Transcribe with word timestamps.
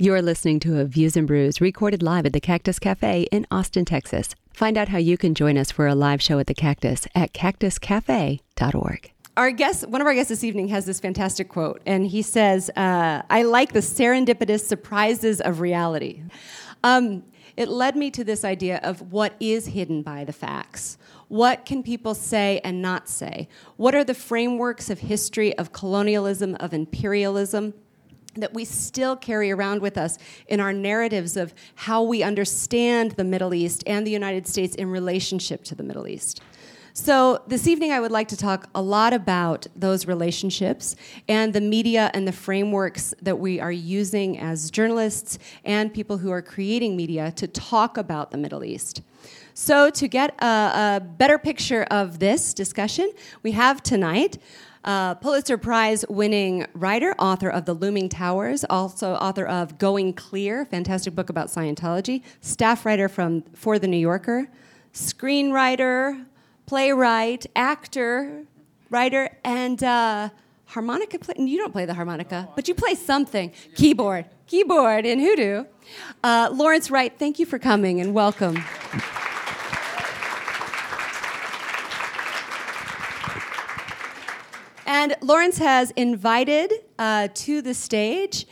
You're 0.00 0.22
listening 0.22 0.60
to 0.60 0.78
a 0.78 0.84
Views 0.84 1.16
and 1.16 1.26
Brews 1.26 1.60
recorded 1.60 2.04
live 2.04 2.24
at 2.24 2.32
the 2.32 2.38
Cactus 2.38 2.78
Cafe 2.78 3.22
in 3.32 3.48
Austin, 3.50 3.84
Texas. 3.84 4.36
Find 4.52 4.78
out 4.78 4.90
how 4.90 4.98
you 4.98 5.18
can 5.18 5.34
join 5.34 5.58
us 5.58 5.72
for 5.72 5.88
a 5.88 5.96
live 5.96 6.22
show 6.22 6.38
at 6.38 6.46
the 6.46 6.54
Cactus 6.54 7.08
at 7.16 7.32
cactuscafe.org. 7.32 9.12
Our 9.36 9.50
guest, 9.50 9.88
one 9.88 10.00
of 10.00 10.06
our 10.06 10.14
guests 10.14 10.28
this 10.28 10.44
evening, 10.44 10.68
has 10.68 10.86
this 10.86 11.00
fantastic 11.00 11.48
quote, 11.48 11.82
and 11.84 12.06
he 12.06 12.22
says, 12.22 12.70
uh, 12.76 13.22
"I 13.28 13.42
like 13.42 13.72
the 13.72 13.80
serendipitous 13.80 14.60
surprises 14.60 15.40
of 15.40 15.58
reality." 15.58 16.22
Um, 16.84 17.24
it 17.56 17.68
led 17.68 17.96
me 17.96 18.12
to 18.12 18.22
this 18.22 18.44
idea 18.44 18.78
of 18.84 19.10
what 19.10 19.34
is 19.40 19.66
hidden 19.66 20.02
by 20.02 20.24
the 20.24 20.32
facts. 20.32 20.96
What 21.26 21.66
can 21.66 21.82
people 21.82 22.14
say 22.14 22.60
and 22.62 22.80
not 22.80 23.08
say? 23.08 23.48
What 23.76 23.96
are 23.96 24.04
the 24.04 24.14
frameworks 24.14 24.90
of 24.90 25.00
history, 25.00 25.58
of 25.58 25.72
colonialism, 25.72 26.56
of 26.60 26.72
imperialism? 26.72 27.74
That 28.34 28.54
we 28.54 28.64
still 28.64 29.16
carry 29.16 29.50
around 29.50 29.82
with 29.82 29.98
us 29.98 30.18
in 30.46 30.60
our 30.60 30.72
narratives 30.72 31.36
of 31.36 31.54
how 31.74 32.02
we 32.02 32.22
understand 32.22 33.12
the 33.12 33.24
Middle 33.24 33.54
East 33.54 33.82
and 33.86 34.06
the 34.06 34.10
United 34.10 34.46
States 34.46 34.74
in 34.74 34.90
relationship 34.90 35.64
to 35.64 35.74
the 35.74 35.82
Middle 35.82 36.06
East. 36.06 36.40
So, 37.00 37.42
this 37.46 37.68
evening, 37.68 37.92
I 37.92 38.00
would 38.00 38.10
like 38.10 38.26
to 38.28 38.36
talk 38.36 38.68
a 38.74 38.82
lot 38.82 39.12
about 39.12 39.68
those 39.76 40.08
relationships 40.08 40.96
and 41.28 41.52
the 41.52 41.60
media 41.60 42.10
and 42.12 42.26
the 42.26 42.32
frameworks 42.32 43.14
that 43.22 43.38
we 43.38 43.60
are 43.60 43.70
using 43.70 44.36
as 44.36 44.68
journalists 44.68 45.38
and 45.64 45.94
people 45.94 46.18
who 46.18 46.32
are 46.32 46.42
creating 46.42 46.96
media 46.96 47.30
to 47.36 47.46
talk 47.46 47.96
about 47.96 48.32
the 48.32 48.36
Middle 48.36 48.64
East. 48.64 49.02
So, 49.54 49.90
to 49.90 50.08
get 50.08 50.34
a, 50.42 50.46
a 50.96 51.00
better 51.00 51.38
picture 51.38 51.84
of 51.84 52.18
this 52.18 52.52
discussion, 52.52 53.12
we 53.44 53.52
have 53.52 53.80
tonight 53.80 54.38
uh, 54.84 55.14
Pulitzer 55.16 55.58
Prize 55.58 56.04
winning 56.08 56.66
writer, 56.74 57.14
author 57.18 57.48
of 57.48 57.64
The 57.64 57.74
Looming 57.74 58.08
Towers, 58.08 58.64
also 58.68 59.14
author 59.14 59.46
of 59.46 59.78
Going 59.78 60.12
Clear, 60.12 60.64
fantastic 60.64 61.14
book 61.14 61.30
about 61.30 61.48
Scientology, 61.48 62.22
staff 62.40 62.86
writer 62.86 63.08
from 63.08 63.42
for 63.54 63.78
The 63.78 63.88
New 63.88 63.98
Yorker, 63.98 64.48
screenwriter, 64.92 66.24
playwright, 66.66 67.46
actor, 67.56 68.44
writer, 68.90 69.36
and 69.44 69.82
uh, 69.82 70.30
harmonica. 70.66 71.18
You 71.36 71.58
don't 71.58 71.72
play 71.72 71.84
the 71.84 71.94
harmonica, 71.94 72.48
but 72.54 72.68
you 72.68 72.74
play 72.74 72.94
something. 72.94 73.52
Keyboard, 73.74 74.26
keyboard 74.46 75.06
in 75.06 75.18
WhoDo. 75.20 75.66
Uh, 76.22 76.50
Lawrence 76.52 76.90
Wright, 76.90 77.12
thank 77.18 77.38
you 77.38 77.46
for 77.46 77.58
coming 77.58 78.00
and 78.00 78.14
welcome. 78.14 78.62
And 84.88 85.14
Lawrence 85.20 85.58
has 85.58 85.90
invited 85.90 86.72
uh, 86.98 87.28
to 87.34 87.60
the 87.60 87.74
stage, 87.74 88.46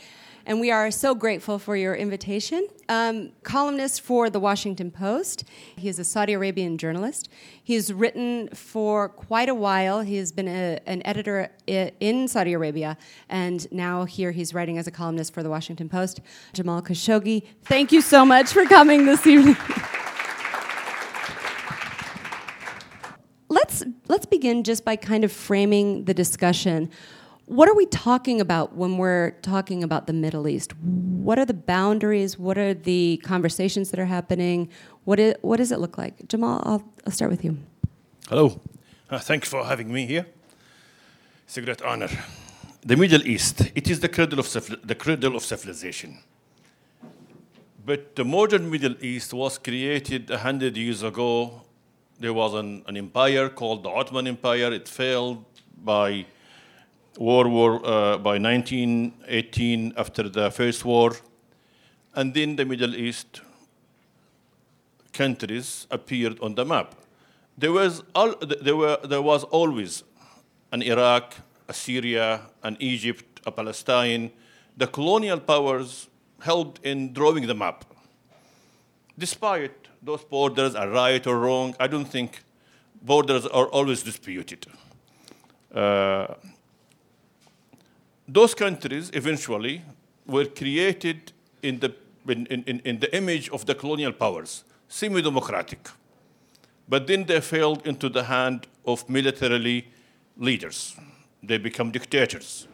and 0.45 0.61
we 0.61 0.69
are 0.69 0.91
so 0.91 1.15
grateful 1.15 1.57
for 1.57 1.75
your 1.75 1.95
invitation. 1.95 2.67
Um, 2.87 3.31
columnist 3.41 4.01
for 4.01 4.29
the 4.29 4.39
Washington 4.39 4.91
Post. 4.91 5.45
He 5.75 5.89
is 5.89 5.97
a 5.97 6.03
Saudi 6.03 6.33
Arabian 6.33 6.77
journalist. 6.77 7.27
He's 7.63 7.91
written 7.91 8.49
for 8.49 9.09
quite 9.09 9.49
a 9.49 9.55
while. 9.55 10.01
He 10.01 10.17
has 10.17 10.31
been 10.31 10.47
a, 10.47 10.79
an 10.85 11.01
editor 11.05 11.49
in 11.65 12.27
Saudi 12.27 12.53
Arabia, 12.53 12.99
and 13.29 13.69
now 13.71 14.05
here 14.05 14.29
he's 14.29 14.53
writing 14.53 14.77
as 14.77 14.85
a 14.85 14.91
columnist 14.91 15.33
for 15.33 15.41
the 15.41 15.49
Washington 15.49 15.89
Post. 15.89 16.21
Jamal 16.53 16.83
Khashoggi, 16.83 17.47
thank 17.63 17.91
you 17.91 18.01
so 18.01 18.23
much 18.23 18.53
for 18.53 18.63
coming 18.65 19.07
this 19.07 19.25
evening. 19.25 19.57
let's 23.57 23.83
let's 24.07 24.25
begin 24.25 24.63
just 24.63 24.85
by 24.85 24.95
kind 24.95 25.23
of 25.23 25.31
framing 25.31 26.05
the 26.05 26.13
discussion. 26.13 26.89
What 27.45 27.69
are 27.69 27.75
we 27.75 27.85
talking 27.85 28.41
about 28.41 28.75
when 28.75 28.97
we're 28.97 29.31
talking 29.53 29.79
about 29.87 30.05
the 30.05 30.13
Middle 30.13 30.45
East? 30.53 30.69
What 31.27 31.39
are 31.39 31.45
the 31.45 31.59
boundaries? 31.75 32.37
What 32.37 32.57
are 32.57 32.73
the 32.73 33.21
conversations 33.23 33.89
that 33.91 33.99
are 33.99 34.11
happening? 34.17 34.69
What, 35.05 35.17
is, 35.17 35.33
what 35.41 35.57
does 35.61 35.71
it 35.71 35.79
look 35.79 35.97
like? 35.97 36.27
Jamal, 36.27 36.61
I'll, 36.65 36.83
I'll 37.05 37.13
start 37.13 37.31
with 37.31 37.45
you. 37.45 37.57
Hello. 38.27 38.59
Uh, 39.09 39.19
thanks 39.19 39.47
for 39.47 39.63
having 39.63 39.89
me 39.93 40.05
here. 40.05 40.25
It's 41.45 41.57
a 41.57 41.61
great 41.61 41.81
honor. 41.81 42.09
The 42.85 42.97
Middle 42.97 43.25
East, 43.25 43.71
it 43.73 43.89
is 43.89 44.01
the 44.01 44.09
cradle 44.09 44.39
of, 44.39 44.47
the 44.83 44.95
cradle 44.95 45.37
of 45.37 45.43
civilization. 45.43 46.19
But 47.85 48.17
the 48.17 48.25
modern 48.25 48.69
Middle 48.69 49.01
East 49.01 49.33
was 49.33 49.57
created 49.57 50.29
a 50.29 50.39
hundred 50.39 50.75
years 50.75 51.01
ago 51.01 51.61
there 52.19 52.33
was 52.33 52.53
an, 52.53 52.83
an 52.87 52.97
empire 52.97 53.49
called 53.49 53.83
the 53.83 53.89
Ottoman 53.89 54.27
Empire. 54.27 54.73
It 54.73 54.87
failed 54.87 55.45
by 55.83 56.25
World 57.17 57.51
War 57.51 57.75
uh, 57.85 58.17
by 58.17 58.37
1918 58.37 59.93
after 59.97 60.29
the 60.29 60.51
First 60.51 60.85
War, 60.85 61.13
and 62.15 62.33
then 62.33 62.55
the 62.55 62.65
Middle 62.65 62.95
East 62.95 63.41
countries 65.13 65.87
appeared 65.89 66.39
on 66.41 66.55
the 66.55 66.65
map. 66.65 66.95
There 67.57 67.71
was 67.71 68.03
all, 68.13 68.35
there 68.35 68.75
were 68.75 68.97
there 69.03 69.21
was 69.21 69.43
always 69.45 70.03
an 70.71 70.81
Iraq, 70.81 71.33
a 71.67 71.73
Syria, 71.73 72.41
an 72.63 72.77
Egypt, 72.79 73.41
a 73.45 73.51
Palestine. 73.51 74.31
The 74.75 74.87
colonial 74.87 75.39
powers 75.39 76.07
helped 76.41 76.85
in 76.85 77.13
drawing 77.13 77.47
the 77.47 77.55
map. 77.55 77.85
Despite 79.17 79.86
those 80.01 80.23
borders 80.23 80.75
are 80.75 80.89
right 80.89 81.25
or 81.25 81.39
wrong. 81.39 81.75
I 81.79 81.87
don't 81.87 82.05
think 82.05 82.43
borders 83.01 83.45
are 83.45 83.67
always 83.67 84.03
disputed. 84.03 84.65
Uh, 85.73 86.33
those 88.27 88.53
countries 88.53 89.09
eventually 89.13 89.83
were 90.25 90.45
created 90.45 91.31
in 91.61 91.79
the, 91.79 91.93
in, 92.27 92.45
in, 92.45 92.81
in 92.83 92.99
the 92.99 93.15
image 93.15 93.49
of 93.49 93.65
the 93.65 93.75
colonial 93.75 94.11
powers, 94.11 94.63
semi 94.87 95.21
democratic. 95.21 95.89
But 96.89 97.07
then 97.07 97.25
they 97.25 97.41
fell 97.41 97.81
into 97.83 98.09
the 98.09 98.23
hand 98.23 98.67
of 98.85 99.09
militarily 99.09 99.87
leaders. 100.37 100.95
They 101.43 101.57
become 101.57 101.91
dictators, 101.91 102.67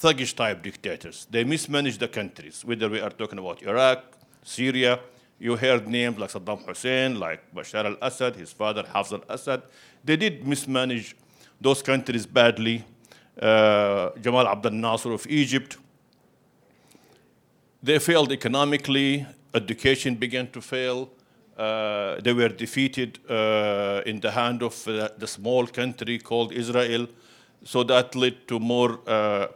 thuggish 0.00 0.34
type 0.34 0.62
dictators. 0.62 1.26
They 1.30 1.44
mismanage 1.44 1.98
the 1.98 2.08
countries, 2.08 2.64
whether 2.64 2.88
we 2.88 3.00
are 3.00 3.10
talking 3.10 3.38
about 3.38 3.62
Iraq, 3.62 4.04
Syria, 4.42 5.00
you 5.40 5.56
heard 5.56 5.88
names 5.88 6.18
like 6.18 6.30
Saddam 6.30 6.64
Hussein, 6.66 7.18
like 7.18 7.40
Bashar 7.54 7.86
al 7.86 7.96
Assad, 8.02 8.36
his 8.36 8.52
father, 8.52 8.82
Hafez 8.82 9.12
al 9.12 9.24
Assad. 9.28 9.62
They 10.04 10.16
did 10.16 10.46
mismanage 10.46 11.16
those 11.60 11.82
countries 11.82 12.26
badly. 12.26 12.84
Uh, 13.40 14.10
Jamal 14.20 14.46
Abdel 14.46 14.72
Nasser 14.72 15.12
of 15.12 15.26
Egypt. 15.26 15.78
They 17.82 17.98
failed 17.98 18.30
economically, 18.32 19.26
education 19.54 20.14
began 20.14 20.50
to 20.50 20.60
fail. 20.60 21.10
Uh, 21.56 22.20
they 22.20 22.34
were 22.34 22.48
defeated 22.48 23.18
uh, 23.30 24.02
in 24.04 24.20
the 24.20 24.30
hand 24.30 24.62
of 24.62 24.86
uh, 24.86 25.08
the 25.16 25.26
small 25.26 25.66
country 25.66 26.18
called 26.18 26.52
Israel. 26.52 27.06
So 27.64 27.82
that 27.84 28.14
led 28.14 28.46
to 28.48 28.58
more 28.58 29.00
uh, 29.06 29.46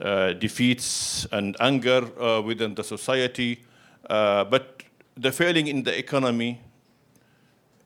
uh, 0.00 0.32
defeats 0.34 1.26
and 1.32 1.56
anger 1.58 2.02
within 2.42 2.76
the 2.76 2.84
society. 2.84 3.64
but 4.08 4.76
the 5.16 5.32
failing 5.32 5.66
in 5.66 5.82
the 5.82 5.98
economy 5.98 6.60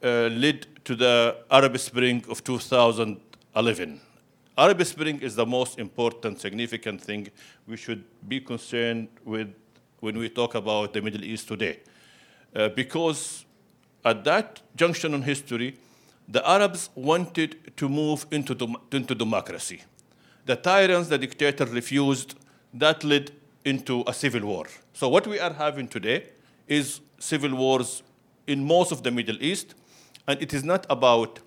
uh, 0.03 0.29
led 0.33 0.67
to 0.85 0.97
the 0.97 1.37
Arab 1.51 1.79
Spring 1.79 2.25
of 2.29 2.43
2011. 2.43 4.01
Arab 4.59 4.85
Spring 4.85 5.21
is 5.21 5.37
the 5.37 5.47
most 5.47 5.79
important, 5.79 6.41
significant 6.41 7.01
thing 7.01 7.29
we 7.67 7.77
should 7.77 8.03
be 8.29 8.41
concerned 8.41 9.09
with 9.25 9.49
when 10.01 10.19
we 10.19 10.29
talk 10.29 10.55
about 10.55 10.93
the 10.93 11.01
Middle 11.01 11.25
East 11.25 11.47
today. 11.47 11.79
Uh, 12.55 12.69
because 12.71 13.45
at 14.05 14.25
that 14.25 14.61
junction 14.75 15.15
in 15.15 15.23
history, 15.23 15.79
the 16.29 16.47
Arabs 16.49 16.91
wanted 16.95 17.77
to 17.77 17.89
move 17.89 18.27
into, 18.31 18.57
into 18.91 19.15
democracy. 19.15 19.83
The 20.47 20.57
tyrants, 20.57 21.09
the 21.09 21.19
dictator 21.19 21.65
refused. 21.67 22.35
That 22.75 23.05
led 23.05 23.31
into 23.65 24.03
a 24.07 24.15
civil 24.15 24.43
war. 24.43 24.67
So 24.95 25.09
what 25.09 25.27
we 25.27 25.39
are 25.39 25.53
having 25.53 25.87
today 25.87 26.25
is 26.71 27.01
civil 27.19 27.55
wars 27.55 28.03
in 28.47 28.65
most 28.65 28.93
of 28.93 29.03
the 29.03 29.11
Middle 29.11 29.43
East, 29.43 29.75
and 30.27 30.41
it 30.41 30.55
is 30.55 30.65
not 30.65 30.87
about 30.89 31.41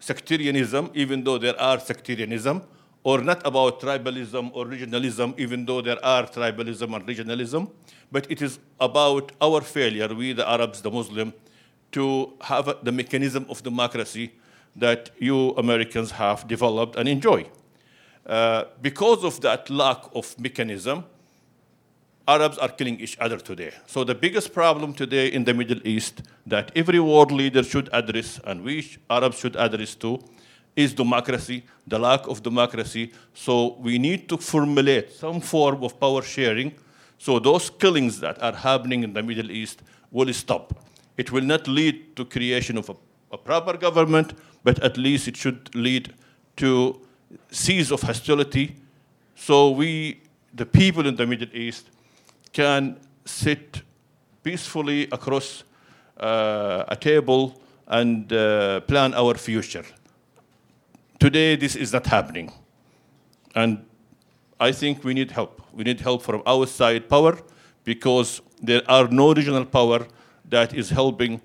sectarianism, 0.00 0.90
even 0.94 1.24
though 1.24 1.38
there 1.38 1.58
are 1.60 1.78
sectarianism, 1.80 2.62
or 3.04 3.22
not 3.22 3.46
about 3.46 3.80
tribalism 3.80 4.50
or 4.52 4.66
regionalism, 4.66 5.38
even 5.38 5.64
though 5.64 5.80
there 5.80 6.04
are 6.04 6.24
tribalism 6.26 6.94
and 6.94 7.06
regionalism, 7.06 7.70
but 8.12 8.30
it 8.30 8.42
is 8.42 8.58
about 8.80 9.32
our 9.40 9.60
failure, 9.60 10.08
we 10.08 10.32
the 10.32 10.48
Arabs, 10.48 10.82
the 10.82 10.90
Muslim, 10.90 11.32
to 11.92 12.32
have 12.42 12.76
the 12.82 12.92
mechanism 12.92 13.46
of 13.48 13.62
democracy 13.62 14.32
that 14.76 15.10
you 15.18 15.50
Americans 15.50 16.10
have 16.10 16.46
developed 16.46 16.96
and 16.96 17.08
enjoy. 17.08 17.46
Uh, 18.26 18.64
because 18.82 19.24
of 19.24 19.40
that 19.40 19.70
lack 19.70 20.04
of 20.14 20.38
mechanism, 20.38 21.04
Arabs 22.28 22.58
are 22.58 22.68
killing 22.68 23.00
each 23.00 23.18
other 23.18 23.38
today. 23.38 23.72
So 23.86 24.04
the 24.04 24.14
biggest 24.14 24.52
problem 24.52 24.92
today 24.92 25.28
in 25.28 25.44
the 25.44 25.54
Middle 25.54 25.80
East 25.84 26.22
that 26.46 26.70
every 26.76 27.00
world 27.00 27.32
leader 27.32 27.62
should 27.62 27.88
address 27.92 28.38
and 28.44 28.62
we 28.62 28.86
Arabs 29.08 29.38
should 29.38 29.56
address 29.56 29.94
too 29.94 30.20
is 30.76 30.94
democracy, 30.94 31.64
the 31.86 31.98
lack 31.98 32.28
of 32.28 32.42
democracy. 32.42 33.12
So 33.34 33.78
we 33.80 33.98
need 33.98 34.28
to 34.28 34.36
formulate 34.36 35.10
some 35.10 35.40
form 35.40 35.82
of 35.82 35.98
power 35.98 36.22
sharing 36.22 36.74
So 37.18 37.40
those 37.40 37.68
killings 37.68 38.20
that 38.20 38.40
are 38.40 38.54
happening 38.54 39.02
in 39.02 39.12
the 39.12 39.22
Middle 39.22 39.50
East 39.50 39.82
will 40.10 40.32
stop. 40.32 40.72
It 41.16 41.32
will 41.32 41.42
not 41.42 41.66
lead 41.66 42.16
to 42.16 42.24
creation 42.24 42.78
of 42.78 42.88
a, 42.88 42.94
a 43.32 43.38
proper 43.38 43.76
government, 43.76 44.34
but 44.62 44.78
at 44.82 44.96
least 44.96 45.26
it 45.26 45.36
should 45.36 45.74
lead 45.74 46.14
to 46.56 47.00
cease 47.50 47.90
of 47.90 48.02
hostility. 48.02 48.76
So 49.34 49.70
we, 49.70 50.22
the 50.54 50.64
people 50.64 51.06
in 51.06 51.16
the 51.16 51.26
Middle 51.26 51.48
East, 51.52 51.90
can 52.58 52.96
sit 53.24 53.82
peacefully 54.42 55.06
across 55.12 55.62
uh, 56.16 56.94
a 56.94 56.96
table 56.96 57.42
and 57.86 58.32
uh, 58.32 58.80
plan 58.80 59.14
our 59.14 59.34
future. 59.34 59.84
Today, 61.20 61.54
this 61.56 61.76
is 61.76 61.92
not 61.92 62.06
happening. 62.06 62.52
And 63.54 63.84
I 64.58 64.72
think 64.72 65.04
we 65.04 65.14
need 65.14 65.30
help. 65.30 65.62
We 65.72 65.84
need 65.84 66.00
help 66.00 66.22
from 66.22 66.42
outside 66.46 67.08
power 67.08 67.38
because 67.84 68.42
there 68.60 68.82
are 68.88 69.06
no 69.08 69.32
regional 69.32 69.64
power 69.64 70.00
that 70.50 70.74
is 70.74 70.90
helping 70.90 71.40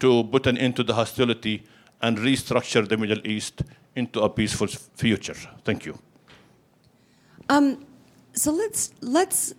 to 0.00 0.24
put 0.24 0.46
an 0.46 0.58
end 0.58 0.76
to 0.76 0.84
the 0.84 0.94
hostility 0.94 1.64
and 2.02 2.18
restructure 2.18 2.86
the 2.86 2.96
Middle 2.96 3.26
East 3.26 3.62
into 3.96 4.20
a 4.20 4.28
peaceful 4.28 4.68
future. 4.96 5.38
Thank 5.64 5.86
you. 5.86 5.98
Um, 7.48 7.86
so 8.34 8.52
let's 8.52 8.92
let's 9.00 9.54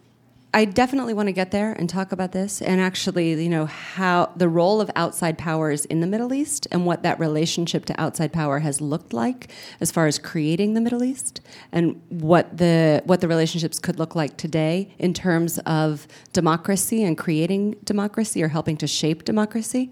I 0.52 0.66
definitely 0.66 1.14
want 1.14 1.28
to 1.28 1.32
get 1.32 1.52
there 1.52 1.74
and 1.74 1.88
talk 1.88 2.12
about 2.12 2.32
this 2.32 2.60
and 2.60 2.82
actually, 2.82 3.42
you 3.42 3.50
know, 3.50 3.68
how 3.68 4.32
the 4.36 4.50
role 4.50 4.82
of 4.82 4.90
outside 4.96 5.38
powers 5.38 5.86
in 5.86 6.00
the 6.00 6.08
Middle 6.08 6.34
East 6.34 6.68
and 6.72 6.88
what 6.88 7.04
that 7.04 7.20
relationship 7.20 7.86
to 7.86 8.02
outside 8.02 8.34
power 8.34 8.60
has 8.60 8.82
looked 8.82 9.14
like 9.14 9.52
as 9.80 9.92
far 9.92 10.08
as 10.08 10.18
creating 10.18 10.74
the 10.74 10.82
Middle 10.82 11.04
East 11.04 11.42
and 11.72 12.02
what 12.10 12.58
the 12.58 13.04
what 13.06 13.22
the 13.22 13.28
relationships 13.28 13.78
could 13.78 14.00
look 14.00 14.16
like 14.16 14.38
today 14.38 14.92
in 14.98 15.14
terms 15.14 15.60
of 15.60 16.08
democracy 16.34 17.04
and 17.04 17.16
creating 17.16 17.76
democracy 17.84 18.42
or 18.42 18.48
helping 18.48 18.76
to 18.78 18.88
shape 18.88 19.26
democracy. 19.26 19.92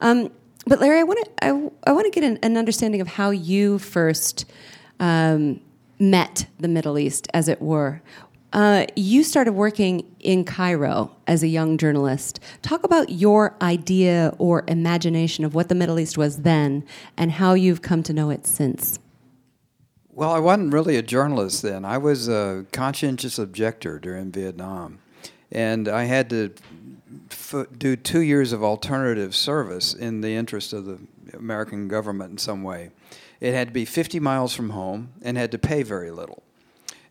Um, 0.00 0.32
but 0.66 0.80
Larry, 0.80 0.98
I 0.98 1.04
want 1.04 1.24
to 1.24 1.44
I, 1.44 1.48
I 1.86 1.92
want 1.92 2.06
to 2.06 2.10
get 2.10 2.24
an, 2.24 2.38
an, 2.42 2.56
understanding 2.56 3.00
of 3.00 3.06
how 3.06 3.30
you 3.30 3.78
first 3.78 4.46
um, 4.98 5.60
met 5.98 6.46
the 6.58 6.68
Middle 6.68 6.98
East, 6.98 7.28
as 7.32 7.48
it 7.48 7.62
were. 7.62 8.02
Uh, 8.56 8.86
you 8.96 9.22
started 9.22 9.52
working 9.52 10.02
in 10.18 10.42
Cairo 10.42 11.14
as 11.26 11.42
a 11.42 11.46
young 11.46 11.76
journalist. 11.76 12.40
Talk 12.62 12.84
about 12.84 13.10
your 13.10 13.54
idea 13.60 14.34
or 14.38 14.64
imagination 14.66 15.44
of 15.44 15.54
what 15.54 15.68
the 15.68 15.74
Middle 15.74 16.00
East 16.00 16.16
was 16.16 16.38
then 16.38 16.82
and 17.18 17.32
how 17.32 17.52
you've 17.52 17.82
come 17.82 18.02
to 18.04 18.14
know 18.14 18.30
it 18.30 18.46
since. 18.46 18.98
Well, 20.10 20.30
I 20.30 20.38
wasn't 20.38 20.72
really 20.72 20.96
a 20.96 21.02
journalist 21.02 21.60
then. 21.60 21.84
I 21.84 21.98
was 21.98 22.28
a 22.28 22.64
conscientious 22.72 23.38
objector 23.38 23.98
during 23.98 24.32
Vietnam. 24.32 25.00
And 25.52 25.86
I 25.86 26.04
had 26.04 26.30
to 26.30 26.54
f- 27.30 27.66
do 27.76 27.94
two 27.94 28.20
years 28.20 28.54
of 28.54 28.64
alternative 28.64 29.36
service 29.36 29.92
in 29.92 30.22
the 30.22 30.34
interest 30.34 30.72
of 30.72 30.86
the 30.86 30.98
American 31.34 31.88
government 31.88 32.30
in 32.30 32.38
some 32.38 32.62
way. 32.62 32.88
It 33.38 33.52
had 33.52 33.68
to 33.68 33.74
be 33.74 33.84
50 33.84 34.18
miles 34.18 34.54
from 34.54 34.70
home 34.70 35.10
and 35.20 35.36
had 35.36 35.52
to 35.52 35.58
pay 35.58 35.82
very 35.82 36.10
little. 36.10 36.42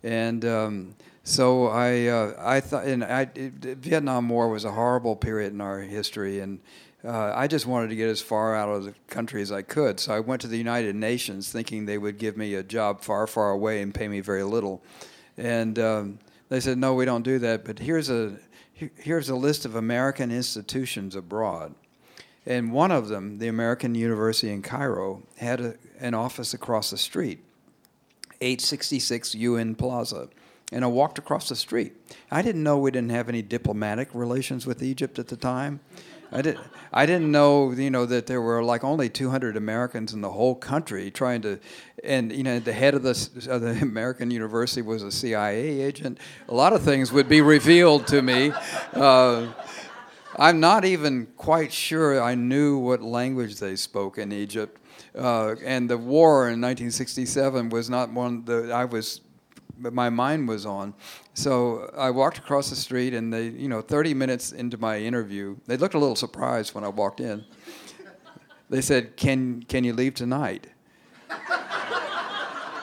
And 0.01 0.43
um, 0.43 0.95
so 1.27 1.69
I, 1.69 2.05
uh, 2.05 2.33
I 2.37 2.59
thought, 2.59 2.85
and 2.85 3.03
I, 3.03 3.21
it, 3.33 3.53
Vietnam 3.79 4.29
War 4.29 4.47
was 4.47 4.63
a 4.63 4.71
horrible 4.71 5.15
period 5.15 5.53
in 5.53 5.59
our 5.59 5.79
history, 5.79 6.39
and 6.39 6.59
uh, 7.03 7.33
I 7.35 7.47
just 7.47 7.65
wanted 7.65 7.89
to 7.89 7.95
get 7.95 8.09
as 8.09 8.21
far 8.21 8.55
out 8.55 8.69
of 8.69 8.83
the 8.83 8.93
country 9.07 9.41
as 9.41 9.51
I 9.51 9.63
could. 9.63 9.99
So 9.99 10.13
I 10.13 10.19
went 10.19 10.41
to 10.41 10.47
the 10.47 10.57
United 10.57 10.95
Nations, 10.95 11.51
thinking 11.51 11.87
they 11.87 11.97
would 11.97 12.19
give 12.19 12.37
me 12.37 12.53
a 12.53 12.61
job 12.61 13.01
far, 13.01 13.25
far 13.25 13.49
away 13.49 13.81
and 13.81 13.91
pay 13.91 14.07
me 14.07 14.19
very 14.19 14.43
little. 14.43 14.83
And 15.35 15.79
um, 15.79 16.19
they 16.49 16.59
said, 16.59 16.77
"No, 16.77 16.93
we 16.93 17.05
don't 17.05 17.23
do 17.23 17.39
that. 17.39 17.65
But 17.65 17.79
here's 17.79 18.11
a 18.11 18.37
here's 18.73 19.29
a 19.29 19.35
list 19.35 19.65
of 19.65 19.75
American 19.75 20.31
institutions 20.31 21.15
abroad." 21.15 21.73
And 22.45 22.71
one 22.71 22.91
of 22.91 23.07
them, 23.07 23.39
the 23.39 23.47
American 23.47 23.95
University 23.95 24.53
in 24.53 24.61
Cairo, 24.61 25.23
had 25.37 25.59
a, 25.59 25.75
an 25.99 26.13
office 26.13 26.53
across 26.53 26.91
the 26.91 26.97
street, 26.99 27.39
866 28.41 29.33
UN 29.33 29.73
Plaza 29.73 30.29
and 30.71 30.83
I 30.83 30.87
walked 30.87 31.17
across 31.17 31.49
the 31.49 31.55
street. 31.55 31.93
I 32.31 32.41
didn't 32.41 32.63
know 32.63 32.77
we 32.77 32.91
didn't 32.91 33.11
have 33.11 33.29
any 33.29 33.41
diplomatic 33.41 34.09
relations 34.13 34.65
with 34.65 34.81
Egypt 34.81 35.19
at 35.19 35.27
the 35.27 35.37
time. 35.37 35.79
I 36.31 36.41
didn't. 36.41 36.65
I 36.91 37.05
didn't 37.05 37.29
know, 37.29 37.71
you 37.71 37.89
know, 37.89 38.05
that 38.05 38.25
there 38.25 38.41
were 38.41 38.63
like 38.63 38.83
only 38.83 39.09
200 39.09 39.57
Americans 39.57 40.13
in 40.13 40.21
the 40.21 40.31
whole 40.31 40.55
country 40.55 41.11
trying 41.11 41.41
to, 41.41 41.59
and 42.03 42.31
you 42.31 42.43
know, 42.43 42.59
the 42.59 42.71
head 42.71 42.93
of 42.93 43.03
the, 43.03 43.47
of 43.49 43.61
the 43.61 43.79
American 43.81 44.31
University 44.31 44.81
was 44.81 45.03
a 45.03 45.11
CIA 45.11 45.81
agent. 45.81 46.19
A 46.47 46.53
lot 46.53 46.73
of 46.73 46.81
things 46.83 47.11
would 47.11 47.27
be 47.27 47.41
revealed 47.41 48.07
to 48.07 48.21
me. 48.21 48.53
Uh, 48.93 49.51
I'm 50.37 50.59
not 50.59 50.83
even 50.85 51.27
quite 51.37 51.71
sure 51.71 52.21
I 52.21 52.35
knew 52.35 52.77
what 52.77 53.01
language 53.01 53.59
they 53.59 53.75
spoke 53.75 54.17
in 54.17 54.31
Egypt. 54.31 54.81
Uh, 55.17 55.55
and 55.63 55.89
the 55.89 55.97
war 55.97 56.49
in 56.49 56.59
1967 56.61 57.69
was 57.69 57.89
not 57.89 58.11
one 58.11 58.43
that 58.45 58.71
I 58.71 58.85
was 58.85 59.21
but 59.79 59.93
my 59.93 60.09
mind 60.09 60.47
was 60.47 60.65
on. 60.65 60.93
So 61.33 61.91
I 61.97 62.11
walked 62.11 62.37
across 62.37 62.69
the 62.69 62.75
street, 62.75 63.13
and 63.13 63.33
they, 63.33 63.49
you 63.49 63.67
know, 63.67 63.81
30 63.81 64.13
minutes 64.13 64.51
into 64.51 64.77
my 64.77 64.99
interview, 64.99 65.57
they 65.67 65.77
looked 65.77 65.95
a 65.95 65.99
little 65.99 66.15
surprised 66.15 66.73
when 66.73 66.83
I 66.83 66.89
walked 66.89 67.19
in. 67.19 67.45
They 68.69 68.81
said, 68.81 69.15
"Can 69.15 69.63
can 69.63 69.83
you 69.83 69.93
leave 69.93 70.15
tonight?" 70.15 70.67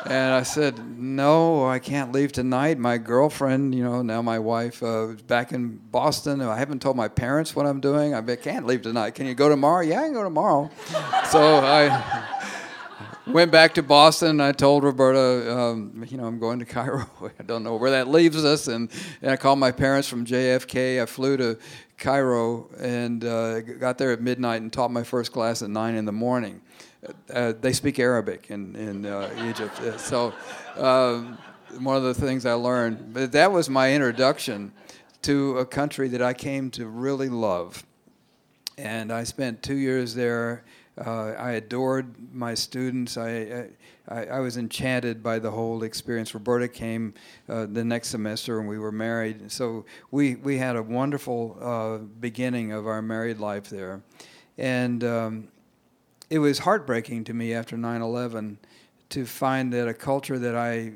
and 0.06 0.34
I 0.34 0.42
said, 0.42 0.78
"No, 0.98 1.66
I 1.68 1.80
can't 1.80 2.12
leave 2.12 2.30
tonight. 2.32 2.78
My 2.78 2.98
girlfriend, 2.98 3.74
you 3.74 3.82
know, 3.82 4.02
now 4.02 4.22
my 4.22 4.38
wife, 4.38 4.82
uh, 4.82 5.08
is 5.08 5.22
back 5.22 5.52
in 5.52 5.80
Boston. 5.90 6.40
I 6.40 6.56
haven't 6.56 6.82
told 6.82 6.96
my 6.96 7.08
parents 7.08 7.56
what 7.56 7.66
I'm 7.66 7.80
doing. 7.80 8.14
I 8.14 8.22
can't 8.36 8.66
leave 8.66 8.82
tonight. 8.82 9.16
Can 9.16 9.26
you 9.26 9.34
go 9.34 9.48
tomorrow? 9.48 9.82
Yeah, 9.82 10.00
I 10.00 10.04
can 10.04 10.12
go 10.12 10.22
tomorrow." 10.22 10.70
so 11.30 11.58
I 11.58 11.88
went 13.26 13.52
back 13.52 13.74
to 13.74 13.82
Boston. 13.82 14.40
I 14.40 14.52
told 14.52 14.84
Roberta, 14.84 15.56
um, 15.56 16.04
you 16.08 16.16
know, 16.16 16.24
I'm 16.24 16.38
going 16.38 16.58
to 16.58 16.64
Cairo. 16.64 17.06
I 17.38 17.42
don't 17.42 17.62
know 17.62 17.76
where 17.76 17.90
that 17.92 18.08
leaves 18.08 18.44
us. 18.44 18.68
And, 18.68 18.90
and 19.20 19.30
I 19.30 19.36
called 19.36 19.58
my 19.58 19.72
parents 19.72 20.08
from 20.08 20.24
JFK. 20.24 21.02
I 21.02 21.06
flew 21.06 21.36
to 21.36 21.58
Cairo 21.98 22.68
and 22.78 23.24
uh, 23.24 23.60
got 23.60 23.98
there 23.98 24.12
at 24.12 24.20
midnight 24.20 24.62
and 24.62 24.72
taught 24.72 24.90
my 24.90 25.02
first 25.02 25.32
class 25.32 25.62
at 25.62 25.70
9 25.70 25.94
in 25.94 26.04
the 26.04 26.12
morning. 26.12 26.60
Uh, 27.32 27.52
they 27.60 27.72
speak 27.72 27.98
Arabic 27.98 28.50
in, 28.50 28.76
in 28.76 29.06
uh, 29.06 29.30
Egypt. 29.48 29.80
Uh, 29.80 29.96
so, 29.96 30.32
um, 30.76 31.38
one 31.78 31.96
of 31.96 32.02
the 32.02 32.14
things 32.14 32.44
I 32.44 32.52
learned, 32.52 33.14
but 33.14 33.32
that 33.32 33.50
was 33.50 33.70
my 33.70 33.94
introduction 33.94 34.72
to 35.22 35.58
a 35.58 35.64
country 35.64 36.08
that 36.08 36.20
I 36.22 36.34
came 36.34 36.70
to 36.72 36.86
really 36.86 37.28
love. 37.28 37.84
And 38.76 39.12
I 39.12 39.24
spent 39.24 39.62
two 39.62 39.76
years 39.76 40.14
there 40.14 40.64
uh, 40.98 41.32
I 41.38 41.52
adored 41.52 42.14
my 42.34 42.54
students. 42.54 43.16
I, 43.16 43.68
I, 44.08 44.26
I, 44.26 44.40
was 44.40 44.58
enchanted 44.58 45.22
by 45.22 45.38
the 45.38 45.50
whole 45.50 45.84
experience. 45.84 46.34
Roberta 46.34 46.68
came 46.68 47.14
uh, 47.48 47.66
the 47.66 47.82
next 47.82 48.08
semester 48.08 48.60
and 48.60 48.68
we 48.68 48.78
were 48.78 48.92
married. 48.92 49.50
So 49.50 49.86
we, 50.10 50.34
we 50.36 50.58
had 50.58 50.76
a 50.76 50.82
wonderful 50.82 51.56
uh, 51.60 51.98
beginning 52.20 52.72
of 52.72 52.86
our 52.86 53.00
married 53.00 53.38
life 53.38 53.70
there. 53.70 54.02
And 54.58 55.02
um, 55.02 55.48
it 56.28 56.40
was 56.40 56.58
heartbreaking 56.58 57.24
to 57.24 57.34
me 57.34 57.54
after 57.54 57.78
9 57.78 58.02
11 58.02 58.58
to 59.10 59.24
find 59.24 59.72
that 59.72 59.88
a 59.88 59.94
culture 59.94 60.38
that 60.38 60.54
I 60.54 60.92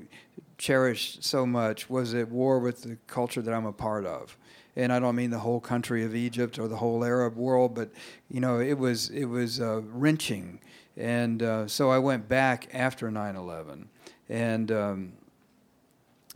cherished 0.59 1.25
so 1.25 1.47
much 1.47 1.89
was 1.89 2.15
at 2.15 2.31
war 2.31 2.59
with 2.59 2.83
the 2.83 2.99
culture 3.07 3.41
that 3.41 3.53
I'm 3.53 3.67
a 3.67 3.73
part 3.73 4.05
of 4.05 4.37
and 4.77 4.93
I 4.93 5.01
don't 5.01 5.17
mean 5.17 5.31
the 5.31 5.39
whole 5.39 5.61
country 5.61 6.05
of 6.05 6.15
Egypt 6.15 6.59
or 6.59 6.69
the 6.69 6.77
whole 6.77 7.05
Arab 7.05 7.37
world, 7.37 7.75
but 7.75 7.91
you 8.31 8.41
know, 8.41 8.61
it 8.61 8.79
was 8.79 9.09
it 9.11 9.25
was 9.25 9.61
uh, 9.61 9.81
wrenching, 9.83 10.61
and 10.97 11.43
uh, 11.43 11.67
so 11.67 11.91
I 11.91 11.99
went 11.99 12.29
back 12.29 12.69
after 12.73 13.11
9/11, 13.11 13.87
and. 14.29 14.73
Um, 14.73 15.13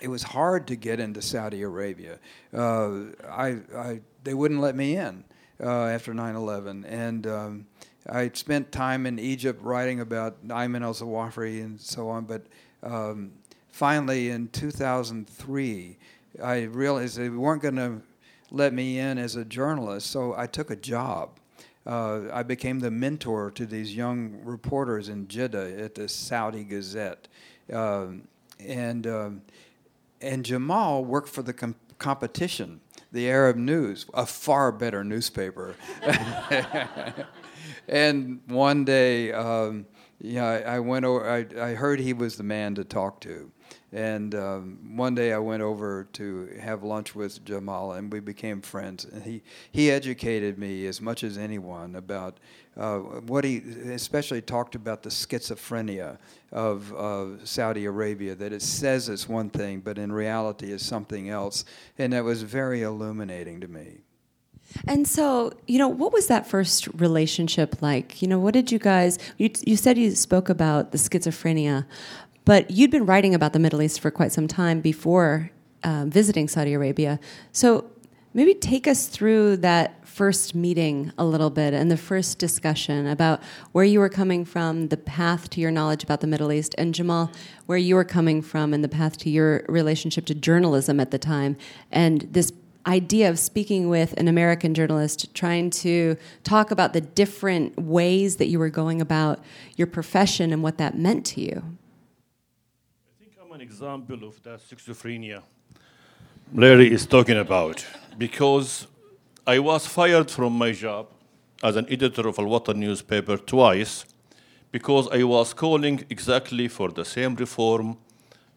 it 0.00 0.09
was 0.09 0.23
hard 0.23 0.66
to 0.68 0.76
get 0.76 0.99
into 0.99 1.20
Saudi 1.20 1.61
Arabia. 1.61 2.18
Uh, 2.56 3.11
I, 3.28 3.59
I, 3.76 4.00
they 4.25 4.32
wouldn't 4.32 4.61
let 4.61 4.75
me 4.75 4.97
in 4.97 5.25
uh, 5.62 5.85
after 5.87 6.14
9/11, 6.14 6.85
and 6.90 7.26
um, 7.26 7.66
I 8.09 8.30
spent 8.32 8.73
time 8.73 9.06
in 9.06 9.18
Egypt 9.18 9.62
writing 9.62 10.00
about 10.00 10.47
Ayman 10.49 10.82
al-Zawahiri 10.82 11.62
and 11.62 11.80
so 11.80 12.09
on. 12.09 12.25
But 12.25 12.47
um, 12.82 13.32
finally, 13.68 14.30
in 14.30 14.49
2003, 14.49 15.99
I 16.42 16.62
realized 16.62 17.18
they 17.18 17.28
weren't 17.28 17.62
going 17.62 17.76
to 17.76 18.00
let 18.50 18.73
me 18.73 18.99
in 18.99 19.19
as 19.19 19.37
a 19.37 19.45
journalist, 19.45 20.11
so 20.11 20.35
I 20.37 20.47
took 20.47 20.71
a 20.71 20.76
job. 20.76 21.38
Uh, 21.87 22.23
I 22.33 22.42
became 22.42 22.80
the 22.80 22.90
mentor 22.90 23.50
to 23.52 23.64
these 23.64 23.97
young 23.97 24.40
reporters 24.45 25.09
in 25.09 25.28
Jeddah 25.28 25.80
at 25.80 25.95
the 25.95 26.09
Saudi 26.09 26.64
Gazette. 26.64 27.28
Um, 27.73 28.28
and, 28.59 29.07
um, 29.07 29.42
and 30.21 30.45
Jamal 30.45 31.04
worked 31.04 31.28
for 31.28 31.42
the 31.42 31.52
com- 31.52 31.76
competition, 31.99 32.80
the 33.12 33.30
Arab 33.30 33.57
News, 33.57 34.07
a 34.12 34.26
far 34.26 34.73
better 34.73 35.02
newspaper. 35.02 35.75
and 37.88 38.40
one 38.47 38.85
day, 38.85 39.33
um, 39.33 39.87
I, 40.23 40.62
I 40.62 40.78
went 40.80 41.07
over, 41.07 41.28
I, 41.28 41.47
I 41.71 41.75
heard 41.75 42.00
he 42.00 42.12
was 42.12 42.37
the 42.37 42.42
man 42.42 42.75
to 42.75 42.85
talk 42.85 43.21
to. 43.21 43.50
And 43.92 44.37
um, 44.37 44.97
one 44.97 45.16
day 45.16 45.32
I 45.32 45.38
went 45.38 45.62
over 45.62 46.04
to 46.12 46.49
have 46.61 46.85
lunch 46.85 47.14
with 47.16 47.44
Jamal, 47.44 47.92
and 47.92 48.12
we 48.12 48.20
became 48.20 48.62
friends. 48.62 49.04
And 49.04 49.23
he, 49.23 49.42
he 49.73 49.90
educated 49.90 50.59
me 50.59 50.87
as 50.87 51.00
much 51.00 51.25
as 51.25 51.37
anyone 51.37 51.97
about 51.97 52.38
uh, 52.76 52.99
what 52.99 53.42
he 53.44 53.59
especially 53.92 54.42
talked 54.42 54.76
about 54.76 55.02
the 55.02 55.11
schizophrenia 55.11 56.18
of 56.52 56.94
uh, 56.94 57.44
Saudi 57.44 57.85
Arabia, 57.85 58.37
that 58.37 58.52
it 58.52 58.62
says 58.62 59.09
it's 59.09 59.28
one 59.28 59.50
thing, 59.50 59.80
but 59.80 59.99
in 59.99 60.12
reality 60.12 60.70
is 60.70 60.85
something 60.85 61.28
else. 61.28 61.64
And 61.99 62.12
that 62.12 62.23
was 62.23 62.42
very 62.42 62.82
illuminating 62.82 63.61
to 63.61 63.68
me. 63.68 63.99
And 64.87 65.06
so, 65.06 65.52
you 65.66 65.78
know, 65.78 65.88
what 65.88 66.12
was 66.12 66.28
that 66.28 66.47
first 66.47 66.87
relationship 66.94 67.82
like? 67.82 68.23
You 68.23 68.28
know, 68.28 68.38
what 68.38 68.54
did 68.54 68.70
you 68.70 68.78
guys, 68.78 69.18
you, 69.37 69.50
you 69.66 69.76
said 69.76 69.99
you 69.99 70.12
spoke 70.12 70.49
about 70.49 70.92
the 70.92 70.99
schizophrenia, 70.99 71.87
but 72.44 72.70
you'd 72.70 72.90
been 72.90 73.06
writing 73.06 73.35
about 73.35 73.52
the 73.52 73.59
Middle 73.59 73.82
East 73.82 74.00
for 74.00 74.11
quite 74.11 74.32
some 74.32 74.49
time 74.49 74.80
before 74.80 75.50
um, 75.82 76.11
visiting 76.11 76.49
Saudi 76.49 76.75
Arabia. 76.75 77.18
So 77.52 77.90
maybe 78.35 78.54
take 78.54 78.87
us 78.87 79.06
through 79.06 79.59
that 79.59 80.06
first 80.06 80.54
meeting 80.54 81.12
a 81.16 81.25
little 81.25 81.50
bit 81.50 81.73
and 81.73 81.90
the 81.90 81.97
first 81.97 82.38
discussion 82.38 83.06
about 83.06 83.42
where 83.73 83.85
you 83.85 83.99
were 83.99 84.09
coming 84.09 84.44
from, 84.44 84.88
the 84.88 84.97
path 84.97 85.49
to 85.50 85.61
your 85.61 85.70
knowledge 85.70 86.02
about 86.02 86.20
the 86.20 86.26
Middle 86.26 86.52
East, 86.52 86.75
and 86.76 86.94
Jamal, 86.94 87.30
where 87.66 87.78
you 87.78 87.94
were 87.94 88.04
coming 88.04 88.42
from 88.42 88.75
and 88.75 88.85
the 88.85 88.88
path 88.88 89.16
to 89.18 89.30
your 89.30 89.64
relationship 89.68 90.26
to 90.26 90.35
journalism 90.35 91.00
at 91.00 91.11
the 91.11 91.18
time, 91.18 91.56
and 91.90 92.23
this 92.30 92.52
idea 92.87 93.28
of 93.28 93.38
speaking 93.38 93.88
with 93.88 94.14
an 94.14 94.26
American 94.26 94.75
journalist, 94.75 95.32
trying 95.35 95.70
to 95.70 96.16
talk 96.44 96.70
about 96.70 96.92
the 96.92 97.00
different 97.00 97.78
ways 97.78 98.37
that 98.37 98.47
you 98.47 98.59
were 98.59 98.70
going 98.70 99.00
about 99.00 99.42
your 99.76 99.87
profession 99.87 100.52
and 100.52 100.62
what 100.62 100.78
that 100.78 100.97
meant 100.99 101.25
to 101.26 101.40
you? 101.40 101.62
An 103.61 103.64
example 103.64 104.25
of 104.25 104.43
that 104.43 104.59
schizophrenia 104.61 105.43
Larry 106.55 106.90
is 106.90 107.05
talking 107.05 107.37
about 107.37 107.87
because 108.17 108.87
I 109.47 109.59
was 109.59 109.87
fired 109.87 110.31
from 110.31 110.57
my 110.57 110.73
job 110.73 111.09
as 111.62 111.76
an 111.76 111.85
editor 111.90 112.26
of 112.26 112.38
Al 112.38 112.47
Watan 112.47 112.76
newspaper 112.76 113.37
twice 113.37 114.07
because 114.73 115.09
I 115.09 115.25
was 115.25 115.52
calling 115.52 116.07
exactly 116.09 116.69
for 116.69 116.88
the 116.88 117.05
same 117.05 117.35
reform 117.35 117.99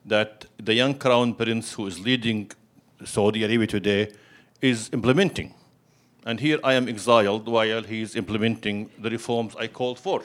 that 0.05 0.45
the 0.55 0.73
young 0.73 0.93
crown 0.93 1.33
prince 1.33 1.73
who 1.73 1.85
is 1.87 1.99
leading 1.99 2.49
Saudi 3.03 3.43
Arabia 3.43 3.67
today 3.67 4.09
is 4.61 4.89
implementing. 4.93 5.53
And 6.25 6.39
here 6.39 6.59
I 6.63 6.75
am 6.75 6.87
exiled 6.87 7.49
while 7.49 7.83
he 7.83 8.01
is 8.03 8.15
implementing 8.15 8.89
the 8.97 9.09
reforms 9.09 9.53
I 9.57 9.67
called 9.67 9.99
for. 9.99 10.23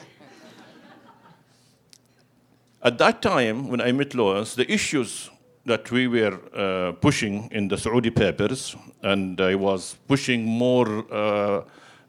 At 2.81 2.97
that 2.99 3.21
time, 3.21 3.67
when 3.67 3.81
I 3.81 3.91
met 3.91 4.15
Lawrence, 4.15 4.55
the 4.55 4.71
issues 4.71 5.29
that 5.65 5.91
we 5.91 6.07
were 6.07 6.39
uh, 6.55 6.93
pushing 6.93 7.49
in 7.51 7.67
the 7.67 7.77
Saudi 7.77 8.09
papers, 8.09 8.73
and 9.03 9.39
I 9.41 9.55
was 9.55 9.97
pushing 10.07 10.45
more 10.45 11.05
uh, 11.13 11.63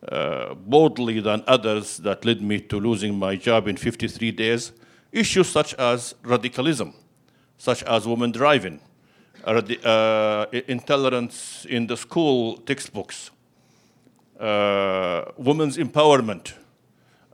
uh, 0.08 0.54
boldly 0.54 1.18
than 1.18 1.42
others 1.48 1.96
that 1.98 2.24
led 2.24 2.40
me 2.40 2.60
to 2.60 2.78
losing 2.78 3.18
my 3.18 3.34
job 3.34 3.66
in 3.66 3.76
53 3.76 4.30
days, 4.30 4.70
issues 5.10 5.48
such 5.48 5.74
as 5.74 6.14
radicalism, 6.22 6.94
such 7.58 7.82
as 7.82 8.06
women 8.06 8.30
driving, 8.30 8.78
uh, 9.44 10.46
intolerance 10.68 11.66
in 11.68 11.88
the 11.88 11.96
school 11.96 12.58
textbooks, 12.58 13.32
uh, 14.38 15.24
women's 15.36 15.76
empowerment, 15.76 16.54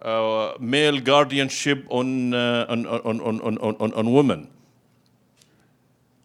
uh, 0.06 0.54
male 0.60 1.00
guardianship 1.00 1.84
on, 1.88 2.32
uh, 2.32 2.64
on, 2.68 2.86
on, 2.86 3.20
on, 3.20 3.40
on, 3.40 3.58
on, 3.58 3.92
on, 3.92 4.12
women. 4.12 4.48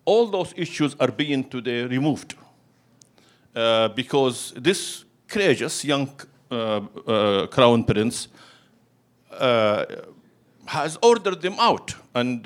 All 0.05 0.27
those 0.27 0.53
issues 0.55 0.95
are 1.00 1.09
being 1.11 1.50
today 1.50 1.85
removed 1.85 2.35
uh, 3.55 3.88
because 3.88 4.53
this 4.55 5.03
courageous 5.27 5.83
young 5.83 6.11
uh, 6.51 7.47
crown 7.47 7.83
prince 7.83 8.27
has 10.67 10.97
ordered 11.01 11.41
them 11.41 11.55
out 11.57 11.95
and 12.13 12.45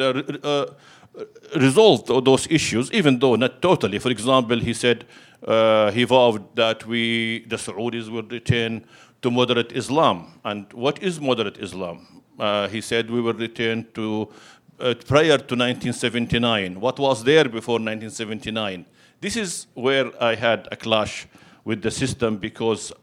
resolved 1.57 2.07
those 2.23 2.47
issues, 2.49 2.89
even 2.93 3.19
though 3.19 3.35
not 3.35 3.61
totally. 3.61 3.99
For 3.99 4.09
example, 4.09 4.57
he 4.57 4.73
said 4.73 5.03
uh, 5.45 5.91
he 5.91 6.05
vowed 6.05 6.55
that 6.55 6.85
we, 6.87 7.45
the 7.47 7.57
Saudis, 7.57 8.09
would 8.09 8.31
return 8.31 8.85
to 9.25 9.31
moderate 9.31 9.71
Islam. 9.71 10.17
And 10.43 10.71
what 10.73 11.01
is 11.01 11.19
moderate 11.19 11.57
Islam? 11.57 12.21
Uh, 12.39 12.67
he 12.67 12.79
said 12.79 13.09
we 13.09 13.21
will 13.21 13.33
return 13.33 13.87
to 13.95 14.29
uh, 14.79 14.93
prior 15.07 15.39
to 15.49 15.55
1979. 15.55 16.79
What 16.79 16.99
was 16.99 17.23
there 17.23 17.45
before 17.45 17.79
1979? 17.79 18.85
This 19.21 19.35
is 19.35 19.65
where 19.73 20.11
I 20.21 20.35
had 20.35 20.67
a 20.71 20.75
clash 20.75 21.25
with 21.63 21.81
the 21.81 21.89
system 21.89 22.37
because 22.37 22.93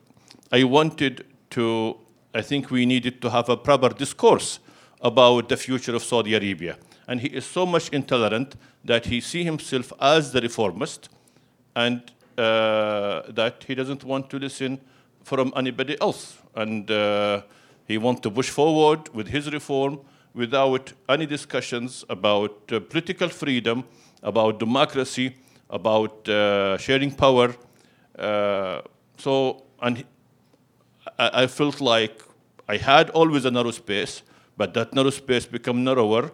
I 0.52 0.62
wanted 0.62 1.26
to, 1.50 1.96
I 2.32 2.42
think 2.42 2.70
we 2.70 2.86
needed 2.86 3.20
to 3.22 3.30
have 3.30 3.48
a 3.48 3.56
proper 3.56 3.88
discourse 3.88 4.60
about 5.00 5.48
the 5.48 5.56
future 5.56 5.96
of 5.96 6.04
Saudi 6.04 6.34
Arabia 6.34 6.76
and 7.08 7.20
he 7.20 7.28
is 7.28 7.44
so 7.44 7.66
much 7.66 7.88
intolerant 7.88 8.54
that 8.84 9.06
he 9.06 9.20
sees 9.20 9.44
himself 9.44 9.92
as 10.00 10.30
the 10.30 10.40
reformist 10.40 11.08
and 11.74 12.12
uh, 12.38 13.22
that 13.28 13.64
he 13.66 13.74
doesn't 13.74 14.04
want 14.04 14.30
to 14.30 14.38
listen 14.38 14.80
from 15.22 15.52
anybody 15.56 16.00
else. 16.00 16.38
And 16.54 16.90
uh, 16.90 17.42
he 17.86 17.98
wants 17.98 18.20
to 18.22 18.30
push 18.30 18.50
forward 18.50 19.08
with 19.14 19.28
his 19.28 19.52
reform 19.52 20.00
without 20.34 20.92
any 21.08 21.26
discussions 21.26 22.04
about 22.08 22.72
uh, 22.72 22.80
political 22.80 23.28
freedom, 23.28 23.84
about 24.22 24.58
democracy, 24.58 25.36
about 25.70 26.28
uh, 26.28 26.78
sharing 26.78 27.10
power. 27.10 27.54
Uh, 28.18 28.82
so, 29.16 29.62
and 29.80 30.04
I, 31.18 31.42
I 31.42 31.46
felt 31.46 31.80
like 31.80 32.22
I 32.68 32.76
had 32.76 33.10
always 33.10 33.44
a 33.44 33.50
narrow 33.50 33.70
space, 33.70 34.22
but 34.56 34.74
that 34.74 34.94
narrow 34.94 35.10
space 35.10 35.46
became 35.46 35.84
narrower 35.84 36.30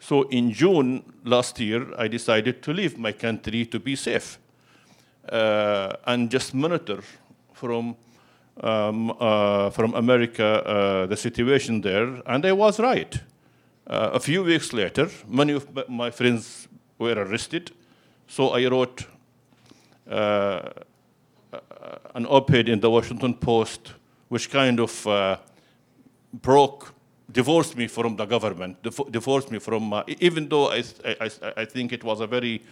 so 0.00 0.22
in 0.28 0.52
June 0.52 1.02
last 1.24 1.58
year, 1.58 1.86
I 1.98 2.08
decided 2.08 2.62
to 2.62 2.72
leave 2.72 2.98
my 2.98 3.12
country 3.12 3.66
to 3.66 3.80
be 3.80 3.96
safe 3.96 4.38
uh, 5.30 5.92
and 6.06 6.30
just 6.30 6.54
monitor 6.54 7.00
from 7.52 7.96
um, 8.60 9.14
uh, 9.20 9.70
from 9.70 9.94
America 9.94 10.44
uh, 10.44 11.06
the 11.06 11.16
situation 11.16 11.80
there, 11.80 12.22
and 12.26 12.44
I 12.44 12.52
was 12.52 12.80
right. 12.80 13.20
Uh, 13.86 14.10
a 14.12 14.20
few 14.20 14.42
weeks 14.42 14.72
later, 14.72 15.08
many 15.26 15.52
of 15.52 15.88
my 15.88 16.10
friends 16.10 16.68
were 16.98 17.14
arrested, 17.14 17.70
so 18.26 18.50
I 18.50 18.66
wrote 18.68 19.06
uh, 20.10 20.60
an 22.14 22.26
op-ed 22.26 22.68
in 22.68 22.80
the 22.80 22.90
Washington 22.90 23.34
Post, 23.34 23.94
which 24.28 24.50
kind 24.50 24.80
of 24.80 25.06
uh, 25.06 25.36
broke 26.32 26.94
divorced 27.30 27.76
me 27.76 27.86
from 27.86 28.16
the 28.16 28.24
government, 28.24 28.76
divorced 29.10 29.50
me 29.50 29.58
from, 29.58 29.92
uh, 29.92 30.02
even 30.20 30.48
though 30.48 30.70
I, 30.70 30.82
I, 31.04 31.30
I, 31.58 31.64
think 31.64 31.92
it 31.92 32.02
was 32.02 32.20
a 32.20 32.26
very 32.26 32.62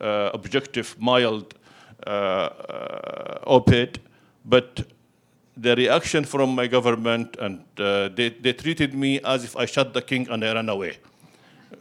uh, 0.00 0.30
objective, 0.32 0.96
mild 0.98 1.54
uh, 2.06 2.10
uh 2.10 3.38
op-ed, 3.46 3.98
but 4.44 4.86
the 5.56 5.74
reaction 5.74 6.24
from 6.24 6.54
my 6.54 6.66
government 6.66 7.36
and 7.40 7.64
uh, 7.78 8.08
they, 8.08 8.28
they 8.28 8.52
treated 8.52 8.94
me 8.94 9.20
as 9.20 9.44
if 9.44 9.56
I 9.56 9.66
shot 9.66 9.94
the 9.94 10.02
king 10.02 10.28
and 10.30 10.44
I 10.44 10.54
ran 10.54 10.68
away. 10.68 10.98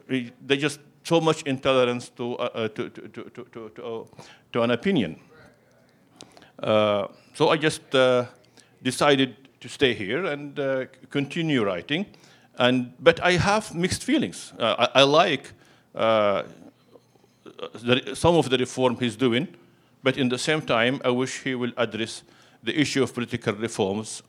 They 0.08 0.58
just 0.58 0.80
so 1.04 1.22
much 1.22 1.44
intolerance 1.44 2.10
to, 2.10 2.36
uh, 2.38 2.68
to, 2.70 2.90
to, 2.90 3.08
to, 3.08 3.24
to, 3.30 3.72
to, 3.76 4.08
to, 4.54 4.62
an 4.62 4.72
opinion. 4.72 5.20
so 6.62 7.50
I 7.50 7.58
just 7.58 7.82
decided 8.82 9.36
to 9.60 9.70
stay 9.70 9.94
here 9.94 10.26
and 10.26 10.88
continue 11.10 11.64
writing. 11.64 12.06
And, 12.58 12.94
but 13.00 13.20
I 13.22 13.34
have 13.34 13.76
mixed 13.76 14.04
feelings. 14.04 14.54
Uh, 14.58 14.88
I, 14.96 15.02
I, 15.02 15.04
like 15.04 15.52
uh, 15.94 16.44
the, 17.74 18.16
some 18.16 18.36
of 18.36 18.50
the 18.50 18.58
reform 18.58 18.98
he's 18.98 19.16
doing, 19.16 19.48
but 20.04 20.18
in 20.18 20.30
the 20.30 20.38
same 20.38 20.62
time, 20.62 21.02
I 21.04 21.10
wish 21.10 21.42
he 21.42 21.56
will 21.56 21.72
address 21.78 22.24
the 22.66 22.80
issue 22.80 23.04
of 23.04 23.14
political 23.14 23.54
reforms 23.54 24.24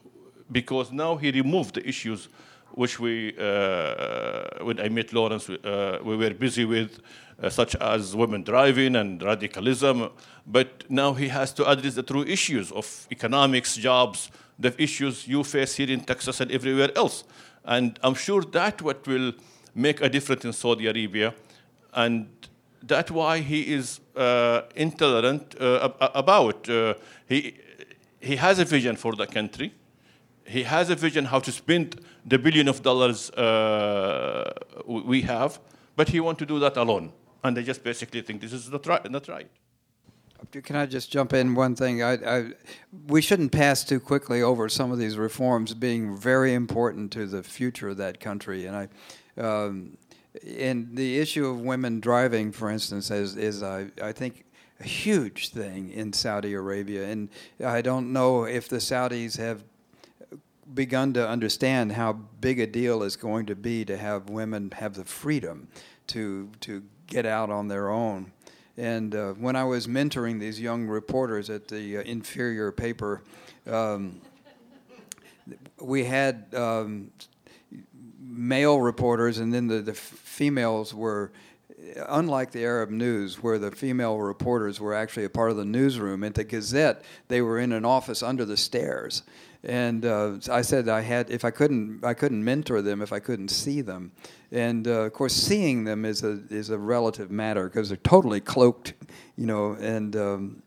because 0.52 0.92
now 0.92 1.16
he 1.16 1.30
removed 1.30 1.74
the 1.74 1.88
issues 1.88 2.28
which 2.72 3.00
we, 3.00 3.34
uh, 3.38 4.62
when 4.62 4.78
I 4.78 4.88
met 4.90 5.12
Lawrence, 5.12 5.48
uh, 5.48 5.98
we 6.04 6.14
were 6.16 6.34
busy 6.34 6.66
with, 6.66 7.00
uh, 7.42 7.48
such 7.48 7.74
as 7.76 8.14
women 8.14 8.42
driving 8.42 8.96
and 8.96 9.22
radicalism. 9.22 10.10
But 10.46 10.84
now 10.90 11.14
he 11.14 11.28
has 11.28 11.54
to 11.54 11.68
address 11.68 11.94
the 11.94 12.02
true 12.02 12.24
issues 12.24 12.70
of 12.72 13.06
economics, 13.10 13.76
jobs, 13.76 14.30
the 14.58 14.74
issues 14.80 15.26
you 15.26 15.42
face 15.42 15.74
here 15.76 15.90
in 15.90 16.00
Texas 16.00 16.40
and 16.40 16.50
everywhere 16.50 16.90
else. 16.94 17.24
And 17.64 17.98
I'm 18.02 18.14
sure 18.14 18.42
that 18.42 18.82
what 18.82 19.06
will 19.06 19.32
make 19.74 20.02
a 20.02 20.08
difference 20.10 20.44
in 20.44 20.52
Saudi 20.52 20.86
Arabia. 20.86 21.34
And 21.94 22.28
that's 22.82 23.10
why 23.10 23.38
he 23.38 23.72
is 23.72 24.00
uh, 24.16 24.62
intolerant 24.74 25.58
uh, 25.60 25.90
about. 26.14 26.68
Uh, 26.68 26.94
he, 27.26 27.54
he 28.26 28.36
has 28.36 28.58
a 28.58 28.64
vision 28.64 28.96
for 28.96 29.14
the 29.14 29.26
country. 29.26 29.72
He 30.44 30.62
has 30.62 30.90
a 30.90 30.94
vision 30.94 31.24
how 31.26 31.40
to 31.40 31.52
spend 31.52 32.00
the 32.24 32.38
billion 32.38 32.68
of 32.68 32.82
dollars 32.82 33.30
uh, 33.30 34.52
we 34.86 35.22
have, 35.22 35.58
but 35.96 36.08
he 36.08 36.20
wants 36.20 36.38
to 36.40 36.46
do 36.46 36.58
that 36.60 36.76
alone. 36.76 37.12
and 37.46 37.56
they 37.56 37.62
just 37.62 37.82
basically 37.84 38.22
think 38.22 38.40
this 38.40 38.52
is 38.52 38.70
not 38.70 38.86
right. 38.86 39.10
Not 39.10 39.28
right. 39.28 39.48
Can 40.62 40.76
I 40.76 40.86
just 40.86 41.10
jump 41.10 41.32
in 41.32 41.54
one 41.54 41.74
thing? 41.74 42.02
I, 42.02 42.12
I, 42.12 42.52
we 43.08 43.20
shouldn't 43.22 43.52
pass 43.52 43.84
too 43.84 44.00
quickly 44.00 44.42
over 44.42 44.68
some 44.68 44.92
of 44.92 44.98
these 44.98 45.16
reforms 45.16 45.74
being 45.74 46.16
very 46.16 46.54
important 46.54 47.10
to 47.12 47.26
the 47.26 47.42
future 47.42 47.88
of 47.88 47.96
that 47.96 48.20
country. 48.20 48.66
And 48.66 48.76
I, 48.76 48.88
um, 49.40 49.96
and 50.58 50.94
the 50.96 51.18
issue 51.18 51.46
of 51.46 51.60
women 51.60 52.00
driving, 52.00 52.52
for 52.52 52.70
instance, 52.70 53.10
is, 53.10 53.36
is 53.36 53.62
I, 53.62 53.88
I 54.02 54.12
think 54.12 54.44
a 54.80 54.84
huge 54.84 55.50
thing 55.50 55.90
in 55.90 56.12
Saudi 56.12 56.52
Arabia. 56.54 57.06
And 57.06 57.28
I 57.64 57.82
don't 57.82 58.12
know 58.12 58.44
if 58.44 58.68
the 58.68 58.76
Saudis 58.76 59.38
have 59.38 59.64
begun 60.74 61.12
to 61.14 61.26
understand 61.26 61.92
how 61.92 62.12
big 62.12 62.58
a 62.58 62.66
deal 62.66 63.02
it's 63.02 63.16
going 63.16 63.46
to 63.46 63.54
be 63.54 63.84
to 63.84 63.96
have 63.96 64.28
women 64.28 64.72
have 64.72 64.94
the 64.94 65.04
freedom 65.04 65.68
to 66.08 66.50
to 66.60 66.82
get 67.06 67.24
out 67.24 67.50
on 67.50 67.68
their 67.68 67.88
own. 67.88 68.32
And 68.76 69.14
uh, 69.14 69.32
when 69.32 69.56
I 69.56 69.64
was 69.64 69.86
mentoring 69.86 70.38
these 70.38 70.60
young 70.60 70.86
reporters 70.86 71.48
at 71.48 71.68
the 71.68 71.98
uh, 71.98 72.02
inferior 72.02 72.72
paper, 72.72 73.22
um, 73.66 74.20
we 75.80 76.04
had 76.04 76.46
um, 76.54 77.10
male 78.18 78.80
reporters, 78.80 79.38
and 79.38 79.54
then 79.54 79.66
the, 79.66 79.80
the 79.80 79.94
females 79.94 80.92
were 80.92 81.32
unlike 82.08 82.52
the 82.52 82.64
Arab 82.64 82.90
News, 82.90 83.42
where 83.42 83.58
the 83.58 83.70
female 83.70 84.18
reporters 84.18 84.80
were 84.80 84.94
actually 84.94 85.24
a 85.24 85.30
part 85.30 85.50
of 85.50 85.56
the 85.56 85.64
newsroom, 85.64 86.24
at 86.24 86.34
the 86.34 86.44
Gazette, 86.44 87.02
they 87.28 87.40
were 87.40 87.58
in 87.58 87.72
an 87.72 87.84
office 87.84 88.22
under 88.22 88.44
the 88.44 88.56
stairs. 88.56 89.22
And 89.62 90.04
uh, 90.04 90.38
I 90.50 90.62
said 90.62 90.88
I 90.88 91.00
had, 91.00 91.30
if 91.30 91.44
I 91.44 91.50
couldn't, 91.50 92.04
I 92.04 92.14
couldn't 92.14 92.44
mentor 92.44 92.82
them 92.82 93.02
if 93.02 93.12
I 93.12 93.18
couldn't 93.18 93.48
see 93.48 93.80
them. 93.80 94.12
And 94.52 94.86
uh, 94.86 95.02
of 95.02 95.12
course, 95.12 95.34
seeing 95.34 95.84
them 95.84 96.04
is 96.04 96.22
a 96.22 96.40
is 96.50 96.70
a 96.70 96.78
relative 96.78 97.30
matter 97.30 97.68
because 97.68 97.88
they're 97.88 97.96
totally 97.98 98.40
cloaked, 98.40 98.94
you 99.36 99.46
know. 99.46 99.72
And 99.72 100.14
um, 100.14 100.62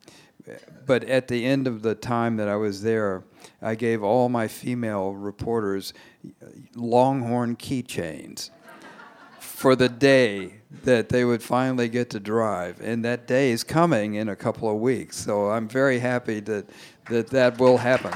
but 0.86 1.06
at 1.06 1.30
the 1.30 1.46
end 1.46 1.68
of 1.68 1.82
the 1.82 1.96
time 1.96 2.36
that 2.38 2.50
I 2.50 2.58
was 2.58 2.82
there, 2.82 3.24
I 3.62 3.76
gave 3.76 4.04
all 4.04 4.28
my 4.28 4.48
female 4.48 5.14
reporters 5.14 5.94
Longhorn 6.76 7.56
keychains 7.56 8.50
for 9.40 9.76
the 9.76 9.90
day 9.90 10.59
that 10.84 11.10
they 11.10 11.26
would 11.26 11.42
finally 11.42 11.90
get 11.90 12.10
to 12.12 12.20
drive. 12.20 12.80
And 12.82 13.04
that 13.04 13.28
day 13.28 13.52
is 13.52 13.64
coming 13.64 14.16
in 14.16 14.30
a 14.30 14.36
couple 14.36 14.70
of 14.70 14.78
weeks. 14.78 15.18
So 15.18 15.50
I'm 15.50 15.68
very 15.68 16.00
happy 16.00 16.40
that 16.42 16.70
that, 17.10 17.28
that 17.32 17.60
will 17.60 17.78
happen. 17.78 18.14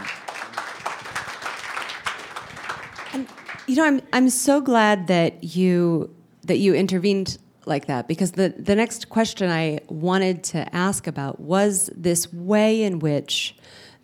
And, 3.14 3.28
you 3.68 3.76
know, 3.76 3.86
I'm, 3.86 4.02
I'm 4.14 4.30
so 4.30 4.62
glad 4.62 5.08
that 5.08 5.56
you, 5.56 6.16
that 6.44 6.58
you 6.58 6.74
intervened 6.74 7.38
like 7.66 7.88
that 7.88 8.08
because 8.08 8.34
the, 8.34 8.54
the 8.58 8.76
next 8.76 9.10
question 9.10 9.50
I 9.50 9.80
wanted 9.88 10.44
to 10.46 10.76
ask 10.76 11.08
about 11.08 11.40
was 11.40 11.90
this 11.96 12.32
way 12.32 12.84
in 12.84 13.00
which 13.00 13.56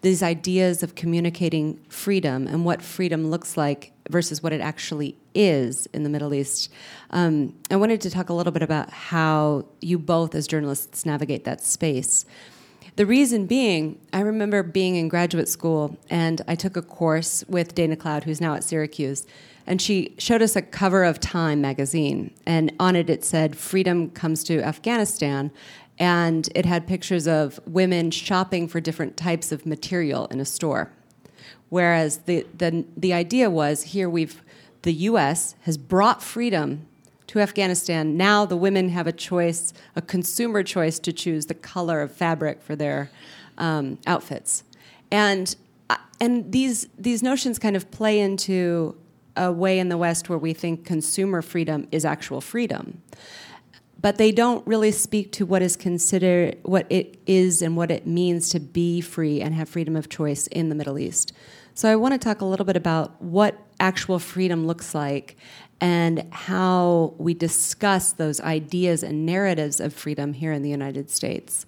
these 0.02 0.24
ideas 0.24 0.82
of 0.82 0.96
communicating 0.96 1.80
freedom 1.90 2.48
and 2.48 2.64
what 2.64 2.82
freedom 2.82 3.30
looks 3.30 3.58
like 3.58 3.92
versus 4.10 4.42
what 4.42 4.54
it 4.54 4.62
actually 4.62 5.18
is 5.36 5.88
in 5.88 6.04
the 6.04 6.10
Middle 6.10 6.34
East. 6.34 6.72
Um, 7.12 7.54
I 7.70 7.76
wanted 7.76 8.02
to 8.02 8.10
talk 8.10 8.30
a 8.30 8.34
little 8.34 8.54
bit 8.54 8.62
about 8.62 8.90
how 8.92 9.66
you 9.82 10.00
both, 10.00 10.36
as 10.36 10.48
journalists, 10.48 11.06
navigate 11.06 11.44
that 11.44 11.62
space. 11.62 12.26
The 12.96 13.06
reason 13.06 13.46
being, 13.46 14.00
I 14.12 14.22
remember 14.22 14.64
being 14.64 14.96
in 14.96 15.08
graduate 15.08 15.48
school 15.48 15.98
and 16.10 16.42
I 16.48 16.56
took 16.56 16.76
a 16.76 16.82
course 16.82 17.44
with 17.48 17.76
Dana 17.76 17.96
Cloud, 17.96 18.24
who's 18.24 18.42
now 18.42 18.56
at 18.56 18.64
Syracuse, 18.64 19.26
and 19.68 19.82
she 19.82 20.16
showed 20.18 20.42
us 20.42 20.56
a 20.56 20.62
cover 20.62 21.04
of 21.04 21.20
Time 21.20 21.62
magazine. 21.62 22.34
And 22.46 22.74
on 22.80 22.96
it, 22.96 23.10
it 23.10 23.24
said, 23.24 23.56
Freedom 23.56 24.10
comes 24.10 24.44
to 24.46 24.62
Afghanistan 24.62 25.52
and 26.00 26.48
it 26.56 26.66
had 26.66 26.88
pictures 26.88 27.28
of 27.28 27.60
women 27.68 28.10
shopping 28.10 28.68
for 28.68 28.80
different 28.80 29.18
types 29.18 29.52
of 29.52 29.66
material 29.66 30.28
in 30.28 30.40
a 30.40 30.46
store. 30.46 30.92
Whereas 31.68 32.20
the, 32.20 32.48
the, 32.58 32.86
the 32.96 33.14
idea 33.14 33.50
was 33.50 33.84
here 33.84 34.10
we've, 34.10 34.42
the 34.84 34.94
US 34.94 35.56
has 35.64 35.78
brought 35.78 36.24
freedom 36.24 36.88
to 37.28 37.40
Afghanistan. 37.40 38.18
Now 38.18 38.46
the 38.46 38.58
women 38.58 38.90
have 38.90 39.06
a 39.06 39.12
choice, 39.12 39.74
a 39.96 40.02
consumer 40.02 40.64
choice 40.64 40.98
to 41.00 41.14
choose 41.14 41.46
the 41.46 41.54
color 41.54 42.02
of 42.02 42.12
fabric 42.12 42.62
for 42.62 42.76
their 42.76 43.12
um, 43.58 44.00
outfits. 44.08 44.64
And, 45.12 45.56
uh, 45.90 45.98
and 46.22 46.52
these, 46.52 46.88
these 46.98 47.22
notions 47.22 47.60
kind 47.60 47.76
of 47.76 47.92
play 47.92 48.20
into 48.20 48.96
a 49.36 49.52
way 49.52 49.80
in 49.80 49.90
the 49.90 49.98
West 49.98 50.30
where 50.30 50.40
we 50.40 50.54
think 50.54 50.86
consumer 50.86 51.42
freedom 51.42 51.88
is 51.92 52.04
actual 52.04 52.42
freedom 52.42 53.02
but 54.02 54.18
they 54.18 54.32
don't 54.32 54.66
really 54.66 54.92
speak 54.92 55.32
to 55.34 55.46
what 55.46 55.62
is 55.62 55.76
considered 55.76 56.58
what 56.64 56.86
it 56.90 57.20
is 57.26 57.62
and 57.62 57.76
what 57.76 57.92
it 57.92 58.08
means 58.08 58.50
to 58.50 58.60
be 58.60 59.02
free 59.02 59.42
and 59.42 59.54
have 59.54 59.68
freedom 59.68 59.96
of 59.96 60.10
choice 60.10 60.48
in 60.48 60.70
the 60.70 60.76
Middle 60.76 60.98
East. 60.98 61.34
So 61.74 61.90
I 61.90 61.96
want 61.96 62.14
to 62.14 62.18
talk 62.18 62.42
a 62.42 62.46
little 62.46 62.66
bit 62.66 62.78
about 62.78 63.22
what 63.22 63.58
actual 63.80 64.20
freedom 64.20 64.68
looks 64.68 64.94
like 64.96 65.38
and 65.82 66.28
how 66.32 67.14
we 67.18 67.34
discuss 67.34 68.12
those 68.12 68.42
ideas 68.42 69.04
and 69.04 69.26
narratives 69.26 69.80
of 69.80 69.94
freedom 69.94 70.34
here 70.34 70.52
in 70.52 70.62
the 70.62 70.70
United 70.70 71.10
States 71.10 71.66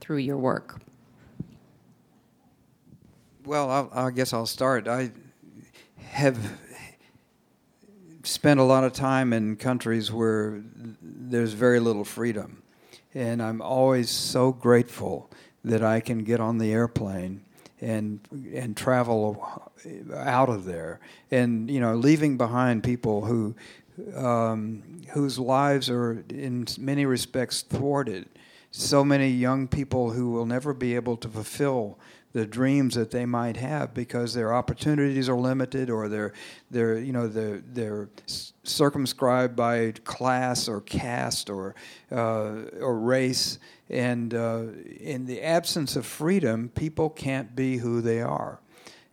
through 0.00 0.18
your 0.18 0.36
work. 0.36 0.80
Well, 3.44 3.70
I'll, 3.70 3.90
i 3.92 4.10
guess 4.10 4.32
I'll 4.32 4.46
start. 4.46 4.86
I 4.86 5.10
have 6.10 6.38
spent 8.32 8.58
a 8.58 8.64
lot 8.64 8.84
of 8.84 8.92
time 8.92 9.32
in 9.32 9.56
countries 9.56 10.10
where 10.10 10.62
there's 11.02 11.52
very 11.52 11.80
little 11.80 12.04
freedom. 12.04 12.62
And 13.14 13.42
I'm 13.42 13.60
always 13.60 14.10
so 14.10 14.52
grateful 14.52 15.30
that 15.64 15.82
I 15.82 16.00
can 16.00 16.24
get 16.24 16.40
on 16.40 16.58
the 16.58 16.72
airplane 16.72 17.44
and 17.80 18.20
and 18.54 18.76
travel 18.76 19.70
out 20.14 20.48
of 20.48 20.64
there 20.64 21.00
and 21.32 21.68
you 21.68 21.80
know 21.80 21.94
leaving 21.94 22.36
behind 22.36 22.84
people 22.84 23.24
who 23.24 23.54
um, 24.14 25.02
whose 25.10 25.38
lives 25.38 25.90
are 25.90 26.24
in 26.30 26.66
many 26.78 27.04
respects 27.04 27.62
thwarted 27.62 28.28
so 28.70 29.04
many 29.04 29.28
young 29.28 29.68
people 29.68 30.12
who 30.12 30.30
will 30.30 30.46
never 30.46 30.72
be 30.72 30.94
able 30.94 31.16
to 31.16 31.28
fulfill 31.28 31.98
the 32.32 32.46
dreams 32.46 32.94
that 32.94 33.10
they 33.10 33.26
might 33.26 33.56
have 33.56 33.92
because 33.92 34.34
their 34.34 34.54
opportunities 34.54 35.28
are 35.28 35.36
limited 35.36 35.90
or 35.90 36.08
they're 36.08 36.32
they're 36.70 36.98
you 36.98 37.12
know 37.12 37.28
they're 37.28 37.62
they're 37.72 38.08
circumscribed 38.62 39.56
by 39.56 39.92
class 40.04 40.68
or 40.68 40.80
caste 40.80 41.50
or 41.50 41.74
uh, 42.10 42.62
or 42.80 42.98
race. 42.98 43.58
And 43.90 44.32
uh, 44.32 44.64
in 45.00 45.26
the 45.26 45.42
absence 45.42 45.96
of 45.96 46.06
freedom 46.06 46.70
people 46.74 47.10
can't 47.10 47.54
be 47.54 47.78
who 47.78 48.00
they 48.00 48.20
are. 48.22 48.60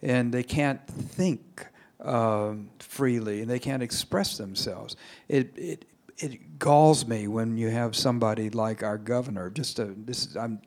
And 0.02 0.34
they 0.34 0.44
can't 0.44 0.86
think 0.88 1.68
um, 2.00 2.70
freely. 2.80 3.42
And 3.42 3.50
they 3.50 3.60
can't 3.60 3.84
express 3.84 4.38
themselves. 4.38 4.96
It, 5.28 5.52
it 5.58 5.86
it 6.20 6.60
galls 6.60 7.08
me 7.08 7.28
when 7.28 7.58
you 7.58 7.70
have 7.70 7.96
somebody 7.96 8.50
like 8.50 8.84
our 8.84 8.98
governor. 8.98 9.50
Just 9.50 9.80
a, 9.80 9.86
this, 9.86 10.28
is, 10.28 10.38
I'm, 10.38 10.62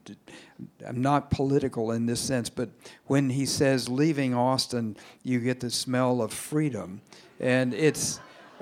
I'm 0.87 1.01
not 1.03 1.31
political 1.31 1.93
in 1.93 2.07
this 2.07 2.21
sense, 2.21 2.49
but 2.49 2.71
when 3.07 3.31
he 3.31 3.45
says 3.45 3.89
leaving 3.89 4.35
Austin, 4.35 4.97
you 5.23 5.41
get 5.41 5.61
the 5.61 5.71
smell 5.71 6.23
of 6.23 6.33
freedom, 6.33 7.03
and 7.39 7.75
it's 7.75 8.19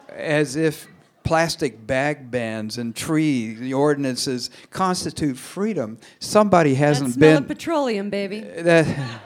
as 0.09 0.57
if 0.57 0.88
plastic 1.22 1.87
bag 1.87 2.29
bans 2.29 2.76
and 2.76 2.96
tree 2.96 3.55
the 3.55 3.72
ordinances 3.72 4.50
constitute 4.70 5.37
freedom. 5.37 5.98
Somebody 6.18 6.74
hasn't 6.74 7.14
that 7.14 7.20
been 7.20 7.44
petroleum, 7.44 8.11
baby. 8.11 8.40
That 8.61 9.20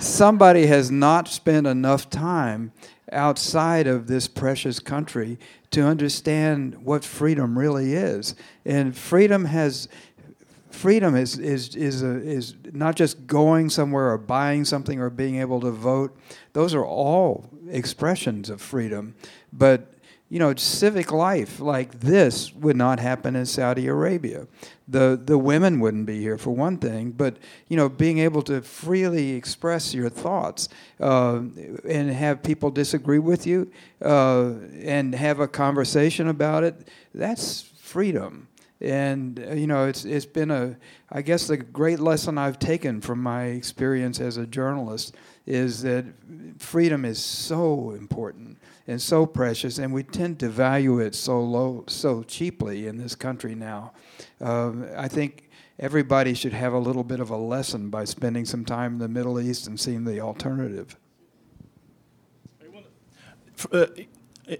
somebody 0.00 0.66
has 0.66 0.90
not 0.90 1.28
spent 1.28 1.68
enough 1.68 2.10
time 2.10 2.72
outside 3.14 3.86
of 3.86 4.06
this 4.06 4.28
precious 4.28 4.80
country 4.80 5.38
to 5.70 5.82
understand 5.82 6.84
what 6.84 7.04
freedom 7.04 7.58
really 7.58 7.94
is. 7.94 8.34
And 8.64 8.96
freedom 8.96 9.46
has 9.46 9.88
freedom 10.70 11.14
is 11.14 11.38
is 11.38 11.76
is 11.76 12.02
a, 12.02 12.16
is 12.16 12.54
not 12.72 12.96
just 12.96 13.26
going 13.26 13.70
somewhere 13.70 14.10
or 14.10 14.18
buying 14.18 14.64
something 14.64 15.00
or 15.00 15.08
being 15.08 15.36
able 15.36 15.60
to 15.60 15.70
vote. 15.70 16.16
Those 16.52 16.74
are 16.74 16.84
all 16.84 17.48
expressions 17.70 18.50
of 18.50 18.60
freedom, 18.60 19.14
but 19.52 19.93
you 20.30 20.38
know, 20.38 20.54
civic 20.54 21.12
life 21.12 21.60
like 21.60 22.00
this 22.00 22.52
would 22.54 22.76
not 22.76 22.98
happen 22.98 23.36
in 23.36 23.44
Saudi 23.46 23.86
Arabia. 23.86 24.46
The 24.88 25.20
the 25.22 25.38
women 25.38 25.80
wouldn't 25.80 26.06
be 26.06 26.20
here 26.20 26.38
for 26.38 26.50
one 26.50 26.78
thing, 26.78 27.10
but 27.12 27.36
you 27.68 27.76
know, 27.76 27.88
being 27.88 28.18
able 28.18 28.42
to 28.42 28.62
freely 28.62 29.32
express 29.32 29.94
your 29.94 30.08
thoughts 30.08 30.68
uh, 31.00 31.40
and 31.88 32.10
have 32.10 32.42
people 32.42 32.70
disagree 32.70 33.18
with 33.18 33.46
you 33.46 33.70
uh, 34.02 34.52
and 34.82 35.14
have 35.14 35.40
a 35.40 35.48
conversation 35.48 36.28
about 36.28 36.64
it, 36.64 36.88
that's 37.14 37.62
freedom. 37.62 38.48
And 38.80 39.38
uh, 39.38 39.52
you 39.54 39.66
know, 39.66 39.86
it's 39.86 40.04
it's 40.04 40.26
been 40.26 40.50
a 40.50 40.76
I 41.10 41.22
guess 41.22 41.46
the 41.46 41.58
great 41.58 42.00
lesson 42.00 42.38
I've 42.38 42.58
taken 42.58 43.00
from 43.00 43.22
my 43.22 43.44
experience 43.44 44.20
as 44.20 44.36
a 44.36 44.46
journalist 44.46 45.14
is 45.46 45.82
that 45.82 46.06
freedom 46.58 47.04
is 47.04 47.22
so 47.22 47.90
important 47.90 48.58
and 48.86 49.00
so 49.00 49.26
precious, 49.26 49.78
and 49.78 49.92
we 49.92 50.02
tend 50.02 50.38
to 50.40 50.48
value 50.48 50.98
it 50.98 51.14
so 51.14 51.40
low, 51.40 51.84
so 51.86 52.22
cheaply 52.22 52.86
in 52.86 52.98
this 52.98 53.14
country 53.14 53.54
now. 53.54 53.92
Um, 54.40 54.86
I 54.96 55.08
think 55.08 55.48
everybody 55.78 56.34
should 56.34 56.52
have 56.52 56.72
a 56.72 56.78
little 56.78 57.04
bit 57.04 57.20
of 57.20 57.30
a 57.30 57.36
lesson 57.36 57.88
by 57.88 58.04
spending 58.04 58.44
some 58.44 58.64
time 58.64 58.94
in 58.94 58.98
the 58.98 59.08
Middle 59.08 59.40
East 59.40 59.66
and 59.66 59.80
seeing 59.80 60.04
the 60.04 60.20
alternative. 60.20 60.96
Uh, 63.72 63.86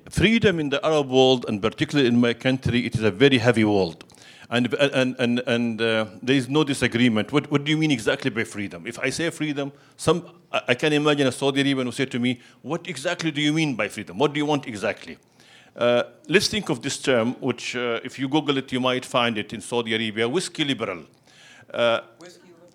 freedom 0.09 0.59
in 0.59 0.71
the 0.71 0.85
Arab 0.85 1.11
world, 1.11 1.45
and 1.49 1.61
particularly 1.61 2.09
in 2.09 2.19
my 2.19 2.33
country, 2.33 2.87
it 2.87 2.95
is 2.95 3.03
a 3.03 3.11
very 3.11 3.39
heavy 3.39 3.65
world. 3.65 4.05
And, 4.51 4.73
and, 4.75 5.17
and, 5.19 5.39
and 5.47 5.81
uh, 5.81 6.07
there 6.23 6.37
is 6.37 6.49
no 6.49 6.65
disagreement. 6.65 7.33
What, 7.33 7.51
what 7.51 7.65
do 7.65 7.71
you 7.71 7.77
mean 7.77 7.91
exactly 7.91 8.31
by 8.31 8.45
freedom? 8.45 8.87
If 8.87 8.99
I 8.99 9.11
say 9.11 9.31
freedom, 9.31 9.73
some, 9.97 10.29
I 10.53 10.75
can 10.75 10.93
imagine 10.93 11.27
a 11.27 11.33
Saudi 11.33 11.61
Arabian 11.61 11.87
who 11.87 11.93
say 11.93 12.05
to 12.07 12.19
me, 12.19 12.41
What 12.63 12.87
exactly 12.89 13.31
do 13.31 13.41
you 13.41 13.53
mean 13.53 13.75
by 13.75 13.89
freedom? 13.89 14.19
What 14.19 14.33
do 14.35 14.39
you 14.39 14.47
want 14.47 14.67
exactly? 14.67 15.19
Uh, 15.77 16.05
let's 16.29 16.49
think 16.49 16.69
of 16.69 16.83
this 16.83 16.99
term, 16.99 17.33
which, 17.41 17.75
uh, 17.75 17.99
if 18.05 18.19
you 18.19 18.29
Google 18.29 18.59
it, 18.59 18.71
you 18.71 18.81
might 18.81 19.05
find 19.05 19.37
it 19.39 19.53
in 19.53 19.61
Saudi 19.61 19.95
Arabia 19.95 20.29
whiskey 20.29 20.65
liberal. 20.65 21.05
Uh? 21.73 22.01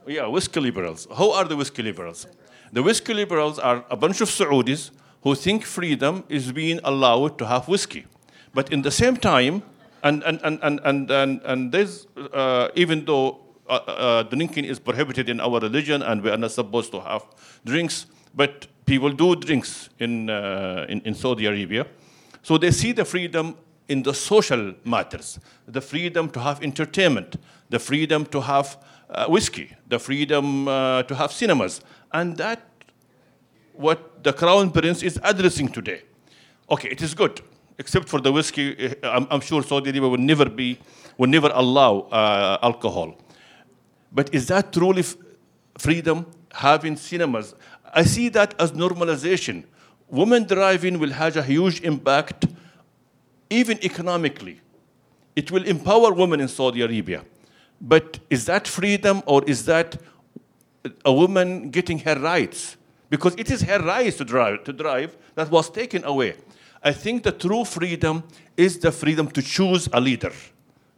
Yeah, 0.05 0.27
whiskey 0.27 0.59
liberals. 0.59 1.07
How 1.15 1.31
are 1.33 1.45
the 1.45 1.55
whiskey 1.55 1.83
liberals? 1.83 2.27
The 2.73 2.83
whiskey 2.83 3.13
liberals 3.13 3.57
are 3.57 3.85
a 3.89 3.95
bunch 3.95 4.21
of 4.21 4.29
Saudis 4.29 4.91
who 5.21 5.35
think 5.35 5.63
freedom 5.65 6.23
is 6.29 6.51
being 6.51 6.79
allowed 6.83 7.37
to 7.37 7.45
have 7.45 7.67
whiskey. 7.67 8.05
But 8.53 8.71
in 8.73 8.81
the 8.81 8.91
same 8.91 9.17
time, 9.17 9.63
and, 10.03 10.23
and, 10.23 10.39
and, 10.43 10.59
and, 10.61 10.79
and, 10.83 11.11
and, 11.11 11.41
and 11.43 11.71
there's, 11.71 12.07
uh, 12.33 12.69
even 12.75 13.05
though 13.05 13.39
uh, 13.67 13.73
uh, 13.73 14.23
drinking 14.23 14.65
is 14.65 14.79
prohibited 14.79 15.29
in 15.29 15.39
our 15.39 15.59
religion 15.59 16.01
and 16.01 16.23
we 16.23 16.29
are 16.29 16.37
not 16.37 16.51
supposed 16.51 16.91
to 16.91 16.99
have 17.01 17.23
drinks, 17.65 18.05
but 18.33 18.67
people 18.85 19.11
do 19.11 19.35
drinks 19.35 19.89
in, 19.99 20.29
uh, 20.29 20.85
in, 20.89 21.01
in 21.01 21.13
Saudi 21.13 21.45
Arabia. 21.45 21.85
So 22.41 22.57
they 22.57 22.71
see 22.71 22.91
the 22.93 23.05
freedom 23.05 23.55
in 23.87 24.03
the 24.03 24.13
social 24.13 24.73
matters, 24.85 25.39
the 25.67 25.81
freedom 25.81 26.29
to 26.29 26.39
have 26.39 26.63
entertainment, 26.63 27.35
the 27.69 27.79
freedom 27.79 28.25
to 28.27 28.41
have 28.41 28.77
uh, 29.09 29.25
whiskey, 29.27 29.75
the 29.87 29.99
freedom 29.99 30.67
uh, 30.67 31.03
to 31.03 31.15
have 31.15 31.31
cinemas. 31.31 31.81
And 32.11 32.37
that 32.37 32.61
what 33.73 34.23
the 34.23 34.33
crown 34.33 34.71
prince 34.71 35.03
is 35.03 35.19
addressing 35.23 35.69
today. 35.69 36.01
Okay, 36.69 36.89
it 36.89 37.01
is 37.01 37.13
good, 37.13 37.41
except 37.79 38.07
for 38.07 38.21
the 38.21 38.31
whiskey. 38.31 38.75
Eh, 38.77 38.93
I'm, 39.01 39.27
I'm 39.31 39.41
sure 39.41 39.63
Saudi 39.63 39.89
Arabia 39.89 40.09
will 40.09 40.17
never 40.17 40.47
be, 40.47 40.77
will 41.17 41.29
never 41.29 41.49
allow 41.53 42.01
uh, 42.11 42.59
alcohol. 42.61 43.17
But 44.11 44.33
is 44.33 44.47
that 44.47 44.71
truly 44.71 45.03
freedom? 45.77 46.27
Having 46.51 46.97
cinemas, 46.97 47.53
I 47.93 48.03
see 48.03 48.27
that 48.29 48.55
as 48.59 48.71
normalization. 48.71 49.65
Women 50.09 50.45
driving 50.45 50.97
will 50.97 51.11
have 51.11 51.37
a 51.37 51.43
huge 51.43 51.81
impact, 51.81 52.47
even 53.49 53.77
economically. 53.83 54.59
It 55.35 55.51
will 55.51 55.63
empower 55.63 56.11
women 56.11 56.41
in 56.41 56.47
Saudi 56.47 56.81
Arabia. 56.81 57.23
But 57.79 58.19
is 58.29 58.45
that 58.45 58.67
freedom 58.67 59.21
or 59.25 59.43
is 59.45 59.65
that 59.65 60.01
a 61.05 61.13
woman 61.13 61.69
getting 61.69 61.99
her 61.99 62.15
rights? 62.19 62.77
because 63.09 63.33
it 63.37 63.49
is 63.49 63.61
her 63.63 63.79
right 63.79 64.13
to 64.13 64.23
drive, 64.23 64.63
to 64.63 64.73
drive 64.73 65.17
that 65.35 65.49
was 65.49 65.69
taken 65.69 66.03
away. 66.03 66.35
I 66.83 66.93
think 66.93 67.23
the 67.23 67.31
true 67.31 67.65
freedom 67.65 68.23
is 68.55 68.79
the 68.79 68.91
freedom 68.91 69.29
to 69.31 69.41
choose 69.41 69.89
a 69.91 69.99
leader. 69.99 70.31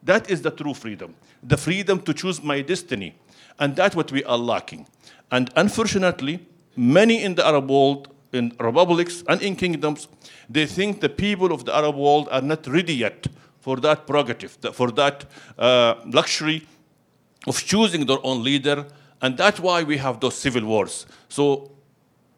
That 0.04 0.30
is 0.30 0.42
the 0.42 0.52
true 0.52 0.74
freedom. 0.74 1.16
The 1.44 1.58
freedom 1.58 2.02
to 2.02 2.14
choose 2.14 2.42
my 2.44 2.62
destiny. 2.62 3.16
And 3.60 3.76
that's 3.76 3.96
what 3.96 4.12
we 4.12 4.24
are 4.24 4.38
lacking. 4.38 4.88
And 5.32 5.52
unfortunately, 5.56 6.46
many 6.76 7.24
in 7.24 7.36
the 7.36 7.46
Arab 7.46 7.70
world, 7.70 8.08
in 8.34 8.54
republics 8.60 9.24
and 9.28 9.42
in 9.42 9.56
kingdoms, 9.56 10.08
they 10.50 10.66
think 10.66 11.02
the 11.02 11.10
people 11.10 11.52
of 11.52 11.66
the 11.66 11.76
Arab 11.76 11.96
world 11.96 12.30
are 12.32 12.42
not 12.42 12.66
ready 12.68 12.96
yet 12.96 13.28
for 13.60 13.78
that 13.78 14.08
prerogative, 14.08 14.58
for 14.74 14.92
that 14.92 15.26
uh, 15.58 15.96
luxury 16.06 16.68
of 17.48 17.64
choosing 17.64 18.06
their 18.06 18.20
own 18.24 18.44
leader. 18.44 18.86
And 19.22 19.38
that's 19.38 19.60
why 19.60 19.84
we 19.84 19.98
have 19.98 20.20
those 20.20 20.36
civil 20.36 20.66
wars. 20.66 21.06
So 21.30 21.72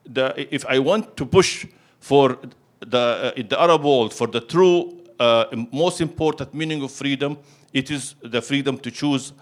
the, 0.06 0.34
if 0.54 0.66
I 0.66 0.80
want 0.80 1.16
to 1.18 1.26
push 1.26 1.66
for 2.00 2.38
the, 2.88 3.34
uh, 3.38 3.42
the 3.48 3.60
Arab 3.60 3.84
world 3.84 4.14
for 4.14 4.28
the 4.28 4.42
true, 4.42 5.02
uh, 5.20 5.46
most 5.72 6.02
important 6.02 6.54
meaning 6.54 6.82
of 6.84 6.92
freedom, 6.92 7.38
it 7.74 7.90
is 7.90 8.16
the 8.22 8.42
freedom 8.42 8.78
to 8.80 8.92
choose 8.92 9.34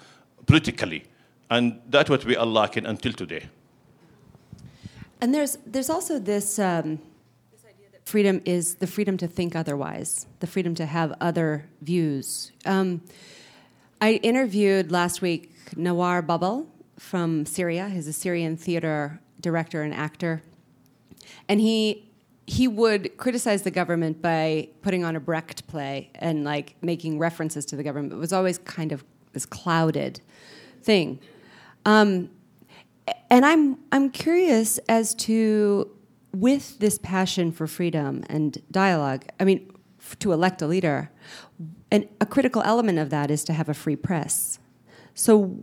politically. 0.45 1.03
And 1.49 1.81
that's 1.89 2.09
what 2.09 2.23
we 2.25 2.35
are 2.37 2.45
lacking 2.45 2.85
until 2.85 3.13
today. 3.13 3.49
And 5.19 5.33
there's, 5.33 5.57
there's 5.65 5.89
also 5.89 6.17
this, 6.17 6.57
um, 6.57 6.99
this 7.51 7.65
idea 7.65 7.87
that 7.91 8.07
freedom 8.07 8.41
is 8.45 8.75
the 8.75 8.87
freedom 8.87 9.17
to 9.17 9.27
think 9.27 9.55
otherwise, 9.55 10.27
the 10.39 10.47
freedom 10.47 10.73
to 10.75 10.85
have 10.85 11.13
other 11.21 11.65
views. 11.81 12.51
Um, 12.65 13.01
I 13.99 14.13
interviewed 14.23 14.91
last 14.91 15.21
week 15.21 15.53
Nawar 15.75 16.25
Bulbul 16.25 16.65
from 16.97 17.45
Syria. 17.45 17.89
He's 17.89 18.07
a 18.07 18.13
Syrian 18.13 18.57
theater 18.57 19.19
director 19.39 19.81
and 19.81 19.93
actor 19.93 20.41
and 21.47 21.59
he 21.59 22.09
he 22.51 22.67
would 22.67 23.15
criticize 23.15 23.61
the 23.61 23.71
government 23.71 24.21
by 24.21 24.67
putting 24.81 25.05
on 25.05 25.15
a 25.15 25.21
Brecht 25.21 25.65
play 25.67 26.09
and 26.15 26.43
like 26.43 26.75
making 26.81 27.17
references 27.17 27.65
to 27.67 27.77
the 27.77 27.83
government. 27.83 28.11
It 28.11 28.17
was 28.17 28.33
always 28.33 28.57
kind 28.57 28.91
of 28.91 29.05
this 29.31 29.45
clouded 29.45 30.19
thing. 30.83 31.21
Um, 31.85 32.29
and 33.29 33.45
I'm 33.45 33.77
I'm 33.93 34.09
curious 34.09 34.79
as 34.89 35.15
to 35.15 35.89
with 36.33 36.77
this 36.79 36.97
passion 36.97 37.53
for 37.53 37.67
freedom 37.67 38.25
and 38.27 38.61
dialogue. 38.69 39.23
I 39.39 39.45
mean, 39.45 39.71
f- 40.01 40.19
to 40.19 40.33
elect 40.33 40.61
a 40.61 40.67
leader, 40.67 41.09
and 41.89 42.05
a 42.19 42.25
critical 42.25 42.61
element 42.63 42.99
of 42.99 43.11
that 43.11 43.31
is 43.31 43.45
to 43.45 43.53
have 43.53 43.69
a 43.69 43.73
free 43.73 43.95
press. 43.95 44.59
So, 45.13 45.57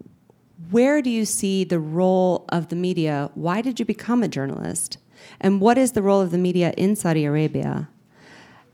where 0.70 1.02
do 1.02 1.10
you 1.10 1.26
see 1.26 1.64
the 1.64 1.80
role 1.80 2.46
of 2.48 2.68
the 2.68 2.76
media? 2.76 3.30
Why 3.34 3.60
did 3.60 3.78
you 3.78 3.84
become 3.84 4.22
a 4.22 4.28
journalist? 4.28 4.96
And 5.40 5.60
what 5.60 5.78
is 5.78 5.92
the 5.92 6.02
role 6.02 6.20
of 6.20 6.30
the 6.30 6.38
media 6.38 6.72
in 6.76 6.96
Saudi 6.96 7.24
Arabia? 7.24 7.88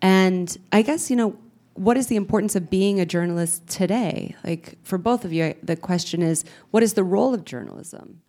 And 0.02 0.56
I 0.72 0.82
guess, 0.82 1.10
you 1.10 1.16
know, 1.16 1.36
what 1.74 1.96
is 1.96 2.06
the 2.06 2.16
importance 2.16 2.54
of 2.54 2.70
being 2.70 3.00
a 3.00 3.06
journalist 3.06 3.66
today? 3.66 4.36
Like, 4.44 4.78
for 4.82 4.98
both 4.98 5.24
of 5.24 5.32
you, 5.32 5.54
the 5.62 5.76
question 5.76 6.22
is 6.22 6.44
what 6.70 6.82
is 6.82 6.94
the 6.94 7.04
role 7.04 7.34
of 7.34 7.44
journalism? 7.44 8.20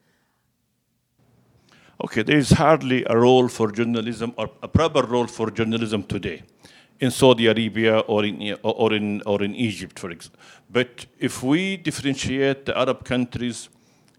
Okay, 2.04 2.24
there 2.24 2.38
is 2.38 2.50
hardly 2.52 3.06
a 3.10 3.18
role 3.18 3.48
for 3.48 3.72
journalism 3.72 4.34
or 4.38 4.50
a 4.62 4.68
proper 4.68 5.04
role 5.04 5.28
for 5.28 5.50
journalism 5.50 6.04
today 6.04 6.44
in 7.00 7.12
Saudi 7.12 7.48
Arabia 7.48 8.00
or 8.00 8.26
in, 8.26 8.58
or 8.64 8.94
in, 8.94 9.22
or 9.26 9.42
in 9.42 9.56
Egypt, 9.56 9.98
for 10.00 10.12
example. 10.12 10.40
But 10.70 11.06
if 11.20 11.42
we 11.44 11.78
differentiate 11.78 12.66
the 12.66 12.78
Arab 12.78 13.06
countries 13.06 13.70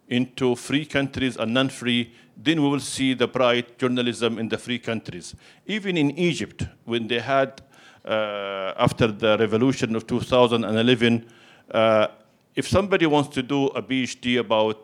into 0.08 0.54
free 0.54 0.86
countries 0.86 1.36
and 1.36 1.52
non 1.52 1.68
free, 1.68 2.14
then 2.36 2.62
we 2.62 2.68
will 2.68 2.80
see 2.80 3.14
the 3.14 3.26
bright 3.26 3.78
journalism 3.78 4.38
in 4.38 4.48
the 4.48 4.58
free 4.58 4.78
countries. 4.78 5.34
Even 5.66 5.96
in 5.96 6.10
Egypt, 6.18 6.66
when 6.84 7.08
they 7.08 7.18
had, 7.18 7.62
uh, 8.04 8.74
after 8.76 9.06
the 9.08 9.36
revolution 9.38 9.96
of 9.96 10.06
2011, 10.06 11.26
uh, 11.70 12.08
if 12.54 12.68
somebody 12.68 13.06
wants 13.06 13.30
to 13.34 13.42
do 13.42 13.66
a 13.68 13.82
PhD 13.82 14.38
about 14.38 14.80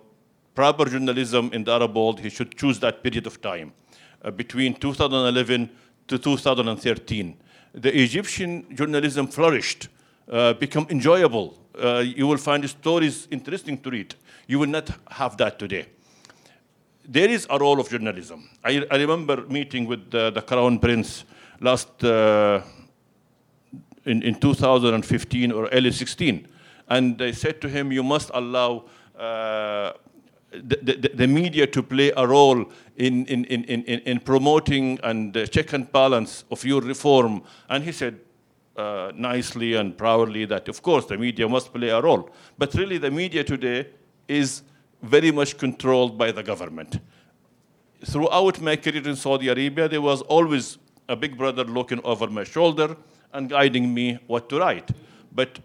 proper 0.55 0.87
journalism 0.87 1.51
in 1.53 1.65
the 1.65 1.73
Arab 1.73 1.95
world, 1.95 2.21
he 2.21 2.31
should 2.31 2.57
choose 2.57 2.81
that 2.81 3.03
period 3.03 3.27
of 3.27 3.41
time 3.41 3.73
uh, 4.25 4.31
between 4.31 4.75
2011 4.75 5.71
to 6.09 6.19
2013. 6.19 7.37
The 7.75 8.03
Egyptian 8.03 8.75
journalism 8.75 9.27
flourished, 9.27 9.89
uh, 10.31 10.55
become 10.55 10.87
enjoyable. 10.91 11.59
Uh, 11.79 11.99
you 11.99 12.27
will 12.27 12.37
find 12.39 12.69
stories 12.69 13.29
interesting 13.31 13.79
to 13.79 13.91
read. 13.91 14.15
You 14.47 14.59
will 14.59 14.69
not 14.69 14.91
have 15.11 15.37
that 15.39 15.59
today 15.59 15.87
there 17.05 17.29
is 17.29 17.47
a 17.51 17.59
role 17.59 17.81
of 17.81 17.89
journalism. 17.89 18.49
I, 18.65 18.85
I 18.91 18.97
remember 18.97 19.47
meeting 19.47 19.87
with 19.87 20.15
uh, 20.15 20.31
the 20.31 20.43
Crown 20.43 20.79
Prince 20.79 21.25
last 21.61 22.03
uh, 22.05 22.63
in, 24.05 24.23
in 24.23 24.35
2015 24.35 25.53
or 25.53 25.69
early 25.69 25.93
16, 25.93 26.49
and 26.89 27.19
they 27.19 27.33
said 27.33 27.61
to 27.61 27.69
him, 27.69 27.93
"You 27.93 28.03
must 28.03 28.31
allow." 28.35 28.85
Uh, 29.19 29.93
the, 30.53 30.77
the, 30.83 31.11
the, 31.15 31.27
media 31.27 31.67
to 31.67 31.83
play 31.83 32.13
a 32.15 32.27
role 32.27 32.67
in, 32.97 33.25
in, 33.25 33.47
in, 33.47 33.65
in, 33.65 33.85
in 34.01 34.21
promoting 34.21 34.99
and 35.03 35.33
check 35.51 35.73
and 35.73 35.91
balance 35.91 36.45
of 36.51 36.63
your 36.63 36.83
reform. 36.83 37.43
And 37.71 37.83
he 37.83 37.91
said 37.91 38.21
uh, 38.77 39.13
nicely 39.15 39.75
and 39.75 39.97
proudly 39.97 40.45
that, 40.45 40.69
of 40.69 40.83
course, 40.83 41.07
the 41.07 41.17
media 41.17 41.49
must 41.49 41.73
play 41.73 41.89
a 41.89 42.03
role. 42.03 42.29
But 42.59 42.75
really, 42.75 42.99
the 42.99 43.11
media 43.11 43.45
today 43.45 43.89
is 44.29 44.63
very 45.03 45.33
much 45.33 45.59
controlled 45.59 46.17
by 46.17 46.31
the 46.33 46.43
government. 46.43 47.01
Throughout 48.05 48.61
my 48.61 48.77
career 48.77 49.07
in 49.07 49.17
Saudi 49.17 49.49
Arabia, 49.49 49.89
there 49.89 50.01
was 50.01 50.23
always 50.23 50.79
a 51.09 51.17
big 51.17 51.37
brother 51.37 51.65
looking 51.65 52.01
over 52.05 52.29
my 52.29 52.45
shoulder 52.45 52.97
and 53.33 53.51
guiding 53.51 53.93
me 53.93 54.19
what 54.27 54.49
to 54.49 54.59
write. 54.59 54.91
But, 55.33 55.59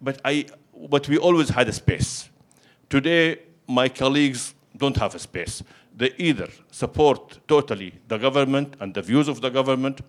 but, 0.00 0.20
I, 0.24 0.46
but 0.88 1.08
we 1.08 1.18
always 1.18 1.48
had 1.48 1.68
a 1.68 1.72
space. 1.72 2.28
Today, 2.90 3.38
my 3.68 3.88
colleagues 3.88 4.54
don't 4.76 4.96
have 4.96 5.14
a 5.14 5.18
space. 5.18 5.62
They 5.96 6.12
either 6.18 6.48
support 6.70 7.38
totally 7.46 7.94
the 8.08 8.18
government 8.18 8.74
and 8.80 8.94
the 8.94 9.02
views 9.02 9.28
of 9.28 9.40
the 9.40 9.50
government, 9.50 10.00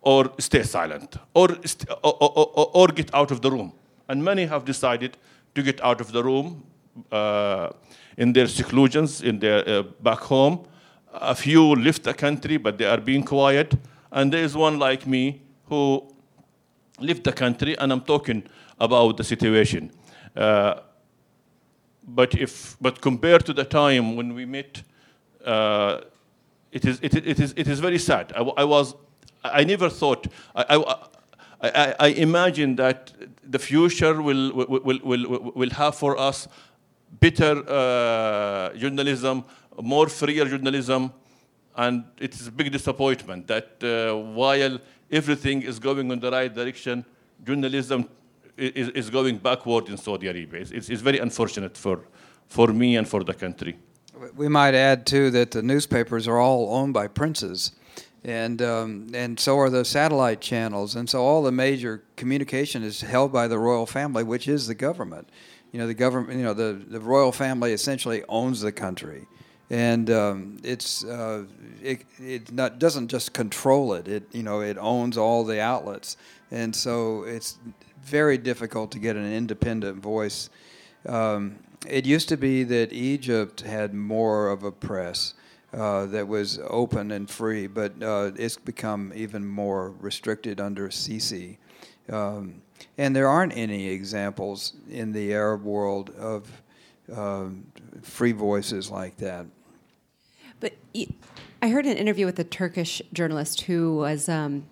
or 0.00 0.32
stay 0.38 0.62
silent, 0.62 1.16
or, 1.34 1.48
st- 1.64 1.90
or, 2.02 2.16
or, 2.20 2.70
or, 2.72 2.88
get 2.88 3.12
out 3.14 3.30
of 3.30 3.42
the 3.42 3.50
room. 3.50 3.72
And 4.08 4.24
many 4.24 4.46
have 4.46 4.64
decided 4.64 5.18
to 5.54 5.62
get 5.62 5.82
out 5.82 6.00
of 6.00 6.12
the 6.12 6.24
room 6.24 6.64
uh, 7.12 7.70
in 8.16 8.32
their 8.32 8.46
seclusions, 8.46 9.22
in 9.22 9.38
their 9.38 9.68
uh, 9.68 9.82
back 10.02 10.20
home. 10.20 10.66
A 11.12 11.34
few 11.34 11.74
left 11.74 12.02
the 12.02 12.14
country, 12.14 12.58
but 12.58 12.78
they 12.78 12.84
are 12.84 13.00
being 13.00 13.24
quiet. 13.24 13.74
And 14.10 14.32
there 14.32 14.42
is 14.42 14.56
one 14.56 14.78
like 14.78 15.06
me 15.06 15.42
who 15.66 16.02
left 17.00 17.24
the 17.24 17.32
country, 17.32 17.76
and 17.78 17.92
I'm 17.92 18.00
talking 18.00 18.42
about 18.78 19.16
the 19.16 19.24
situation. 19.24 19.90
Uh, 20.36 20.80
but 22.06 22.34
if, 22.34 22.76
but 22.80 23.00
compared 23.00 23.44
to 23.46 23.52
the 23.52 23.64
time 23.64 24.16
when 24.16 24.34
we 24.34 24.44
met, 24.46 24.82
uh, 25.44 26.00
it 26.72 26.84
is, 26.84 26.98
it, 27.02 27.14
it 27.14 27.40
is, 27.40 27.54
it 27.56 27.68
is 27.68 27.80
very 27.80 27.98
sad. 27.98 28.32
I, 28.34 28.40
I 28.40 28.64
was, 28.64 28.94
I 29.44 29.64
never 29.64 29.90
thought, 29.90 30.26
I, 30.54 30.76
I, 30.76 30.96
I, 31.60 31.94
I 32.00 32.06
imagine 32.08 32.76
that 32.76 33.12
the 33.42 33.58
future 33.58 34.20
will, 34.22 34.52
will, 34.52 34.80
will, 34.80 35.00
will, 35.02 35.52
will 35.54 35.70
have 35.70 35.94
for 35.96 36.18
us 36.18 36.48
better 37.10 37.64
uh, 37.68 38.74
journalism, 38.76 39.44
more 39.80 40.08
freer 40.08 40.44
journalism, 40.44 41.12
and 41.76 42.04
it 42.18 42.34
is 42.34 42.48
a 42.48 42.52
big 42.52 42.72
disappointment 42.72 43.46
that 43.46 43.82
uh, 43.82 44.16
while 44.16 44.78
everything 45.10 45.62
is 45.62 45.78
going 45.78 46.10
in 46.10 46.20
the 46.20 46.30
right 46.30 46.52
direction, 46.52 47.04
journalism 47.44 48.08
is, 48.56 48.88
is 48.88 49.10
going 49.10 49.38
backward 49.38 49.88
in 49.88 49.96
Saudi 49.96 50.26
Arabia. 50.26 50.60
It's, 50.60 50.88
it's, 50.88 51.00
very 51.00 51.18
unfortunate 51.18 51.76
for, 51.76 52.00
for 52.48 52.68
me 52.68 52.96
and 52.96 53.08
for 53.08 53.22
the 53.22 53.34
country. 53.34 53.78
We 54.34 54.48
might 54.48 54.74
add, 54.74 55.06
too, 55.06 55.30
that 55.30 55.52
the 55.52 55.62
newspapers 55.62 56.26
are 56.26 56.38
all 56.38 56.74
owned 56.74 56.92
by 56.92 57.06
princes. 57.06 57.72
And, 58.24 58.60
um, 58.60 59.10
and 59.14 59.38
so 59.38 59.56
are 59.58 59.70
the 59.70 59.84
satellite 59.84 60.40
channels. 60.40 60.96
And 60.96 61.08
so 61.08 61.22
all 61.22 61.42
the 61.44 61.52
major 61.52 62.02
communication 62.16 62.82
is 62.82 63.00
held 63.00 63.32
by 63.32 63.46
the 63.46 63.58
royal 63.58 63.86
family, 63.86 64.24
which 64.24 64.48
is 64.48 64.66
the 64.66 64.74
government. 64.74 65.28
You 65.72 65.80
know, 65.80 65.86
the 65.86 65.94
government, 65.94 66.38
you 66.38 66.44
know, 66.44 66.54
the, 66.54 66.82
the 66.88 67.00
royal 67.00 67.32
family 67.32 67.72
essentially 67.72 68.22
owns 68.28 68.60
the 68.60 68.72
country 68.72 69.26
and 69.70 70.10
um, 70.10 70.56
it's 70.62 71.04
uh, 71.04 71.44
it, 71.82 72.04
it 72.18 72.52
not, 72.52 72.78
doesn't 72.78 73.08
just 73.08 73.32
control 73.32 73.92
it. 73.92 74.08
It 74.08 74.24
you 74.32 74.42
know 74.42 74.60
it 74.60 74.78
owns 74.78 75.16
all 75.18 75.44
the 75.44 75.60
outlets, 75.60 76.16
and 76.50 76.74
so 76.74 77.24
it's 77.24 77.58
very 78.02 78.38
difficult 78.38 78.90
to 78.92 78.98
get 78.98 79.16
an 79.16 79.30
independent 79.30 80.02
voice. 80.02 80.48
Um, 81.06 81.58
it 81.86 82.06
used 82.06 82.28
to 82.30 82.36
be 82.36 82.64
that 82.64 82.92
Egypt 82.92 83.60
had 83.60 83.94
more 83.94 84.48
of 84.48 84.64
a 84.64 84.72
press 84.72 85.34
uh, 85.72 86.06
that 86.06 86.26
was 86.26 86.58
open 86.68 87.10
and 87.10 87.28
free, 87.28 87.66
but 87.66 88.02
uh, 88.02 88.32
it's 88.36 88.56
become 88.56 89.12
even 89.14 89.46
more 89.46 89.90
restricted 89.90 90.60
under 90.60 90.88
Sisi. 90.88 91.58
Um, 92.10 92.62
and 92.98 93.14
there 93.14 93.28
aren't 93.28 93.56
any 93.56 93.88
examples 93.88 94.74
in 94.90 95.12
the 95.12 95.32
Arab 95.32 95.62
world 95.62 96.10
of 96.10 96.62
uh, 97.14 97.46
free 98.02 98.32
voices 98.32 98.90
like 98.90 99.16
that. 99.18 99.46
But 100.60 100.74
I 101.62 101.68
heard 101.68 101.86
an 101.86 101.96
interview 101.96 102.26
with 102.26 102.38
a 102.40 102.44
Turkish 102.44 103.00
journalist 103.12 103.62
who 103.62 103.96
was, 103.96 104.28
um, 104.28 104.66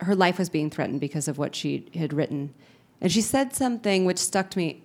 her 0.00 0.14
life 0.14 0.38
was 0.38 0.48
being 0.48 0.70
threatened 0.70 1.00
because 1.00 1.26
of 1.26 1.36
what 1.36 1.54
she 1.56 1.90
had 1.94 2.12
written. 2.12 2.54
And 3.00 3.10
she 3.10 3.20
said 3.20 3.54
something 3.54 4.04
which 4.04 4.18
stuck 4.18 4.50
to 4.50 4.58
me 4.58 4.84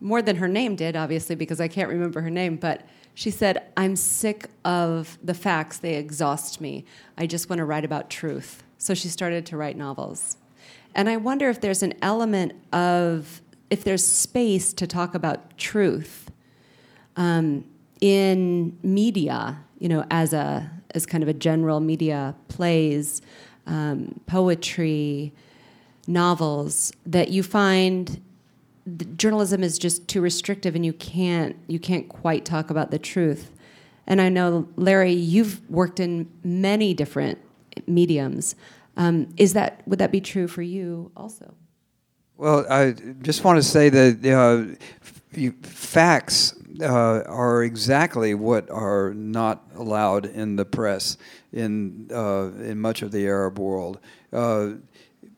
more 0.00 0.20
than 0.20 0.36
her 0.36 0.48
name 0.48 0.76
did, 0.76 0.96
obviously, 0.96 1.34
because 1.34 1.60
I 1.60 1.68
can't 1.68 1.88
remember 1.88 2.20
her 2.20 2.30
name. 2.30 2.56
But 2.56 2.82
she 3.14 3.30
said, 3.30 3.70
I'm 3.76 3.96
sick 3.96 4.50
of 4.66 5.16
the 5.22 5.32
facts, 5.32 5.78
they 5.78 5.94
exhaust 5.94 6.60
me. 6.60 6.84
I 7.16 7.26
just 7.26 7.48
want 7.48 7.60
to 7.60 7.64
write 7.64 7.86
about 7.86 8.10
truth. 8.10 8.62
So 8.76 8.92
she 8.92 9.08
started 9.08 9.46
to 9.46 9.56
write 9.56 9.78
novels. 9.78 10.36
And 10.94 11.08
I 11.08 11.16
wonder 11.16 11.48
if 11.48 11.60
there's 11.60 11.82
an 11.82 11.94
element 12.02 12.52
of, 12.72 13.42
if 13.70 13.84
there's 13.84 14.04
space 14.06 14.72
to 14.74 14.86
talk 14.86 15.14
about 15.14 15.58
truth. 15.58 16.30
Um, 17.16 17.64
in 18.00 18.78
media, 18.82 19.58
you 19.78 19.88
know, 19.88 20.04
as 20.10 20.32
a 20.32 20.70
as 20.94 21.06
kind 21.06 21.22
of 21.22 21.28
a 21.28 21.32
general 21.32 21.80
media, 21.80 22.34
plays, 22.48 23.20
um, 23.66 24.20
poetry, 24.26 25.32
novels, 26.06 26.92
that 27.04 27.30
you 27.30 27.42
find 27.42 28.20
journalism 29.16 29.64
is 29.64 29.78
just 29.78 30.06
too 30.06 30.20
restrictive, 30.20 30.74
and 30.74 30.84
you 30.84 30.92
can't 30.92 31.56
you 31.66 31.78
can't 31.78 32.08
quite 32.08 32.44
talk 32.44 32.70
about 32.70 32.90
the 32.90 32.98
truth. 32.98 33.50
And 34.06 34.20
I 34.20 34.28
know, 34.28 34.68
Larry, 34.76 35.12
you've 35.12 35.68
worked 35.70 35.98
in 35.98 36.28
many 36.42 36.92
different 36.92 37.38
mediums. 37.86 38.54
Um, 38.96 39.28
is 39.36 39.52
that 39.54 39.82
would 39.86 39.98
that 39.98 40.12
be 40.12 40.20
true 40.20 40.48
for 40.48 40.62
you 40.62 41.10
also? 41.16 41.54
Well, 42.36 42.66
I 42.70 42.92
just 43.22 43.44
want 43.44 43.58
to 43.58 43.62
say 43.62 43.88
that 43.88 44.24
uh, 44.26 45.50
facts 45.62 46.54
uh, 46.80 47.22
are 47.26 47.62
exactly 47.62 48.34
what 48.34 48.70
are 48.70 49.14
not 49.14 49.64
allowed 49.76 50.26
in 50.26 50.56
the 50.56 50.64
press 50.64 51.16
in 51.52 52.08
uh, 52.12 52.50
in 52.62 52.80
much 52.80 53.02
of 53.02 53.12
the 53.12 53.26
Arab 53.26 53.58
world. 53.58 54.00
Uh, 54.32 54.72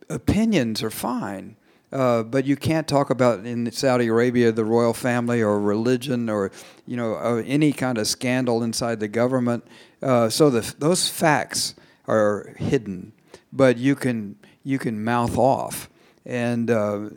opinions 0.08 0.82
are 0.82 0.90
fine. 0.90 1.56
Uh, 1.92 2.22
but 2.24 2.44
you 2.44 2.56
can't 2.56 2.88
talk 2.88 3.10
about 3.10 3.46
in 3.46 3.70
Saudi 3.70 4.08
Arabia 4.08 4.50
the 4.50 4.64
royal 4.64 4.92
family 4.92 5.40
or 5.40 5.60
religion 5.60 6.28
or 6.28 6.50
you 6.84 6.96
know 6.96 7.14
uh, 7.14 7.42
any 7.46 7.72
kind 7.72 7.96
of 7.96 8.08
scandal 8.08 8.62
inside 8.62 8.98
the 8.98 9.08
government. 9.08 9.64
Uh, 10.02 10.28
so 10.28 10.50
the, 10.50 10.74
those 10.78 11.08
facts 11.08 11.74
are 12.08 12.54
hidden, 12.58 13.12
but 13.56 13.78
you 13.78 13.94
can 13.94 14.36
you 14.62 14.78
can 14.78 15.02
mouth 15.02 15.38
off 15.38 15.88
and 16.24 16.70
uh, 16.70 17.08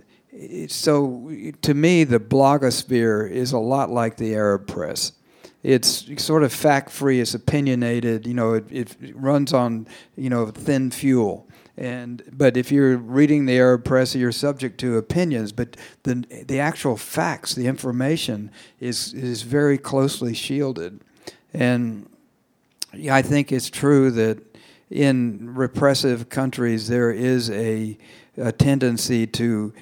so 0.68 1.32
to 1.62 1.74
me, 1.74 2.04
the 2.04 2.20
blogosphere 2.20 3.30
is 3.30 3.52
a 3.52 3.58
lot 3.58 3.90
like 3.90 4.18
the 4.18 4.36
Arab 4.36 4.68
press. 4.68 5.14
It's 5.64 6.06
sort 6.24 6.44
of 6.44 6.54
fact-free. 6.54 7.20
It's 7.20 7.34
opinionated. 7.34 8.26
You 8.26 8.34
know, 8.34 8.54
it, 8.54 8.72
it 8.72 8.96
runs 9.14 9.52
on 9.52 9.88
you 10.16 10.30
know 10.30 10.48
thin 10.48 10.92
fuel. 10.92 11.48
And 11.76 12.24
but 12.32 12.56
if 12.56 12.72
you're 12.72 12.98
reading 12.98 13.46
the 13.46 13.58
Arab 13.58 13.84
press, 13.84 14.16
you're 14.16 14.32
subject 14.32 14.80
to 14.82 14.98
opinions. 14.98 15.52
But 15.52 15.76
the 16.04 16.26
the 16.46 16.60
actual 16.60 16.96
facts, 16.96 17.56
the 17.56 17.68
information, 17.68 18.52
is 18.80 19.14
is 19.14 19.42
very 19.42 19.78
closely 19.78 20.34
shielded. 20.34 21.02
And 21.54 22.10
I 23.12 23.22
think 23.22 23.52
it's 23.52 23.70
true 23.70 24.12
that 24.12 24.49
in 24.90 25.54
repressive 25.54 26.30
countries 26.30 26.88
there 26.88 27.12
is 27.12 27.50
a, 27.52 27.98
a 28.38 28.52
tendency 28.52 29.28
to 29.28 29.74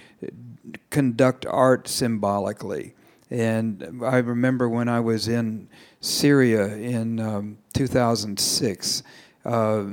conduct 0.90 1.46
art 1.46 1.88
symbolically. 1.88 2.94
And 3.30 4.02
I 4.06 4.18
remember 4.18 4.70
when 4.70 4.88
I 4.88 5.00
was 5.00 5.28
in 5.28 5.68
Syria 6.00 6.68
in 6.76 7.20
um, 7.20 7.58
2006. 7.74 9.04
Uh, 9.44 9.84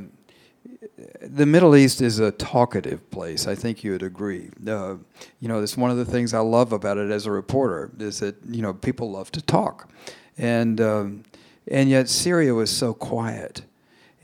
the 1.20 1.46
Middle 1.46 1.74
East 1.74 2.00
is 2.00 2.18
a 2.18 2.31
talkative 2.31 3.11
place. 3.11 3.46
I 3.46 3.55
think 3.55 3.83
you 3.83 3.92
would 3.92 4.03
agree. 4.03 4.50
Uh, 4.66 4.96
you 5.40 5.48
know, 5.48 5.62
it's 5.62 5.77
one 5.77 5.90
of 5.90 5.96
the 5.96 6.05
things 6.05 6.35
I 6.35 6.40
love 6.40 6.72
about 6.72 6.98
it 6.98 7.11
as 7.11 7.27
a 7.27 7.31
reporter 7.31 7.90
is 7.98 8.20
that 8.20 8.37
you 8.48 8.62
know 8.62 8.74
people 8.74 9.11
love 9.11 9.33
to 9.33 9.42
talk, 9.42 9.90
and 10.38 10.81
um, 10.81 11.24
and 11.68 11.88
yet 11.88 12.09
Syria 12.09 12.55
was 12.55 12.70
so 12.70 12.94
quiet. 12.94 13.62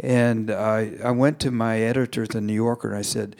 And 0.00 0.50
I 0.50 0.92
I 1.04 1.10
went 1.10 1.38
to 1.40 1.50
my 1.50 1.80
editor 1.80 2.24
at 2.24 2.30
the 2.30 2.40
New 2.40 2.54
Yorker 2.54 2.88
and 2.88 2.98
I 2.98 3.02
said, 3.02 3.36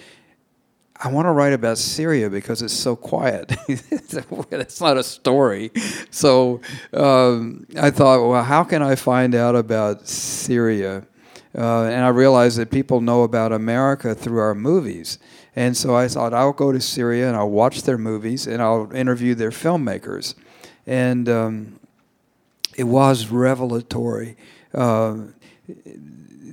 I 1.02 1.08
want 1.08 1.26
to 1.26 1.32
write 1.32 1.54
about 1.54 1.78
Syria 1.78 2.28
because 2.28 2.60
it's 2.60 2.74
so 2.74 2.94
quiet. 2.94 3.52
it's 3.68 4.80
not 4.82 4.98
a 4.98 5.02
story. 5.02 5.70
So 6.10 6.60
um, 6.92 7.66
I 7.80 7.90
thought, 7.90 8.28
well, 8.28 8.44
how 8.44 8.64
can 8.64 8.82
I 8.82 8.96
find 8.96 9.34
out 9.34 9.56
about 9.56 10.06
Syria? 10.06 11.06
Uh, 11.56 11.84
and 11.84 12.04
I 12.04 12.08
realized 12.08 12.58
that 12.58 12.70
people 12.70 13.00
know 13.00 13.22
about 13.22 13.50
America 13.50 14.14
through 14.14 14.40
our 14.40 14.54
movies. 14.54 15.18
And 15.56 15.74
so 15.74 15.96
I 15.96 16.06
thought, 16.06 16.34
I'll 16.34 16.52
go 16.52 16.70
to 16.70 16.80
Syria 16.80 17.28
and 17.28 17.36
I'll 17.36 17.50
watch 17.50 17.82
their 17.82 17.98
movies 17.98 18.46
and 18.46 18.60
I'll 18.60 18.92
interview 18.92 19.34
their 19.34 19.50
filmmakers. 19.50 20.34
And 20.86 21.28
um, 21.30 21.80
it 22.76 22.84
was 22.84 23.28
revelatory. 23.28 24.36
Uh, 24.74 25.16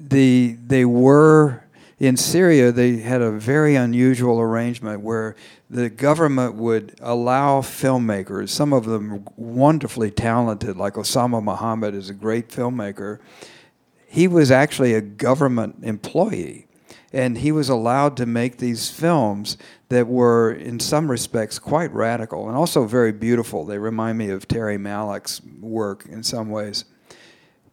the, 0.09 0.57
they 0.65 0.85
were 0.85 1.63
in 1.99 2.15
Syria, 2.15 2.71
they 2.71 2.97
had 2.97 3.21
a 3.21 3.31
very 3.31 3.75
unusual 3.75 4.39
arrangement 4.39 5.01
where 5.01 5.35
the 5.69 5.89
government 5.89 6.53
would 6.55 6.95
allow 7.01 7.61
filmmakers, 7.61 8.49
some 8.49 8.71
of 8.71 8.85
them 8.85 9.25
wonderfully 9.35 10.11
talented, 10.11 10.77
like 10.77 10.93
Osama 10.93 11.43
Muhammad 11.43 11.95
is 11.95 12.09
a 12.09 12.13
great 12.13 12.49
filmmaker. 12.49 13.19
He 14.07 14.27
was 14.27 14.51
actually 14.51 14.93
a 14.93 15.01
government 15.01 15.77
employee, 15.81 16.67
and 17.11 17.39
he 17.39 17.51
was 17.51 17.67
allowed 17.67 18.15
to 18.17 18.27
make 18.27 18.57
these 18.57 18.91
films 18.91 19.57
that 19.89 20.07
were, 20.07 20.51
in 20.51 20.79
some 20.79 21.09
respects, 21.09 21.57
quite 21.57 21.91
radical 21.91 22.47
and 22.47 22.55
also 22.55 22.85
very 22.85 23.11
beautiful. 23.11 23.65
They 23.65 23.79
remind 23.79 24.19
me 24.19 24.29
of 24.29 24.47
Terry 24.47 24.77
Malick's 24.77 25.41
work 25.59 26.05
in 26.05 26.21
some 26.21 26.49
ways. 26.49 26.85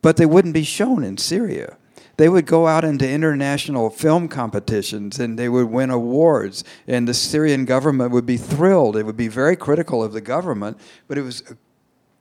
But 0.00 0.16
they 0.16 0.26
wouldn't 0.26 0.54
be 0.54 0.64
shown 0.64 1.04
in 1.04 1.18
Syria 1.18 1.76
they 2.16 2.28
would 2.28 2.46
go 2.46 2.66
out 2.66 2.84
into 2.84 3.08
international 3.08 3.90
film 3.90 4.28
competitions 4.28 5.18
and 5.18 5.38
they 5.38 5.48
would 5.48 5.66
win 5.66 5.90
awards. 5.90 6.64
And 6.86 7.08
the 7.08 7.14
Syrian 7.14 7.64
government 7.64 8.12
would 8.12 8.26
be 8.26 8.36
thrilled. 8.36 8.96
It 8.96 9.04
would 9.04 9.16
be 9.16 9.28
very 9.28 9.56
critical 9.56 10.02
of 10.02 10.12
the 10.12 10.20
government, 10.20 10.78
but 11.08 11.18
it 11.18 11.22
was 11.22 11.42
a 11.50 11.56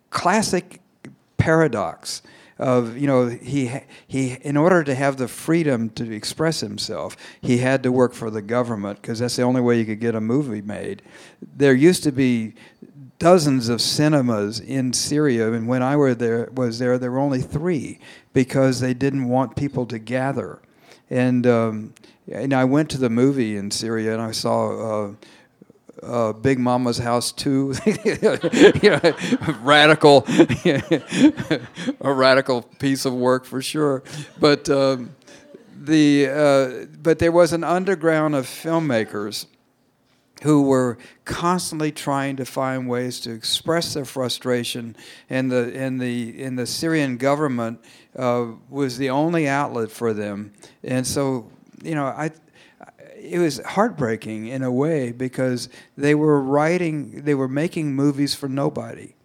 classic 0.10 0.79
paradox 1.38 2.21
of 2.60 2.97
you 2.97 3.08
know 3.08 3.27
he 3.27 3.71
he 4.08 4.38
in 4.41 4.56
order 4.56 4.84
to 4.84 4.93
have 4.93 5.17
the 5.17 5.27
freedom 5.27 5.89
to 5.89 6.12
express 6.12 6.60
himself 6.60 7.17
he 7.41 7.58
had 7.58 7.82
to 7.84 7.91
work 7.91 8.13
for 8.13 8.29
the 8.29 8.41
government 8.41 9.01
because 9.01 9.19
that's 9.19 9.36
the 9.36 9.41
only 9.41 9.60
way 9.60 9.77
you 9.77 9.86
could 9.86 9.99
get 9.99 10.13
a 10.13 10.21
movie 10.21 10.62
made 10.62 11.01
there 11.58 11.73
used 11.73 12.03
to 12.03 12.12
be 12.12 12.53
dozens 13.17 13.69
of 13.69 13.82
cinemas 13.82 14.60
in 14.60 14.93
Syria 14.93 15.51
and 15.51 15.67
when 15.67 15.82
I 15.82 15.95
were 15.95 16.13
there 16.13 16.49
was 16.53 16.77
there 16.77 16.97
there 16.97 17.12
were 17.12 17.19
only 17.19 17.41
3 17.41 17.99
because 18.34 18.80
they 18.80 18.93
didn't 18.93 19.28
want 19.28 19.56
people 19.56 19.86
to 19.86 20.00
gather 20.00 20.60
and 21.10 21.46
um, 21.46 21.93
and 22.32 22.54
I 22.54 22.63
went 22.65 22.89
to 22.91 22.98
the 22.98 23.10
movie 23.10 23.58
in 23.58 23.69
Syria 23.72 24.13
and 24.13 24.22
I 24.22 24.32
saw 24.32 25.08
uh, 25.08 25.13
uh, 26.02 26.34
Big 26.34 26.60
Momma's 26.60 26.98
House 26.98 27.32
too, 27.32 27.74
you 28.04 28.17
know, 28.22 28.38
radical, 29.62 30.26
a 30.28 31.60
radical 32.02 32.63
piece 32.80 33.06
of 33.06 33.13
work 33.13 33.46
for 33.46 33.62
sure. 33.62 34.04
But 34.39 34.69
um, 34.69 35.15
the 35.76 36.28
uh, 36.30 36.86
but 37.02 37.19
there 37.19 37.32
was 37.32 37.54
an 37.54 37.63
underground 37.63 38.36
of 38.36 38.46
filmmakers 38.46 39.46
who 40.43 40.62
were 40.63 40.97
constantly 41.25 41.91
trying 41.91 42.36
to 42.36 42.45
find 42.45 42.88
ways 42.88 43.19
to 43.21 43.32
express 43.32 43.93
their 43.93 44.06
frustration, 44.06 44.95
and 45.29 45.51
the 45.51 45.73
and 45.75 45.99
the 45.99 46.41
in 46.41 46.56
the 46.56 46.65
Syrian 46.65 47.17
government 47.17 47.79
uh, 48.15 48.47
was 48.69 48.97
the 48.97 49.10
only 49.10 49.47
outlet 49.47 49.89
for 49.89 50.13
them. 50.13 50.53
And 50.84 51.08
so, 51.08 51.49
you 51.82 51.95
know, 51.95 52.06
I 52.06 52.32
it 53.23 53.39
was 53.39 53.60
heartbreaking 53.60 54.47
in 54.47 54.63
a 54.63 54.71
way 54.71 55.13
because 55.13 55.69
they 55.97 56.13
were 56.13 56.41
writing, 56.41 57.23
they 57.23 57.36
were 57.36 57.47
making 57.47 57.95
movies 57.95 58.36
for 58.36 58.49
nobody. 58.49 59.15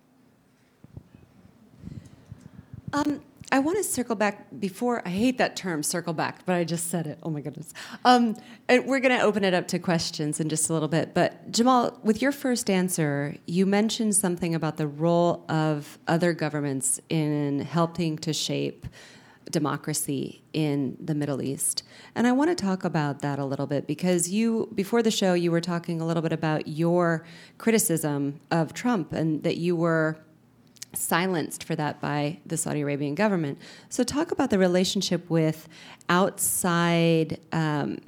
Um, 2.93 3.21
I 3.51 3.61
want 3.61 3.79
to 3.79 3.85
circle 3.85 4.15
back 4.15 4.47
before. 4.61 5.01
I 5.07 5.11
hate 5.11 5.39
that 5.39 5.57
term, 5.57 5.83
circle 5.83 6.13
back, 6.13 6.45
but 6.45 6.55
I 6.55 6.65
just 6.65 6.89
said 6.91 7.07
it. 7.07 7.19
Oh 7.23 7.31
my 7.31 7.41
goodness. 7.41 7.73
Um, 8.05 8.37
and 8.69 8.85
we're 8.85 9.01
going 9.01 9.17
to 9.19 9.25
open 9.25 9.43
it 9.43 9.55
up 9.55 9.67
to 9.69 9.79
questions 9.79 10.39
in 10.39 10.51
just 10.51 10.69
a 10.69 10.75
little 10.75 10.89
bit. 10.89 11.15
But 11.15 11.51
Jamal, 11.51 11.99
with 12.03 12.21
your 12.21 12.33
first 12.33 12.69
answer, 12.69 13.37
you 13.47 13.65
mentioned 13.65 14.15
something 14.15 14.55
about 14.55 14.77
the 14.77 14.87
role 14.87 15.47
of 15.49 15.99
other 16.07 16.35
governments 16.35 17.01
in 17.09 17.61
helping 17.61 18.19
to 18.19 18.35
shape 18.35 18.87
democracy 19.51 20.43
in 20.53 20.99
the 21.01 21.15
Middle 21.15 21.41
East. 21.41 21.83
And 22.15 22.27
I 22.27 22.33
want 22.33 22.51
to 22.51 22.55
talk 22.55 22.85
about 22.85 23.21
that 23.21 23.39
a 23.39 23.45
little 23.47 23.67
bit 23.67 23.87
because 23.87 24.29
you, 24.29 24.69
before 24.75 25.03
the 25.03 25.11
show, 25.11 25.33
you 25.33 25.51
were 25.51 25.63
talking 25.63 26.03
a 26.03 26.07
little 26.07 26.23
bit 26.23 26.33
about 26.33 26.69
your 26.69 27.25
criticism 27.57 28.41
of 28.51 28.75
Trump 28.75 29.15
and 29.15 29.43
that 29.45 29.57
you 29.57 29.75
were 29.75 30.19
silenced 30.95 31.65
for 31.65 31.75
that 31.77 32.01
by 32.01 32.39
the 32.47 32.57
Saudi 32.57 32.81
Arabian 32.81 33.15
government. 33.15 33.59
So, 33.89 34.05
talk 34.05 34.33
about 34.33 34.51
the 34.51 34.59
relationship 34.59 35.29
with 35.31 35.69
outside 36.09 37.39
um, 37.53 37.99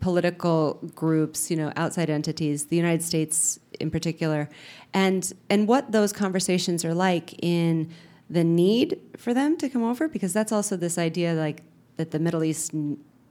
political 0.00 0.80
groups, 0.94 1.50
you 1.50 1.56
know, 1.56 1.72
outside 1.76 2.10
entities, 2.10 2.66
the 2.66 2.76
United 2.76 3.02
States 3.02 3.58
in 3.80 3.90
particular, 3.90 4.48
and 4.92 5.32
and 5.50 5.68
what 5.68 5.92
those 5.92 6.12
conversations 6.12 6.84
are 6.84 6.94
like 6.94 7.34
in 7.42 7.90
the 8.28 8.44
need 8.44 8.98
for 9.16 9.34
them 9.34 9.56
to 9.58 9.68
come 9.68 9.84
over 9.84 10.08
because 10.08 10.32
that's 10.32 10.52
also 10.52 10.76
this 10.76 10.96
idea 10.96 11.34
like 11.34 11.62
that 11.96 12.10
the 12.10 12.18
Middle 12.18 12.42
East 12.42 12.72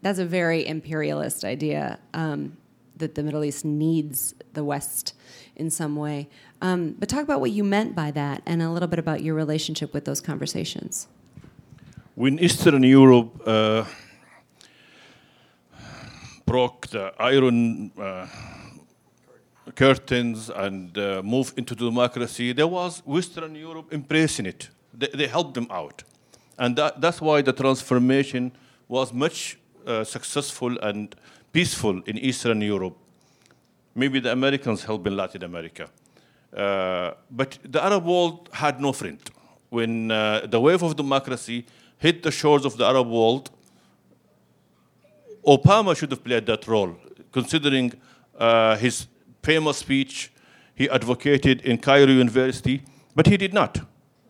that's 0.04 0.20
a 0.20 0.26
very 0.26 0.66
imperialist 0.66 1.44
idea 1.44 2.00
um, 2.14 2.58
that 3.02 3.16
the 3.16 3.24
Middle 3.24 3.44
East 3.44 3.66
needs 3.66 4.34
the 4.54 4.64
West 4.64 5.14
in 5.56 5.70
some 5.70 5.96
way. 5.96 6.30
Um, 6.62 6.96
but 7.00 7.10
talk 7.10 7.24
about 7.24 7.42
what 7.42 7.52
you 7.52 7.64
meant 7.64 7.96
by 7.96 8.12
that 8.12 8.42
and 8.46 8.62
a 8.62 8.70
little 8.72 8.88
bit 8.88 9.00
about 9.00 9.22
your 9.22 9.36
relationship 9.36 9.94
with 9.94 10.06
those 10.06 10.22
conversations. 10.22 11.08
When 12.16 12.40
Eastern 12.40 12.84
Europe 12.84 13.32
uh, 13.46 13.84
broke 16.46 16.88
the 16.88 17.14
iron 17.20 17.92
uh, 17.98 18.28
curtains 19.76 20.50
and 20.50 20.98
uh, 20.98 21.22
moved 21.24 21.58
into 21.58 21.76
democracy, 21.76 22.54
there 22.54 22.68
was 22.68 23.02
Western 23.06 23.56
Europe 23.56 23.94
embracing 23.94 24.46
it 24.46 24.70
they, 24.94 25.08
they 25.14 25.28
helped 25.28 25.54
them 25.54 25.68
out. 25.70 26.04
And 26.58 26.76
that, 26.76 27.02
that's 27.02 27.22
why 27.22 27.42
the 27.42 27.54
transformation 27.54 28.52
was 28.88 29.14
much 29.14 29.58
uh, 29.86 30.04
successful 30.04 30.78
and 30.80 31.16
peaceful 31.52 32.02
in 32.06 32.18
Eastern 32.18 32.62
Europe. 32.62 32.98
Maybe 33.96 34.20
the 34.20 34.32
Americans 34.32 34.84
helped 34.84 35.06
in 35.08 35.16
Latin 35.16 35.44
America. 35.44 35.90
Uh, 36.56 37.12
but 37.30 37.58
the 37.64 37.84
Arab 37.84 38.06
world 38.06 38.50
had 38.54 38.80
no 38.80 38.94
friend. 38.94 39.20
When 39.70 40.12
uh, 40.12 40.48
the 40.50 40.60
wave 40.60 40.84
of 40.84 40.96
democracy 40.96 41.66
hit 41.98 42.24
the 42.24 42.32
shores 42.32 42.66
of 42.66 42.78
the 42.78 42.86
Arab 42.86 43.08
world, 43.08 43.52
Obama 45.46 45.96
should 45.96 46.12
have 46.12 46.24
played 46.24 46.46
that 46.46 46.68
role, 46.68 46.96
considering 47.32 47.94
uh, 48.38 48.76
his 48.78 49.08
famous 49.44 49.78
speech 49.78 50.32
he 50.76 50.90
advocated 50.90 51.62
in 51.62 51.78
Cairo 51.78 52.12
University, 52.12 52.82
but 53.16 53.28
he 53.28 53.38
did 53.38 53.54
not 53.54 53.82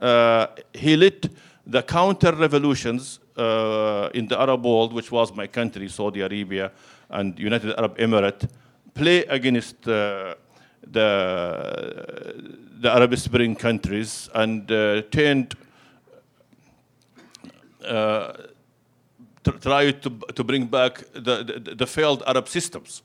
uh, 0.02 0.48
he 0.74 0.98
led 0.98 1.30
the 1.66 1.84
counter 1.84 2.32
revolutions 2.34 3.20
uh, 3.38 4.10
in 4.14 4.28
the 4.28 4.40
Arab 4.40 4.66
world, 4.66 4.94
which 4.94 5.12
was 5.12 5.34
my 5.34 5.48
country, 5.48 5.88
Saudi 5.88 6.22
Arabia 6.22 6.72
and 7.12 7.38
United 7.38 7.78
Arab 7.78 7.98
Emirates, 7.98 8.50
play 8.94 9.24
against 9.26 9.88
uh, 9.88 10.36
the, 10.92 12.62
the 12.80 12.90
Arab 12.90 13.18
Spring 13.18 13.56
countries 13.56 14.30
and 14.34 14.72
uh, 14.72 15.02
turned, 15.12 15.56
uh, 17.86 18.34
tried 19.62 20.02
to, 20.02 20.10
to 20.36 20.44
bring 20.44 20.66
back 20.66 21.04
the, 21.14 21.44
the, 21.44 21.76
the 21.76 21.88
failed 21.88 22.24
Arab 22.26 22.48
systems. 22.48 23.02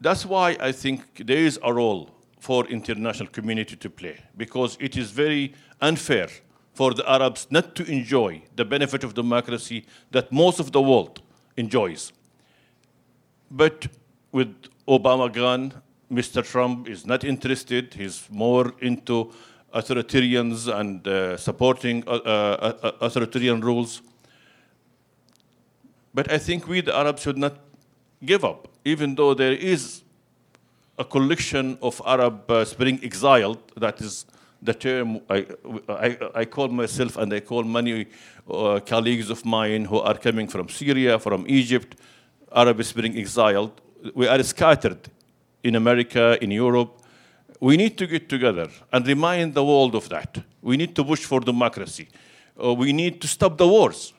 That's 0.00 0.26
why 0.26 0.56
I 0.58 0.72
think 0.72 1.26
there 1.26 1.38
is 1.38 1.60
a 1.62 1.72
role 1.72 2.10
for 2.40 2.66
international 2.66 3.28
community 3.28 3.76
to 3.76 3.88
play 3.88 4.18
because 4.36 4.76
it 4.80 4.96
is 4.96 5.12
very 5.12 5.54
unfair 5.80 6.28
for 6.74 6.92
the 6.92 7.08
Arabs 7.08 7.46
not 7.50 7.76
to 7.76 7.84
enjoy 7.84 8.42
the 8.56 8.64
benefit 8.64 9.04
of 9.04 9.14
democracy 9.14 9.84
that 10.10 10.32
most 10.32 10.58
of 10.58 10.72
the 10.72 10.80
world 10.80 11.22
enjoys. 11.56 12.12
But 13.52 13.86
with 14.32 14.54
Obama 14.88 15.30
gone, 15.30 15.74
Mr. 16.10 16.42
Trump 16.42 16.88
is 16.88 17.06
not 17.06 17.22
interested. 17.22 17.92
He's 17.92 18.26
more 18.30 18.72
into 18.80 19.30
authoritarians 19.74 20.74
and 20.74 21.06
uh, 21.06 21.36
supporting 21.36 22.02
uh, 22.06 22.10
uh, 22.10 22.78
uh 22.82 22.92
authoritarian 23.02 23.60
rules. 23.60 24.00
But 26.14 26.32
I 26.32 26.38
think 26.38 26.66
we, 26.66 26.80
the 26.80 26.96
Arabs, 26.96 27.22
should 27.22 27.38
not 27.38 27.58
give 28.24 28.42
up, 28.42 28.68
even 28.86 29.14
though 29.14 29.34
there 29.34 29.52
is 29.52 30.02
a 30.98 31.04
collection 31.04 31.78
of 31.82 32.00
Arab 32.06 32.50
uh, 32.50 32.64
Spring 32.64 33.00
exiled. 33.02 33.58
That 33.76 34.00
is 34.00 34.24
the 34.62 34.72
term 34.72 35.20
I, 35.28 35.46
I, 35.88 36.18
I, 36.34 36.44
call 36.44 36.68
myself 36.68 37.16
and 37.16 37.32
I 37.34 37.40
call 37.40 37.64
many 37.64 38.06
uh, 38.48 38.80
colleagues 38.86 39.28
of 39.28 39.44
mine 39.44 39.84
who 39.84 39.98
are 39.98 40.16
coming 40.16 40.46
from 40.48 40.68
Syria, 40.68 41.18
from 41.18 41.44
Egypt, 41.48 41.96
Arab 42.54 42.82
being 42.94 43.16
exiled. 43.16 43.80
We 44.14 44.26
are 44.26 44.42
scattered 44.42 45.08
in 45.62 45.74
America, 45.74 46.38
in 46.42 46.50
Europe. 46.50 47.00
We 47.60 47.76
need 47.76 47.96
to 47.98 48.06
get 48.06 48.28
together 48.28 48.68
and 48.92 49.06
remind 49.06 49.54
the 49.54 49.64
world 49.64 49.94
of 49.94 50.08
that. 50.08 50.38
We 50.60 50.76
need 50.76 50.94
to 50.96 51.04
push 51.04 51.24
for 51.24 51.40
democracy. 51.40 52.08
Uh, 52.62 52.74
we 52.74 52.92
need 52.92 53.20
to 53.20 53.28
stop 53.28 53.56
the 53.56 53.66
wars. 53.66 54.12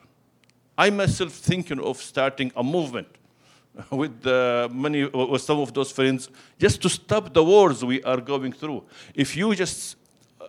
I 0.77 0.89
myself 0.89 1.33
thinking 1.33 1.79
of 1.79 1.97
starting 2.01 2.51
a 2.55 2.63
movement 2.63 3.07
with 3.91 4.25
uh, 4.25 4.69
many 4.71 5.05
with 5.05 5.41
some 5.41 5.59
of 5.59 5.73
those 5.73 5.91
friends 5.91 6.29
just 6.59 6.81
to 6.81 6.89
stop 6.89 7.33
the 7.33 7.43
wars 7.43 7.83
we 7.83 8.01
are 8.03 8.21
going 8.21 8.53
through. 8.53 8.83
If 9.13 9.35
you 9.35 9.53
just 9.55 9.97
uh, 10.41 10.47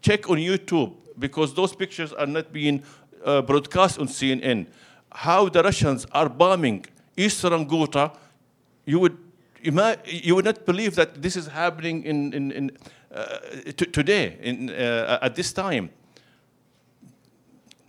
check 0.00 0.28
on 0.30 0.36
YouTube 0.36 0.94
because 1.18 1.54
those 1.54 1.74
pictures 1.74 2.12
are 2.12 2.26
not 2.26 2.52
being 2.52 2.82
uh, 3.24 3.42
broadcast 3.42 3.98
on 3.98 4.06
CNN, 4.06 4.66
how 5.10 5.48
the 5.48 5.62
Russians 5.62 6.06
are 6.12 6.28
bombing 6.28 6.86
eastern 7.24 7.66
Ghouta, 7.66 8.12
you 8.86 8.98
would 8.98 9.16
you 9.62 10.34
would 10.34 10.44
not 10.44 10.64
believe 10.64 10.94
that 10.94 11.20
this 11.20 11.36
is 11.36 11.46
happening 11.46 12.02
in, 12.04 12.32
in, 12.32 12.50
in 12.50 12.70
uh, 13.14 13.38
today 13.92 14.38
in, 14.40 14.70
uh, 14.70 15.18
at 15.20 15.34
this 15.34 15.52
time 15.52 15.90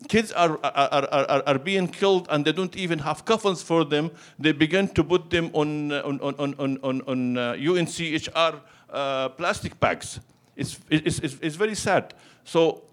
kids 0.08 0.32
are, 0.34 0.60
are, 0.64 1.08
are, 1.12 1.44
are, 1.48 1.60
being 1.60 1.88
killed 1.88 2.28
and 2.30 2.44
they 2.44 2.52
don't 2.52 2.76
even 2.76 3.00
have 3.00 3.24
coffins 3.24 3.64
for 3.64 3.86
them. 3.86 4.12
They 4.38 4.52
begin 4.52 4.90
to 4.90 5.04
put 5.04 5.30
them 5.30 5.50
on, 5.54 5.92
on, 5.92 6.20
on, 6.20 6.36
on, 6.38 6.80
on, 6.84 7.02
on 7.08 7.38
uh, 7.38 7.54
UNHCR 7.54 8.60
uh, 8.90 9.30
plastic 9.30 9.80
bags. 9.80 10.20
It's, 10.56 10.80
it's, 10.90 11.20
it's, 11.20 11.38
it's 11.42 11.56
very 11.56 11.76
sad. 11.76 12.14
So 12.44 12.84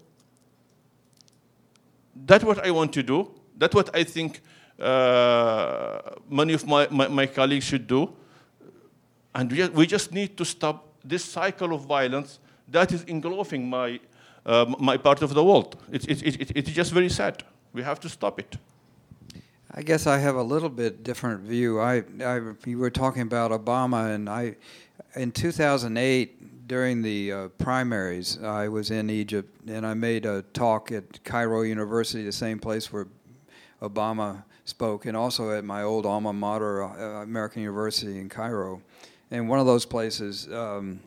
that's 2.15 2.43
what 2.43 2.65
I 2.65 2.71
want 2.71 2.93
to 2.93 3.03
do. 3.03 3.31
That's 3.57 3.75
what 3.75 3.93
I 3.93 4.03
think 4.03 4.37
uh, 4.37 4.48
many 4.79 6.53
of 6.53 6.65
my, 6.65 6.87
my, 6.89 7.07
my, 7.07 7.25
colleagues 7.27 7.65
should 7.65 7.87
do. 7.87 8.13
And 9.35 9.51
we, 9.51 9.67
we 9.69 9.87
just 9.87 10.11
need 10.13 10.37
to 10.37 10.45
stop 10.45 10.87
this 11.03 11.23
cycle 11.23 11.73
of 11.73 11.81
violence 11.81 12.39
that 12.67 12.91
is 12.91 13.03
engulfing 13.03 13.69
my, 13.69 13.99
uh, 14.45 14.65
my 14.79 14.97
part 14.97 15.21
of 15.21 15.33
the 15.33 15.43
world. 15.43 15.75
It's, 15.91 16.05
it's, 16.05 16.21
it's, 16.21 16.51
it's 16.55 16.69
just 16.69 16.91
very 16.91 17.09
sad. 17.09 17.43
We 17.73 17.83
have 17.83 17.99
to 18.01 18.09
stop 18.09 18.39
it. 18.39 18.57
I 19.71 19.83
guess 19.83 20.07
I 20.07 20.17
have 20.17 20.35
a 20.35 20.43
little 20.43 20.69
bit 20.69 21.03
different 21.03 21.41
view. 21.41 21.79
I, 21.79 22.03
I 22.23 22.41
you 22.65 22.79
were 22.79 22.89
talking 22.89 23.21
about 23.21 23.51
Obama, 23.51 24.15
and 24.15 24.27
I, 24.27 24.55
in 25.15 25.31
2008, 25.31 26.67
during 26.67 27.01
the 27.01 27.31
uh, 27.31 27.47
primaries, 27.59 28.41
I 28.43 28.67
was 28.67 28.89
in 28.89 29.09
Egypt, 29.09 29.69
and 29.69 29.85
I 29.85 29.93
made 29.93 30.25
a 30.25 30.41
talk 30.53 30.91
at 30.91 31.23
Cairo 31.23 31.61
University, 31.61 32.23
the 32.23 32.31
same 32.31 32.59
place 32.59 32.91
where 32.91 33.07
Obama 33.81 34.43
spoke, 34.69 35.05
and 35.05 35.17
also 35.17 35.51
at 35.51 35.63
my 35.65 35.83
old 35.83 36.05
alma 36.05 36.31
mater, 36.31 36.83
uh, 36.83 37.23
American 37.23 37.61
University 37.61 38.19
in 38.19 38.29
Cairo. 38.29 38.81
And 39.31 39.49
one 39.49 39.59
of 39.59 39.65
those 39.65 39.85
places, 39.85 40.51
um, 40.51 41.01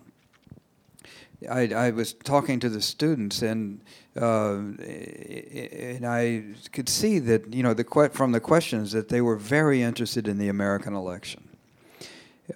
I, 1.50 1.68
I, 1.68 1.90
was 1.90 2.12
talking 2.12 2.60
to 2.60 2.68
the 2.68 2.80
students, 2.80 3.42
and 3.42 3.80
uh, 4.16 4.54
and 4.54 6.06
I 6.06 6.44
could 6.72 6.88
see 6.88 7.18
that 7.20 7.52
you 7.52 7.62
know 7.62 7.74
the 7.74 8.10
from 8.12 8.32
the 8.32 8.40
questions 8.40 8.92
that 8.92 9.08
they 9.08 9.20
were 9.20 9.36
very 9.36 9.82
interested 9.82 10.28
in 10.28 10.38
the 10.38 10.48
American 10.48 10.94
election 10.94 11.48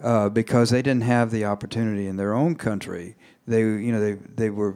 uh, 0.03 0.29
because 0.29 0.71
they 0.71 0.83
didn't 0.83 1.05
have 1.05 1.31
the 1.31 1.45
opportunity 1.45 2.07
in 2.07 2.17
their 2.17 2.35
own 2.35 2.55
country. 2.55 3.17
They 3.47 3.61
you 3.61 3.93
know 3.93 4.01
they 4.01 4.15
they 4.15 4.51
were 4.51 4.75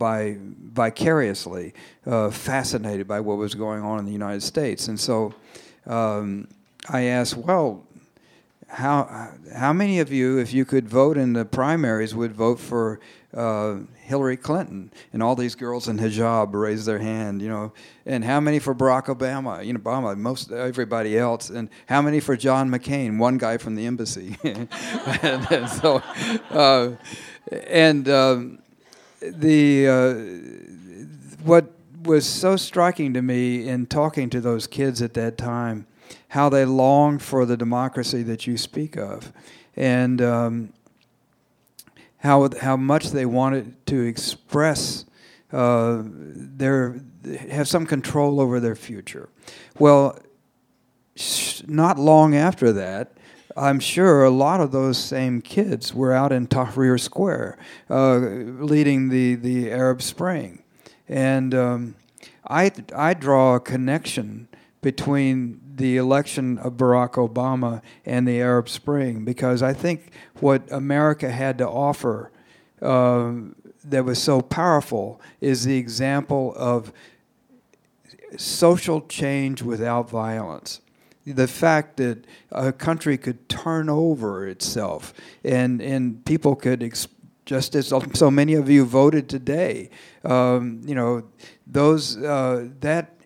by 0.00 0.38
vicariously 0.40 1.74
uh, 2.06 2.30
fascinated 2.30 3.06
by 3.06 3.20
what 3.20 3.36
was 3.36 3.54
going 3.54 3.82
on 3.84 4.00
in 4.00 4.06
the 4.06 4.12
United 4.12 4.42
States, 4.42 4.88
and 4.88 4.98
so 4.98 5.32
um, 5.86 6.48
I 6.88 7.02
asked, 7.02 7.36
well, 7.36 7.84
how 8.70 9.32
how 9.54 9.72
many 9.72 9.98
of 9.98 10.12
you, 10.12 10.38
if 10.38 10.52
you 10.52 10.64
could 10.64 10.88
vote 10.88 11.16
in 11.16 11.32
the 11.32 11.44
primaries, 11.44 12.14
would 12.14 12.32
vote 12.32 12.60
for 12.60 13.00
uh, 13.34 13.78
Hillary 13.98 14.36
Clinton? 14.36 14.92
And 15.12 15.22
all 15.22 15.34
these 15.34 15.54
girls 15.54 15.88
in 15.88 15.98
hijab 15.98 16.54
raised 16.54 16.86
their 16.86 16.98
hand, 16.98 17.42
you 17.42 17.48
know. 17.48 17.72
And 18.06 18.24
how 18.24 18.40
many 18.40 18.60
for 18.60 18.74
Barack 18.74 19.06
Obama? 19.06 19.64
You 19.64 19.72
know, 19.72 19.80
Obama. 19.80 20.16
Most 20.16 20.52
everybody 20.52 21.18
else. 21.18 21.50
And 21.50 21.68
how 21.86 22.00
many 22.00 22.20
for 22.20 22.36
John 22.36 22.70
McCain? 22.70 23.18
One 23.18 23.38
guy 23.38 23.58
from 23.58 23.74
the 23.74 23.86
embassy. 23.86 24.36
and, 24.44 24.68
and, 25.50 25.68
so, 25.68 26.02
uh, 26.50 26.92
and 27.66 28.08
um, 28.08 28.58
the 29.20 29.88
uh, 29.88 31.44
what 31.44 31.72
was 32.02 32.26
so 32.26 32.56
striking 32.56 33.12
to 33.14 33.22
me 33.22 33.68
in 33.68 33.86
talking 33.86 34.30
to 34.30 34.40
those 34.40 34.66
kids 34.66 35.02
at 35.02 35.14
that 35.14 35.36
time 35.36 35.86
how 36.28 36.48
they 36.48 36.64
longed 36.64 37.22
for 37.22 37.44
the 37.44 37.56
democracy 37.56 38.22
that 38.22 38.46
you 38.46 38.56
speak 38.56 38.96
of, 38.96 39.32
and 39.76 40.22
um, 40.22 40.72
how 42.18 42.48
how 42.60 42.76
much 42.76 43.10
they 43.10 43.26
wanted 43.26 43.74
to 43.86 44.00
express 44.00 45.04
uh, 45.52 46.02
their 46.04 47.00
have 47.50 47.68
some 47.68 47.86
control 47.86 48.40
over 48.40 48.60
their 48.60 48.76
future. 48.76 49.28
Well, 49.78 50.18
not 51.66 51.98
long 51.98 52.34
after 52.34 52.72
that. 52.72 53.12
I'm 53.60 53.78
sure 53.78 54.24
a 54.24 54.30
lot 54.30 54.62
of 54.62 54.72
those 54.72 54.96
same 54.96 55.42
kids 55.42 55.92
were 55.92 56.14
out 56.14 56.32
in 56.32 56.46
Tahrir 56.46 56.98
Square, 56.98 57.58
uh, 57.90 58.16
leading 58.16 59.10
the, 59.10 59.34
the 59.34 59.70
Arab 59.70 60.00
Spring, 60.00 60.62
and 61.06 61.54
um, 61.54 61.94
I 62.48 62.72
I 62.96 63.12
draw 63.12 63.56
a 63.56 63.60
connection 63.60 64.48
between 64.80 65.60
the 65.76 65.98
election 65.98 66.56
of 66.56 66.74
Barack 66.74 67.12
Obama 67.12 67.82
and 68.06 68.26
the 68.26 68.40
Arab 68.40 68.68
Spring 68.70 69.26
because 69.26 69.62
I 69.62 69.74
think 69.74 70.10
what 70.36 70.62
America 70.72 71.30
had 71.30 71.58
to 71.58 71.68
offer 71.68 72.32
uh, 72.80 73.32
that 73.84 74.06
was 74.06 74.22
so 74.22 74.40
powerful 74.40 75.20
is 75.42 75.64
the 75.64 75.76
example 75.76 76.54
of 76.56 76.92
social 78.38 79.02
change 79.02 79.60
without 79.60 80.08
violence. 80.08 80.80
The 81.34 81.48
fact 81.48 81.96
that 81.96 82.26
a 82.50 82.72
country 82.72 83.16
could 83.18 83.48
turn 83.48 83.88
over 83.88 84.46
itself 84.46 85.12
and, 85.44 85.80
and 85.80 86.24
people 86.24 86.56
could, 86.56 86.80
exp- 86.80 87.08
just 87.46 87.74
as 87.74 87.92
so 88.14 88.30
many 88.30 88.54
of 88.54 88.68
you 88.70 88.84
voted 88.84 89.28
today, 89.28 89.90
um, 90.24 90.82
you 90.84 90.94
know, 90.94 91.24
those, 91.66 92.16
uh, 92.16 92.68
that 92.80 93.16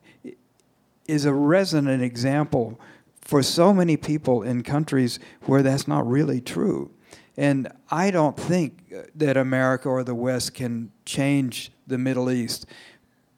is 1.06 1.24
a 1.24 1.32
resonant 1.34 2.02
example 2.02 2.80
for 3.20 3.42
so 3.42 3.72
many 3.72 3.96
people 3.96 4.42
in 4.42 4.62
countries 4.62 5.18
where 5.42 5.62
that's 5.62 5.88
not 5.88 6.06
really 6.06 6.40
true. 6.40 6.90
And 7.36 7.68
I 7.90 8.10
don't 8.10 8.36
think 8.36 8.94
that 9.14 9.36
America 9.36 9.88
or 9.88 10.04
the 10.04 10.14
West 10.14 10.54
can 10.54 10.92
change 11.04 11.72
the 11.86 11.98
Middle 11.98 12.30
East 12.30 12.66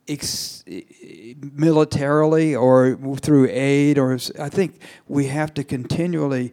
ex- 0.08 0.64
militarily 1.52 2.54
or 2.54 2.98
through 3.16 3.48
aid 3.50 3.98
or 3.98 4.18
I 4.38 4.48
think 4.48 4.80
we 5.08 5.26
have 5.26 5.54
to 5.54 5.64
continually 5.64 6.52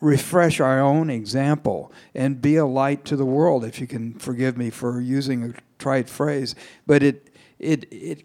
refresh 0.00 0.60
our 0.60 0.80
own 0.80 1.08
example 1.08 1.92
and 2.14 2.42
be 2.42 2.56
a 2.56 2.66
light 2.66 3.04
to 3.06 3.16
the 3.16 3.24
world 3.24 3.64
if 3.64 3.80
you 3.80 3.86
can 3.86 4.14
forgive 4.14 4.56
me 4.56 4.70
for 4.70 5.00
using 5.00 5.42
a 5.42 5.54
trite 5.78 6.08
phrase 6.08 6.54
but 6.86 7.02
it 7.02 7.30
it 7.58 7.86
it 7.90 8.24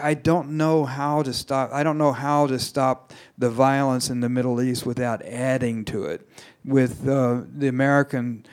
I 0.00 0.14
don't 0.14 0.50
know 0.50 0.84
how 0.84 1.22
to 1.22 1.32
stop. 1.32 1.70
I 1.72 1.82
don't 1.82 1.98
know 1.98 2.12
how 2.12 2.46
to 2.46 2.58
stop 2.58 3.12
the 3.36 3.50
violence 3.50 4.10
in 4.10 4.20
the 4.20 4.28
Middle 4.28 4.60
East 4.62 4.86
without 4.86 5.22
adding 5.22 5.84
to 5.86 6.04
it. 6.04 6.28
With 6.64 7.08
uh, 7.08 7.42
the 7.52 7.68
American, 7.68 8.46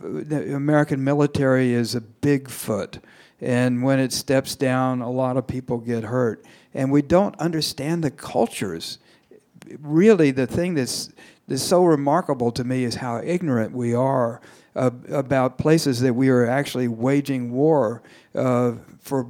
the 0.00 0.54
American 0.54 1.02
military 1.02 1.72
is 1.72 1.94
a 1.94 2.00
big 2.00 2.48
foot, 2.48 3.00
and 3.42 3.82
when 3.82 3.98
it 3.98 4.12
steps 4.12 4.54
down, 4.56 5.02
a 5.02 5.10
lot 5.10 5.36
of 5.36 5.46
people 5.46 5.78
get 5.78 6.04
hurt. 6.04 6.44
And 6.72 6.90
we 6.90 7.02
don't 7.02 7.38
understand 7.38 8.02
the 8.02 8.10
cultures. 8.10 8.98
Really, 9.80 10.30
the 10.30 10.46
thing 10.46 10.74
that's 10.74 11.10
that's 11.48 11.62
so 11.62 11.84
remarkable 11.84 12.52
to 12.52 12.64
me 12.64 12.84
is 12.84 12.94
how 12.94 13.20
ignorant 13.22 13.72
we 13.72 13.94
are 13.94 14.40
about 14.74 15.58
places 15.58 16.00
that 16.00 16.14
we 16.14 16.28
are 16.30 16.46
actually 16.46 16.88
waging 16.88 17.52
war 17.52 18.02
uh, 18.34 18.72
for 19.00 19.26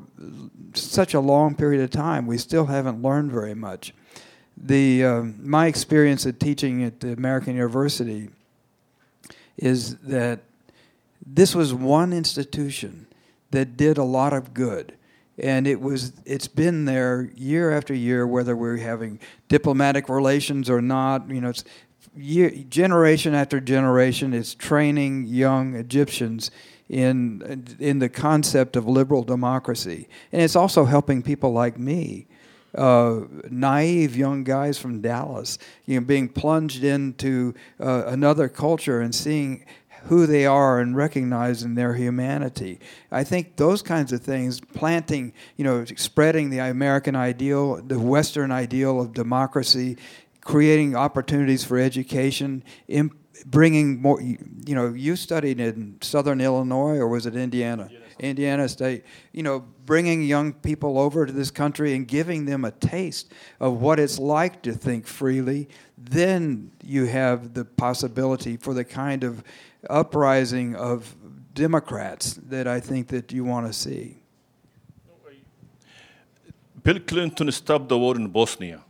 such 0.74 1.14
a 1.14 1.20
long 1.20 1.54
period 1.54 1.82
of 1.82 1.90
time, 1.90 2.26
we 2.26 2.38
still 2.38 2.66
haven't 2.66 3.02
learned 3.02 3.32
very 3.32 3.54
much. 3.54 3.92
The, 4.56 5.04
uh, 5.04 5.22
my 5.40 5.66
experience 5.66 6.26
at 6.26 6.38
teaching 6.38 6.84
at 6.84 7.00
the 7.00 7.12
American 7.12 7.54
University 7.54 8.28
is 9.56 9.96
that 9.96 10.40
this 11.26 11.54
was 11.54 11.74
one 11.74 12.12
institution 12.12 13.06
that 13.53 13.76
did 13.76 13.98
a 13.98 14.05
lot 14.05 14.32
of 14.32 14.53
good. 14.53 14.96
And 15.38 15.66
it 15.66 15.80
was 15.80 16.12
it's 16.26 16.48
been 16.48 16.84
there 16.84 17.30
year 17.34 17.70
after 17.70 17.94
year 17.94 18.26
whether 18.26 18.55
we're 18.55 18.76
having 18.76 19.18
diplomatic 19.48 20.09
relations 20.09 20.68
or 20.68 20.82
not 20.82 21.30
you 21.30 21.40
know 21.40 21.48
it's 21.48 21.64
year, 22.14 22.50
generation 22.68 23.34
after 23.34 23.59
generation 23.59 24.34
it's 24.34 24.55
training 24.55 25.24
young 25.26 25.74
egyptians 25.74 26.50
in 26.92 27.66
in 27.80 27.98
the 27.98 28.09
concept 28.09 28.76
of 28.76 28.86
liberal 28.86 29.22
democracy, 29.22 30.09
and 30.30 30.42
it's 30.42 30.55
also 30.55 30.84
helping 30.84 31.22
people 31.22 31.50
like 31.50 31.78
me, 31.78 32.26
uh, 32.76 33.20
naive 33.50 34.14
young 34.14 34.44
guys 34.44 34.78
from 34.78 35.00
Dallas, 35.00 35.59
you 35.86 35.98
know, 35.98 36.07
being 36.07 36.28
plunged 36.28 36.84
into 36.84 37.55
uh, 37.80 38.05
another 38.07 38.46
culture 38.46 39.00
and 39.00 39.14
seeing 39.14 39.64
who 40.05 40.26
they 40.26 40.46
are 40.46 40.80
and 40.80 40.96
recognizing 40.96 41.74
their 41.74 41.94
humanity. 41.94 42.80
I 43.11 43.24
think 43.24 43.57
those 43.57 43.82
kinds 43.82 44.12
of 44.12 44.20
things, 44.20 44.61
planting, 44.61 45.32
you 45.57 45.64
know, 45.64 45.84
spreading 45.84 46.50
the 46.50 46.59
American 46.59 47.14
ideal, 47.14 47.76
the 47.82 47.98
Western 47.98 48.50
ideal 48.50 49.00
of 49.00 49.12
democracy, 49.12 49.96
creating 50.40 50.96
opportunities 50.96 51.64
for 51.64 51.78
education, 51.78 52.64
imp- 52.88 53.16
bringing 53.46 54.00
more. 54.00 54.20
You 54.20 54.74
know, 54.74 54.92
you 54.92 55.16
studied 55.16 55.61
in 55.61 55.98
Southern 56.00 56.40
Illinois, 56.40 56.96
or 56.96 57.09
was 57.09 57.26
it 57.26 57.36
Indiana? 57.36 57.84
Indiana, 57.84 58.05
Indiana 58.18 58.68
State. 58.68 59.05
You 59.32 59.42
know, 59.42 59.64
bringing 59.86 60.22
young 60.22 60.53
people 60.53 60.98
over 60.98 61.26
to 61.26 61.32
this 61.32 61.50
country 61.50 61.94
and 61.94 62.07
giving 62.07 62.44
them 62.44 62.64
a 62.64 62.70
taste 62.70 63.32
of 63.61 63.80
what 63.80 63.98
it's 63.98 64.18
like 64.18 64.62
to 64.62 64.72
think 64.72 65.07
freely. 65.07 65.68
Then 65.98 66.72
you 66.82 67.07
have 67.07 67.55
the 67.55 67.64
possibility 67.64 68.57
for 68.57 68.74
the 68.74 68.84
kind 68.84 69.24
of 69.24 69.42
uprising 69.89 70.74
of 70.76 71.14
Democrats 71.55 72.35
that 72.49 72.66
I 72.66 72.80
think 72.80 73.09
that 73.09 73.33
you 73.33 73.45
want 73.45 73.66
to 73.66 73.72
see. 73.72 74.18
Bill 76.83 76.99
Clinton 77.01 77.53
stopped 77.53 77.89
the 77.89 77.99
war 77.99 78.16
in 78.16 78.28
Bosnia, 78.28 78.80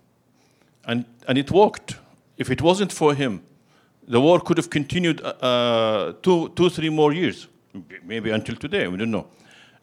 and, 0.86 1.04
and 1.28 1.36
it 1.36 1.50
worked. 1.50 1.96
If 2.38 2.50
it 2.50 2.62
wasn't 2.62 2.90
for 2.90 3.14
him, 3.14 3.42
the 4.08 4.20
war 4.20 4.40
could 4.40 4.56
have 4.56 4.70
continued 4.70 5.20
uh, 5.20 5.28
uh, 5.42 6.12
two, 6.22 6.48
two, 6.56 6.70
three 6.70 6.88
more 6.88 7.12
years, 7.12 7.48
maybe 8.02 8.30
until 8.30 8.56
today. 8.56 8.88
We 8.88 8.96
don't 8.96 9.10
know. 9.10 9.26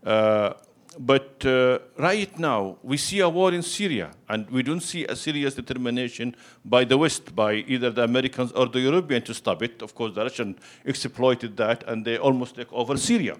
Uh, 0.03 0.53
but 1.01 1.45
uh, 1.45 1.79
right 1.97 2.37
now, 2.37 2.75
we 2.83 2.97
see 2.97 3.21
a 3.21 3.29
war 3.29 3.53
in 3.53 3.61
Syria, 3.61 4.11
and 4.27 4.49
we 4.49 4.61
don't 4.61 4.81
see 4.81 5.05
a 5.05 5.15
serious 5.15 5.55
determination 5.55 6.35
by 6.65 6.83
the 6.83 6.97
West, 6.97 7.33
by 7.33 7.53
either 7.53 7.89
the 7.89 8.03
Americans 8.03 8.51
or 8.51 8.65
the 8.65 8.81
Europeans 8.81 9.25
to 9.27 9.33
stop 9.33 9.63
it. 9.63 9.81
Of 9.81 9.95
course, 9.95 10.13
the 10.13 10.23
Russians 10.23 10.57
exploited 10.83 11.55
that, 11.55 11.85
and 11.87 12.03
they 12.03 12.17
almost 12.17 12.55
took 12.55 12.73
over 12.73 12.97
Syria. 12.97 13.37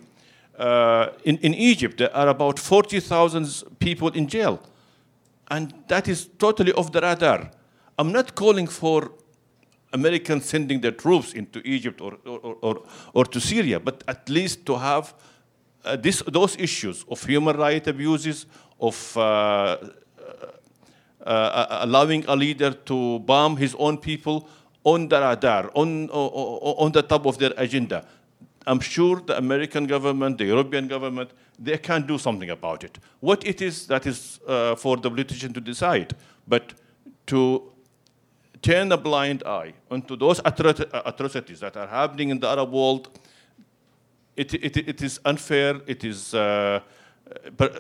Uh, 0.57 1.09
in, 1.25 1.37
in 1.39 1.53
Egypt, 1.53 1.97
there 1.97 2.15
are 2.15 2.29
about 2.29 2.59
40,000 2.59 3.63
people 3.79 4.07
in 4.07 4.27
jail, 4.27 4.61
and 5.51 5.73
that 5.89 6.07
is 6.07 6.29
totally 6.37 6.71
off 6.71 6.93
the 6.93 7.01
radar. 7.01 7.51
I'm 7.97 8.13
not 8.13 8.35
calling 8.35 8.67
for 8.67 9.11
Americans 9.91 10.45
sending 10.45 10.79
their 10.79 10.91
troops 10.93 11.33
into 11.33 11.59
Egypt 11.65 11.99
or, 11.99 12.17
or, 12.25 12.55
or, 12.61 12.83
or 13.13 13.25
to 13.25 13.41
Syria, 13.41 13.81
but 13.81 14.01
at 14.07 14.29
least 14.29 14.65
to 14.67 14.77
have 14.77 15.13
this, 15.97 16.21
those 16.27 16.57
issues 16.57 17.05
of 17.09 17.23
human 17.23 17.57
rights 17.57 17.87
abuses, 17.87 18.45
of 18.79 19.17
uh, 19.17 19.21
uh, 19.21 19.77
uh, 21.25 21.79
allowing 21.81 22.25
a 22.27 22.35
leader 22.35 22.71
to 22.71 23.19
bomb 23.19 23.57
his 23.57 23.75
own 23.77 23.97
people 23.97 24.47
on 24.83 25.07
the 25.07 25.19
radar, 25.19 25.69
on, 25.73 26.09
on 26.09 26.91
the 26.91 27.01
top 27.01 27.25
of 27.25 27.37
their 27.37 27.53
agenda. 27.57 28.05
I'm 28.65 28.79
sure 28.79 29.19
the 29.19 29.37
American 29.37 29.87
government, 29.87 30.37
the 30.37 30.45
European 30.45 30.87
government, 30.87 31.31
they 31.57 31.77
can 31.77 32.05
do 32.05 32.17
something 32.17 32.49
about 32.49 32.83
it. 32.83 32.99
What 33.19 33.45
it 33.45 33.61
is, 33.61 33.87
that 33.87 34.05
is 34.05 34.39
uh, 34.47 34.75
for 34.75 34.97
the 34.97 35.09
politician 35.09 35.53
to 35.53 35.61
decide. 35.61 36.15
But 36.47 36.73
to 37.27 37.71
turn 38.61 38.91
a 38.91 38.97
blind 38.97 39.43
eye 39.43 39.73
onto 39.89 40.15
those 40.15 40.39
atrocities 40.45 41.59
that 41.59 41.77
are 41.77 41.87
happening 41.87 42.29
in 42.29 42.39
the 42.39 42.47
Arab 42.47 42.71
world, 42.71 43.19
it, 44.39 44.53
it, 44.53 44.77
it 44.77 45.01
is 45.01 45.19
unfair. 45.25 45.81
It 45.85 46.03
is, 46.03 46.33
uh, 46.33 46.79
but 47.57 47.71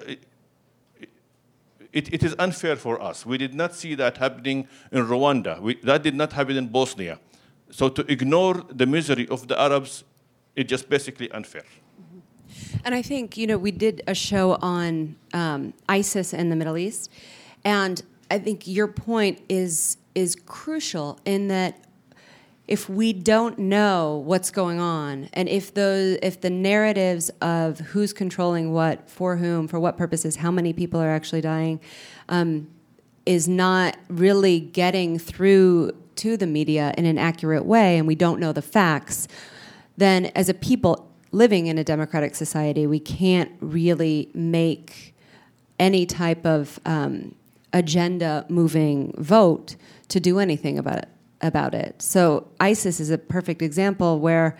it, 1.93 2.13
it 2.13 2.23
is 2.23 2.35
unfair 2.37 2.75
for 2.75 3.01
us. 3.01 3.25
We 3.25 3.37
did 3.37 3.53
not 3.53 3.73
see 3.73 3.95
that 3.95 4.17
happening 4.17 4.67
in 4.91 5.05
Rwanda. 5.05 5.61
We, 5.61 5.75
that 5.83 6.03
did 6.03 6.15
not 6.15 6.33
happen 6.33 6.57
in 6.57 6.67
Bosnia. 6.67 7.19
So 7.71 7.87
to 7.89 8.01
ignore 8.11 8.55
the 8.69 8.85
misery 8.85 9.27
of 9.29 9.47
the 9.47 9.59
Arabs 9.59 10.03
is 10.55 10.65
just 10.65 10.89
basically 10.89 11.31
unfair. 11.31 11.63
And 12.83 12.93
I 12.93 13.01
think, 13.01 13.37
you 13.37 13.47
know, 13.47 13.57
we 13.57 13.71
did 13.71 14.01
a 14.07 14.13
show 14.13 14.57
on 14.61 15.15
um, 15.33 15.73
ISIS 15.87 16.33
in 16.33 16.49
the 16.49 16.55
Middle 16.55 16.77
East. 16.77 17.09
And 17.63 18.01
I 18.29 18.39
think 18.39 18.67
your 18.67 18.87
point 18.87 19.39
is 19.47 19.97
is 20.15 20.35
crucial 20.35 21.19
in 21.23 21.47
that 21.47 21.85
if 22.69 22.87
we 22.87 23.11
don't 23.11 23.57
know 23.57 24.21
what's 24.25 24.51
going 24.51 24.79
on 24.79 25.27
and 25.33 25.49
if 25.49 25.73
those 25.73 26.19
if 26.21 26.39
the 26.41 26.51
narratives 26.51 27.31
of 27.41 27.79
who's 27.79 28.13
controlling 28.13 28.71
what 28.71 29.09
for 29.09 29.37
whom 29.37 29.67
for 29.67 29.79
what 29.79 29.97
purposes 29.97 30.35
how 30.35 30.51
many 30.51 30.71
people 30.71 31.01
are 31.01 31.09
actually 31.09 31.41
dying 31.41 31.81
um, 32.29 32.69
is 33.25 33.47
not 33.47 33.97
really 34.07 34.59
getting 34.59 35.17
through 35.17 35.91
to 36.15 36.37
the 36.37 36.45
media 36.45 36.93
in 36.95 37.07
an 37.07 37.17
accurate 37.17 37.65
way 37.65 37.97
and 37.97 38.05
we 38.05 38.13
don't 38.13 38.39
know 38.39 38.53
the 38.53 38.61
facts 38.61 39.27
then 39.97 40.27
as 40.35 40.47
a 40.47 40.53
people 40.53 41.11
living 41.31 41.65
in 41.65 41.79
a 41.79 41.83
democratic 41.83 42.35
society 42.35 42.85
we 42.85 42.99
can't 42.99 43.51
really 43.61 44.29
make 44.35 45.15
any 45.79 46.05
type 46.05 46.45
of 46.45 46.79
um, 46.85 47.33
agenda 47.73 48.45
moving 48.47 49.11
vote 49.17 49.75
to 50.07 50.19
do 50.19 50.37
anything 50.37 50.77
about 50.77 50.99
it 50.99 51.09
about 51.41 51.73
it. 51.73 52.01
So 52.01 52.47
ISIS 52.59 52.99
is 52.99 53.09
a 53.09 53.17
perfect 53.17 53.61
example 53.61 54.19
where 54.19 54.57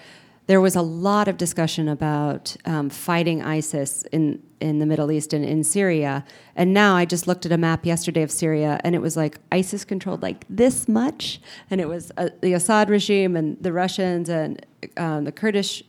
there 0.49 0.59
was 0.59 0.75
a 0.75 0.81
lot 0.81 1.27
of 1.27 1.37
discussion 1.37 1.87
about 1.87 2.55
um, 2.65 2.89
fighting 2.89 3.43
ISIS 3.43 4.03
in 4.11 4.41
in 4.59 4.79
the 4.79 4.85
Middle 4.85 5.11
East 5.11 5.31
and 5.31 5.45
in 5.45 5.63
Syria. 5.63 6.25
And 6.55 6.73
now 6.73 6.95
I 6.95 7.05
just 7.05 7.27
looked 7.27 7.45
at 7.45 7.51
a 7.51 7.57
map 7.57 7.85
yesterday 7.85 8.23
of 8.23 8.31
Syria, 8.31 8.81
and 8.83 8.95
it 8.95 8.99
was 8.99 9.15
like 9.15 9.37
ISIS 9.51 9.85
controlled 9.85 10.23
like 10.23 10.45
this 10.49 10.87
much, 10.87 11.39
and 11.69 11.79
it 11.79 11.87
was 11.87 12.11
uh, 12.17 12.29
the 12.41 12.53
Assad 12.53 12.89
regime 12.89 13.35
and 13.35 13.61
the 13.61 13.71
Russians 13.71 14.27
and 14.27 14.65
um, 14.97 15.25
the 15.25 15.31
Kurdish 15.31 15.83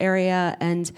area, 0.00 0.56
and 0.60 0.90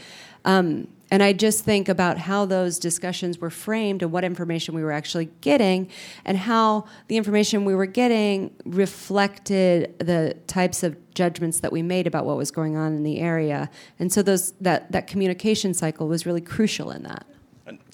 um, 0.47 0.88
and 1.12 1.22
I 1.22 1.34
just 1.34 1.62
think 1.62 1.90
about 1.90 2.16
how 2.16 2.46
those 2.46 2.78
discussions 2.78 3.38
were 3.38 3.50
framed 3.50 4.00
and 4.02 4.10
what 4.10 4.24
information 4.24 4.74
we 4.74 4.82
were 4.82 4.92
actually 4.92 5.28
getting, 5.42 5.90
and 6.24 6.38
how 6.38 6.86
the 7.08 7.18
information 7.18 7.66
we 7.66 7.74
were 7.74 7.84
getting 7.84 8.50
reflected 8.64 9.94
the 9.98 10.34
types 10.46 10.82
of 10.82 10.96
judgments 11.12 11.60
that 11.60 11.70
we 11.70 11.82
made 11.82 12.06
about 12.06 12.24
what 12.24 12.38
was 12.38 12.50
going 12.50 12.78
on 12.78 12.94
in 12.96 13.02
the 13.02 13.18
area. 13.18 13.68
And 13.98 14.10
so 14.10 14.22
those, 14.22 14.52
that, 14.62 14.90
that 14.92 15.06
communication 15.06 15.74
cycle 15.74 16.08
was 16.08 16.24
really 16.24 16.40
crucial 16.40 16.90
in 16.90 17.02
that. 17.02 17.26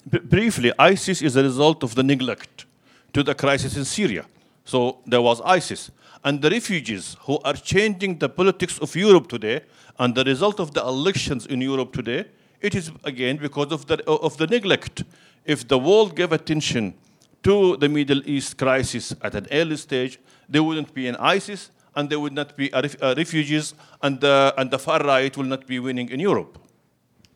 B- 0.09 0.19
briefly, 0.19 0.71
ISIS 0.79 1.21
is 1.21 1.35
a 1.35 1.43
result 1.43 1.83
of 1.83 1.95
the 1.95 2.03
neglect 2.03 2.67
to 3.11 3.21
the 3.21 3.35
crisis 3.35 3.75
in 3.75 3.83
Syria. 3.83 4.27
So 4.63 4.99
there 5.05 5.21
was 5.21 5.41
ISIS. 5.41 5.91
And 6.23 6.41
the 6.41 6.49
refugees 6.49 7.17
who 7.23 7.37
are 7.43 7.55
changing 7.55 8.19
the 8.19 8.29
politics 8.29 8.79
of 8.79 8.95
Europe 8.95 9.27
today, 9.27 9.59
and 9.97 10.15
the 10.15 10.23
result 10.23 10.61
of 10.61 10.73
the 10.73 10.79
elections 10.79 11.45
in 11.47 11.59
Europe 11.59 11.91
today, 11.91 12.23
it 12.61 12.75
is 12.75 12.91
again 13.03 13.37
because 13.37 13.71
of 13.71 13.85
the, 13.87 14.03
of 14.09 14.37
the 14.37 14.47
neglect. 14.47 15.03
If 15.45 15.67
the 15.67 15.79
world 15.79 16.15
gave 16.15 16.31
attention 16.31 16.93
to 17.43 17.77
the 17.77 17.89
Middle 17.89 18.21
East 18.25 18.57
crisis 18.57 19.15
at 19.21 19.35
an 19.35 19.47
early 19.51 19.77
stage, 19.77 20.19
there 20.47 20.63
wouldn't 20.63 20.93
be 20.93 21.07
an 21.07 21.15
ISIS 21.15 21.71
and 21.95 22.09
there 22.09 22.19
would 22.19 22.33
not 22.33 22.55
be 22.55 22.69
a 22.73 22.81
ref, 22.81 23.01
refugees, 23.01 23.73
and 24.01 24.21
the, 24.21 24.53
and 24.57 24.71
the 24.71 24.79
far 24.79 24.99
right 24.99 25.35
will 25.35 25.45
not 25.45 25.65
be 25.65 25.79
winning 25.79 26.09
in 26.09 26.19
Europe. 26.19 26.57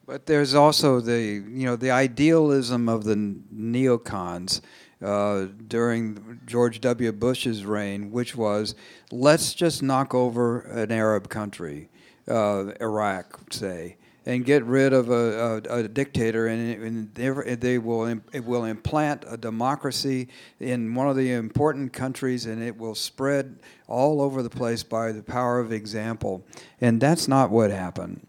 But 0.05 0.25
there's 0.25 0.53
also 0.53 0.99
the 0.99 1.19
you 1.59 1.65
know 1.65 1.77
the 1.77 1.91
idealism 1.91 2.89
of 2.89 3.05
the 3.05 3.15
neocons 3.15 4.59
uh, 5.01 5.47
during 5.67 6.41
George 6.45 6.81
W. 6.81 7.11
Bush's 7.13 7.65
reign, 7.65 8.11
which 8.11 8.35
was 8.35 8.75
let's 9.11 9.53
just 9.53 9.81
knock 9.81 10.13
over 10.13 10.59
an 10.59 10.91
Arab 10.91 11.29
country, 11.29 11.89
uh, 12.27 12.71
Iraq, 12.81 13.53
say, 13.53 13.95
and 14.25 14.45
get 14.45 14.63
rid 14.63 14.93
of 14.93 15.09
a, 15.09 15.61
a, 15.69 15.79
a 15.79 15.87
dictator, 15.87 16.47
and, 16.47 17.13
and 17.15 17.15
they 17.15 17.77
will 17.77 18.21
it 18.31 18.45
will 18.45 18.65
implant 18.65 19.25
a 19.27 19.37
democracy 19.37 20.29
in 20.59 20.93
one 20.95 21.07
of 21.07 21.15
the 21.15 21.31
important 21.33 21.91
countries, 21.91 22.45
and 22.45 22.63
it 22.63 22.77
will 22.77 22.95
spread 22.95 23.59
all 23.87 24.21
over 24.21 24.41
the 24.41 24.49
place 24.49 24.83
by 24.83 25.11
the 25.11 25.23
power 25.23 25.59
of 25.59 25.71
example. 25.71 26.43
And 26.79 27.01
that's 27.01 27.27
not 27.27 27.49
what 27.49 27.71
happened. 27.71 28.25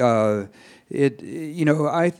Uh, 0.00 0.46
it 0.88 1.22
you 1.22 1.64
know 1.64 1.86
I 1.86 2.12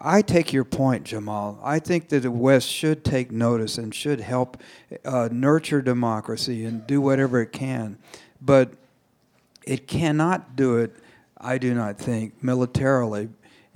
I 0.00 0.22
take 0.22 0.52
your 0.52 0.64
point, 0.64 1.04
Jamal. 1.04 1.60
I 1.62 1.78
think 1.78 2.08
that 2.08 2.20
the 2.20 2.30
West 2.30 2.68
should 2.68 3.04
take 3.04 3.30
notice 3.30 3.78
and 3.78 3.94
should 3.94 4.20
help 4.20 4.56
uh, 5.04 5.28
nurture 5.30 5.82
democracy 5.82 6.64
and 6.64 6.86
do 6.86 7.00
whatever 7.00 7.40
it 7.40 7.52
can, 7.52 7.98
but 8.40 8.72
it 9.64 9.86
cannot 9.86 10.56
do 10.56 10.76
it 10.78 10.96
I 11.40 11.58
do 11.58 11.74
not 11.74 11.98
think 11.98 12.42
militarily, 12.42 13.28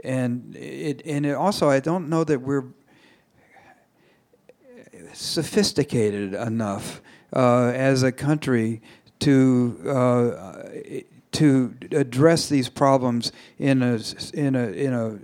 and 0.04 0.56
it 0.56 1.02
and 1.04 1.24
it 1.24 1.34
also 1.34 1.68
I 1.68 1.80
don't 1.80 2.08
know 2.08 2.24
that 2.24 2.40
we're 2.40 2.64
sophisticated 5.12 6.34
enough 6.34 7.02
uh, 7.34 7.72
as 7.74 8.02
a 8.02 8.12
country 8.12 8.82
to 9.20 9.78
uh, 9.88 10.62
to 11.32 11.74
address 11.92 12.48
these 12.48 12.68
problems 12.68 13.32
in 13.58 13.82
a 13.82 14.00
in 14.34 14.54
a 14.54 14.68
in 14.68 14.92
a 14.92 15.18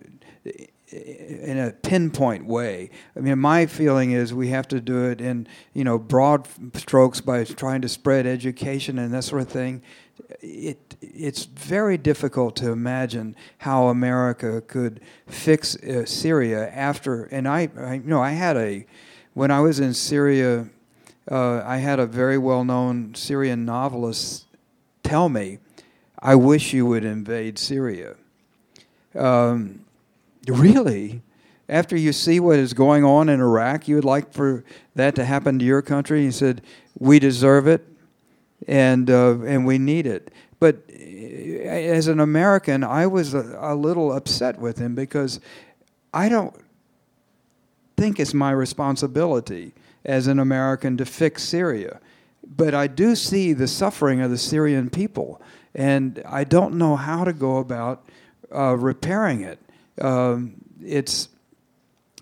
in 0.91 1.59
a 1.59 1.73
pinpoint 1.73 2.47
way. 2.47 2.91
I 3.15 3.21
mean, 3.21 3.39
my 3.39 3.67
feeling 3.67 4.13
is 4.13 4.33
we 4.33 4.49
have 4.49 4.67
to 4.69 4.81
do 4.81 5.05
it 5.11 5.21
in 5.21 5.47
you 5.75 5.85
know 5.85 5.99
broad 5.99 6.49
strokes 6.75 7.21
by 7.21 7.45
trying 7.45 7.83
to 7.83 7.89
spread 7.89 8.27
education 8.27 8.99
and 8.99 9.13
that 9.13 9.25
sort 9.25 9.43
of 9.43 9.49
thing. 9.49 9.83
It 10.41 10.97
it's 11.01 11.45
very 11.45 11.99
difficult 11.99 12.57
to 12.57 12.71
imagine 12.71 13.37
how 13.59 13.89
America 13.89 14.61
could 14.61 15.01
fix 15.27 15.77
uh, 15.77 16.05
Syria 16.07 16.71
after. 16.71 17.25
And 17.25 17.49
I, 17.49 17.69
I, 17.79 17.95
you 17.95 18.03
know, 18.05 18.21
I 18.21 18.31
had 18.31 18.57
a 18.57 18.87
when 19.35 19.51
I 19.51 19.61
was 19.61 19.81
in 19.81 19.95
Syria, 19.95 20.69
uh, 21.31 21.63
I 21.65 21.79
had 21.79 22.01
a 22.01 22.07
very 22.07 22.39
well-known 22.39 23.15
Syrian 23.15 23.65
novelist 23.65 24.47
tell 25.03 25.29
me, 25.29 25.59
"I 26.19 26.35
wish 26.35 26.73
you 26.73 26.87
would 26.87 27.05
invade 27.05 27.59
Syria." 27.59 28.17
Um, 29.15 29.85
really? 30.47 31.23
After 31.69 31.97
you 31.97 32.13
see 32.15 32.41
what 32.41 32.59
is 32.59 32.73
going 32.73 33.05
on 33.05 33.29
in 33.29 33.41
Iraq, 33.41 33.89
you 33.89 33.97
would 33.97 34.05
like 34.05 34.33
for 34.33 34.65
that 34.95 35.15
to 35.17 35.25
happen 35.25 35.59
to 35.59 35.65
your 35.65 35.83
country? 35.83 36.23
He 36.23 36.31
said, 36.31 36.63
"We 36.99 37.19
deserve 37.19 37.67
it, 37.67 37.87
and 38.69 39.11
uh, 39.11 39.41
and 39.41 39.67
we 39.67 39.79
need 39.79 40.07
it." 40.07 40.31
But 40.61 40.89
as 40.91 42.07
an 42.09 42.21
American, 42.21 42.85
I 42.85 43.07
was 43.07 43.35
a, 43.35 43.57
a 43.61 43.75
little 43.75 44.13
upset 44.13 44.59
with 44.59 44.79
him 44.79 44.95
because 44.95 45.41
I 46.13 46.29
don't 46.29 46.55
think 47.97 48.21
it's 48.21 48.35
my 48.35 48.51
responsibility 48.51 49.73
as 50.05 50.27
an 50.27 50.39
American 50.39 50.97
to 50.97 51.05
fix 51.05 51.43
Syria. 51.43 52.01
But 52.47 52.75
I 52.75 52.87
do 52.87 53.15
see 53.15 53.53
the 53.53 53.67
suffering 53.67 54.21
of 54.21 54.31
the 54.31 54.39
Syrian 54.39 54.89
people, 54.91 55.43
and 55.75 56.23
I 56.27 56.45
don't 56.45 56.75
know 56.75 56.97
how 56.97 57.25
to 57.25 57.33
go 57.33 57.59
about 57.59 58.09
uh, 58.55 58.77
repairing 58.77 59.43
it. 59.43 59.59
Um, 60.01 60.55
it's 60.83 61.29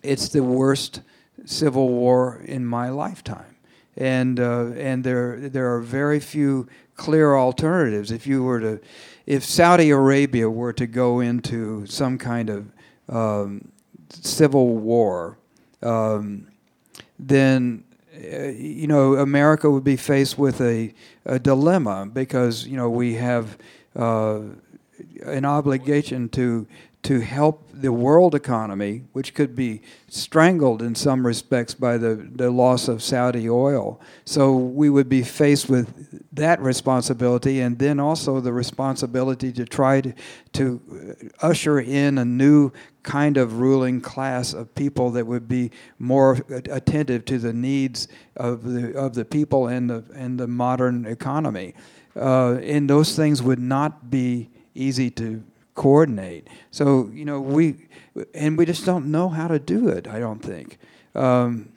it's 0.02 0.28
the 0.28 0.42
worst 0.42 1.00
civil 1.44 1.88
war 1.88 2.42
in 2.44 2.64
my 2.66 2.88
lifetime, 2.88 3.55
and 3.96 4.38
uh, 4.38 4.72
and 4.76 5.02
there 5.04 5.48
there 5.48 5.74
are 5.74 5.80
very 5.80 6.20
few 6.20 6.68
clear 6.96 7.34
alternatives. 7.36 8.10
If 8.10 8.26
you 8.26 8.42
were 8.42 8.60
to, 8.60 8.80
if 9.26 9.44
Saudi 9.44 9.90
Arabia 9.90 10.50
were 10.50 10.72
to 10.74 10.86
go 10.86 11.20
into 11.20 11.86
some 11.86 12.18
kind 12.18 12.50
of 12.50 12.66
um, 13.08 13.68
civil 14.10 14.76
war, 14.76 15.38
um, 15.82 16.48
then 17.18 17.84
uh, 18.14 18.48
you 18.48 18.86
know 18.86 19.14
America 19.16 19.70
would 19.70 19.84
be 19.84 19.96
faced 19.96 20.38
with 20.38 20.60
a, 20.60 20.92
a 21.24 21.38
dilemma 21.38 22.06
because 22.12 22.66
you 22.66 22.76
know 22.76 22.90
we 22.90 23.14
have 23.14 23.56
uh, 23.94 24.40
an 25.24 25.44
obligation 25.44 26.28
to 26.30 26.66
to 27.06 27.20
help 27.20 27.68
the 27.72 27.92
world 27.92 28.34
economy, 28.34 29.04
which 29.12 29.32
could 29.32 29.54
be 29.54 29.80
strangled 30.08 30.82
in 30.82 30.92
some 30.96 31.24
respects 31.24 31.72
by 31.72 31.96
the, 31.96 32.16
the 32.34 32.50
loss 32.50 32.88
of 32.88 33.00
Saudi 33.00 33.48
oil. 33.48 34.00
So 34.24 34.56
we 34.56 34.90
would 34.90 35.08
be 35.08 35.22
faced 35.22 35.68
with 35.68 35.86
that 36.34 36.60
responsibility 36.60 37.60
and 37.60 37.78
then 37.78 38.00
also 38.00 38.40
the 38.40 38.52
responsibility 38.52 39.52
to 39.52 39.64
try 39.64 40.00
to, 40.00 40.14
to 40.54 41.30
usher 41.42 41.78
in 41.78 42.18
a 42.18 42.24
new 42.24 42.72
kind 43.04 43.36
of 43.36 43.60
ruling 43.60 44.00
class 44.00 44.52
of 44.52 44.74
people 44.74 45.12
that 45.12 45.28
would 45.28 45.46
be 45.46 45.70
more 46.00 46.44
attentive 46.48 47.24
to 47.26 47.38
the 47.38 47.52
needs 47.52 48.08
of 48.34 48.64
the, 48.64 48.98
of 48.98 49.14
the 49.14 49.24
people 49.24 49.68
and 49.68 49.88
the, 49.88 50.04
and 50.12 50.40
the 50.40 50.48
modern 50.48 51.06
economy. 51.06 51.72
Uh, 52.16 52.54
and 52.54 52.90
those 52.90 53.14
things 53.14 53.40
would 53.40 53.60
not 53.60 54.10
be 54.10 54.50
easy 54.74 55.08
to 55.08 55.44
coordinate. 55.86 56.48
So 56.72 57.08
you 57.12 57.24
know 57.24 57.40
we, 57.40 57.76
and 58.34 58.58
we 58.58 58.66
just 58.66 58.84
don't 58.84 59.06
know 59.06 59.28
how 59.28 59.46
to 59.46 59.60
do 59.60 59.88
it. 59.88 60.08
I 60.08 60.18
don't 60.18 60.40
think. 60.40 60.78
Um, 61.14 61.68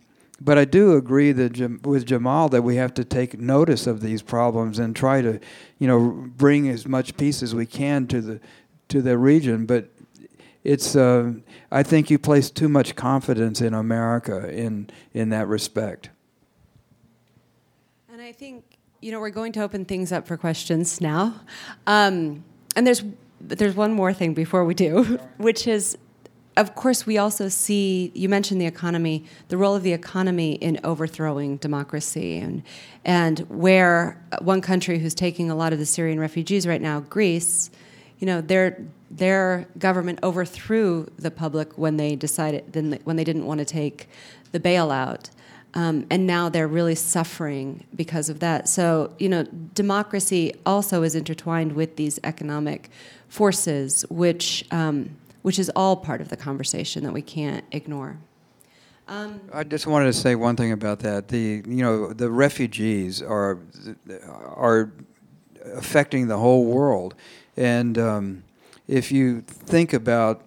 but 0.41 0.57
I 0.57 0.65
do 0.65 0.95
agree 0.95 1.31
that 1.33 1.85
with 1.85 2.07
Jamal 2.07 2.49
that 2.49 2.63
we 2.63 2.77
have 2.77 2.95
to 2.95 3.03
take 3.03 3.39
notice 3.39 3.85
of 3.85 4.01
these 4.01 4.23
problems 4.23 4.79
and 4.79 4.95
try 4.95 5.21
to, 5.21 5.39
you 5.77 5.87
know, 5.87 6.09
bring 6.37 6.69
as 6.69 6.87
much 6.87 7.17
peace 7.17 7.43
as 7.43 7.53
we 7.53 7.67
can 7.67 8.07
to 8.07 8.21
the 8.21 8.39
to 8.87 9.03
the 9.03 9.15
region. 9.15 9.67
But 9.67 9.89
it's 10.63 10.95
uh, 10.95 11.33
I 11.71 11.83
think 11.83 12.09
you 12.09 12.17
place 12.17 12.49
too 12.49 12.69
much 12.69 12.95
confidence 12.95 13.61
in 13.61 13.75
America 13.75 14.49
in 14.49 14.89
in 15.13 15.29
that 15.29 15.47
respect. 15.47 16.09
And 18.11 18.21
I 18.21 18.31
think 18.31 18.63
you 19.01 19.11
know 19.11 19.19
we're 19.19 19.37
going 19.41 19.51
to 19.53 19.61
open 19.61 19.85
things 19.85 20.11
up 20.11 20.25
for 20.25 20.35
questions 20.35 20.99
now, 20.99 21.41
um, 21.85 22.43
and 22.75 22.87
there's 22.87 23.03
there's 23.41 23.75
one 23.75 23.93
more 23.93 24.13
thing 24.13 24.33
before 24.33 24.65
we 24.65 24.73
do, 24.73 25.19
which 25.37 25.67
is, 25.67 25.97
of 26.57 26.75
course, 26.75 27.05
we 27.05 27.17
also 27.17 27.47
see. 27.49 28.11
You 28.13 28.29
mentioned 28.29 28.59
the 28.59 28.65
economy, 28.65 29.25
the 29.47 29.57
role 29.57 29.75
of 29.75 29.83
the 29.83 29.93
economy 29.93 30.53
in 30.53 30.79
overthrowing 30.83 31.57
democracy, 31.57 32.37
and 32.37 32.63
and 33.05 33.39
where 33.49 34.21
one 34.41 34.61
country 34.61 34.99
who's 34.99 35.13
taking 35.13 35.49
a 35.49 35.55
lot 35.55 35.73
of 35.73 35.79
the 35.79 35.85
Syrian 35.85 36.19
refugees 36.19 36.67
right 36.67 36.81
now, 36.81 36.99
Greece, 36.99 37.69
you 38.19 38.27
know, 38.27 38.41
their 38.41 38.85
their 39.09 39.67
government 39.77 40.19
overthrew 40.21 41.09
the 41.17 41.31
public 41.31 41.77
when 41.77 41.97
they 41.97 42.15
decided 42.15 43.01
when 43.05 43.15
they 43.15 43.23
didn't 43.23 43.45
want 43.45 43.59
to 43.59 43.65
take 43.65 44.09
the 44.51 44.59
bailout. 44.59 45.29
Um, 45.73 46.07
and 46.09 46.25
now 46.25 46.49
they're 46.49 46.67
really 46.67 46.95
suffering 46.95 47.85
because 47.95 48.29
of 48.29 48.39
that. 48.39 48.67
So, 48.67 49.13
you 49.19 49.29
know, 49.29 49.43
democracy 49.73 50.53
also 50.65 51.03
is 51.03 51.13
intertwined 51.13 51.73
with 51.73 51.95
these 51.95 52.19
economic 52.23 52.89
forces, 53.27 54.03
which, 54.09 54.65
um, 54.71 55.11
which 55.43 55.59
is 55.59 55.69
all 55.75 55.95
part 55.95 56.21
of 56.21 56.29
the 56.29 56.37
conversation 56.37 57.03
that 57.03 57.13
we 57.13 57.21
can't 57.21 57.63
ignore. 57.71 58.17
Um, 59.09 59.41
I 59.51 59.63
just 59.63 59.87
wanted 59.87 60.05
to 60.05 60.13
say 60.13 60.35
one 60.35 60.55
thing 60.55 60.71
about 60.71 60.99
that. 60.99 61.29
The 61.29 61.63
you 61.65 61.83
know 61.83 62.13
the 62.13 62.29
refugees 62.29 63.23
are 63.23 63.57
are 64.55 64.91
affecting 65.73 66.27
the 66.27 66.37
whole 66.37 66.65
world, 66.65 67.15
and 67.57 67.97
um, 67.97 68.43
if 68.87 69.11
you 69.11 69.41
think 69.41 69.93
about 69.93 70.43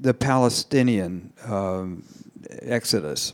the 0.00 0.14
Palestinian 0.14 1.32
um, 1.44 2.04
exodus, 2.62 3.32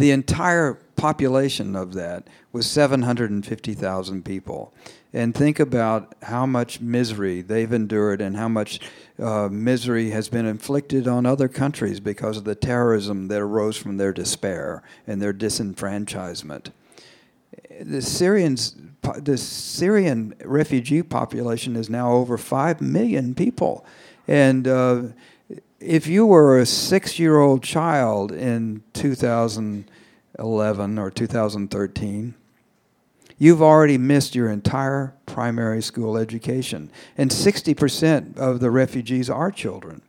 the 0.00 0.10
entire 0.12 0.74
population 0.96 1.76
of 1.76 1.92
that 1.92 2.26
was 2.52 2.66
750,000 2.66 4.24
people 4.24 4.72
and 5.12 5.34
think 5.34 5.60
about 5.60 6.14
how 6.22 6.46
much 6.46 6.80
misery 6.80 7.42
they've 7.42 7.72
endured 7.72 8.22
and 8.22 8.34
how 8.34 8.48
much 8.48 8.80
uh, 9.18 9.48
misery 9.50 10.10
has 10.10 10.30
been 10.30 10.46
inflicted 10.46 11.06
on 11.06 11.26
other 11.26 11.48
countries 11.48 12.00
because 12.00 12.38
of 12.38 12.44
the 12.44 12.54
terrorism 12.54 13.28
that 13.28 13.42
arose 13.42 13.76
from 13.76 13.98
their 13.98 14.12
despair 14.12 14.82
and 15.06 15.20
their 15.20 15.34
disenfranchisement. 15.34 16.70
The 17.80 18.00
Syrians, 18.00 18.76
the 19.18 19.36
Syrian 19.36 20.34
refugee 20.44 21.02
population 21.02 21.76
is 21.76 21.90
now 21.90 22.12
over 22.12 22.38
five 22.38 22.80
million 22.80 23.34
people, 23.34 23.84
and 24.26 24.66
uh, 24.66 25.02
if 25.80 26.06
you 26.06 26.26
were 26.26 26.58
a 26.58 26.66
six-year-old 26.66 27.62
child 27.62 28.32
in 28.32 28.82
2011 28.92 30.98
or 30.98 31.10
2013 31.10 32.34
you've 33.40 33.62
already 33.62 33.98
missed 33.98 34.36
your 34.36 34.50
entire 34.50 35.14
primary 35.26 35.82
school 35.82 36.16
education. 36.16 36.90
And 37.16 37.30
60% 37.30 38.36
of 38.36 38.60
the 38.60 38.70
refugees 38.70 39.28
are 39.28 39.50
children. 39.50 40.02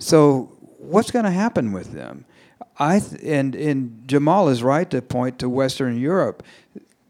So, 0.00 0.50
what's 0.78 1.12
going 1.12 1.26
to 1.26 1.30
happen 1.30 1.72
with 1.72 1.92
them? 1.92 2.24
I 2.78 3.00
th- 3.00 3.20
and, 3.22 3.54
and 3.54 4.08
Jamal 4.08 4.48
is 4.48 4.62
right 4.62 4.88
to 4.90 5.02
point 5.02 5.38
to 5.40 5.48
Western 5.48 6.00
Europe. 6.00 6.42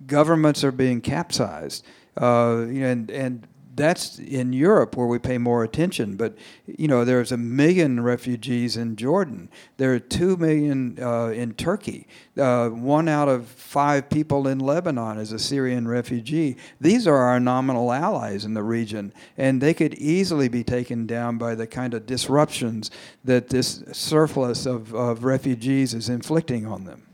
Governments 0.07 0.65
are 0.65 0.73
being 0.73 1.01
capsized. 1.01 1.85
Uh, 2.21 2.63
and, 2.63 3.09
and 3.09 3.47
that's 3.75 4.19
in 4.19 4.53
Europe 4.53 4.97
where 4.97 5.07
we 5.07 5.19
pay 5.19 5.39
more 5.39 5.63
attention. 5.63 6.17
But 6.17 6.37
you 6.67 6.89
know, 6.89 7.05
there's 7.05 7.33
a 7.33 7.37
million 7.37 8.03
refugees 8.03 8.77
in 8.77 8.97
Jordan. 8.97 9.49
There 9.77 9.95
are 9.95 9.99
two 9.99 10.37
million 10.37 10.99
uh, 11.01 11.29
in 11.29 11.55
Turkey. 11.55 12.07
Uh, 12.37 12.69
one 12.69 13.09
out 13.09 13.29
of 13.29 13.47
five 13.47 14.11
people 14.11 14.49
in 14.49 14.59
Lebanon 14.59 15.19
is 15.19 15.33
a 15.33 15.39
Syrian 15.39 15.87
refugee. 15.87 16.57
These 16.81 17.07
are 17.07 17.17
our 17.17 17.41
nominal 17.41 17.93
allies 17.93 18.45
in 18.45 18.55
the 18.55 18.63
region, 18.63 19.13
and 19.37 19.61
they 19.61 19.75
could 19.75 19.95
easily 19.95 20.49
be 20.49 20.65
taken 20.65 21.07
down 21.07 21.39
by 21.39 21.55
the 21.55 21.67
kind 21.67 21.95
of 21.95 22.07
disruptions 22.07 22.91
that 23.25 23.49
this 23.49 23.83
surplus 23.93 24.67
of, 24.67 24.95
of 24.95 25.25
refugees 25.25 25.95
is 25.95 26.09
inflicting 26.09 26.67
on 26.67 26.85
them. 26.85 27.07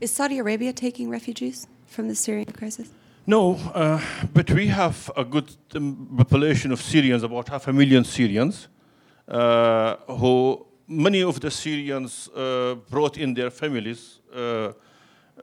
Is 0.00 0.10
Saudi 0.10 0.38
Arabia 0.38 0.72
taking 0.72 1.08
refugees 1.08 1.66
from 1.86 2.08
the 2.08 2.14
Syrian 2.14 2.52
crisis? 2.52 2.90
No, 3.28 3.56
uh, 3.74 4.00
but 4.32 4.50
we 4.52 4.68
have 4.68 5.10
a 5.14 5.22
good 5.22 5.54
um, 5.74 6.14
population 6.16 6.72
of 6.72 6.80
Syrians, 6.80 7.22
about 7.22 7.50
half 7.50 7.68
a 7.68 7.72
million 7.74 8.02
Syrians, 8.02 8.68
uh, 9.28 9.96
who 10.18 10.64
many 10.86 11.22
of 11.22 11.38
the 11.38 11.50
Syrians 11.50 12.30
uh, 12.30 12.76
brought 12.88 13.18
in 13.18 13.34
their 13.34 13.50
families. 13.50 14.20
Uh, 14.34 14.72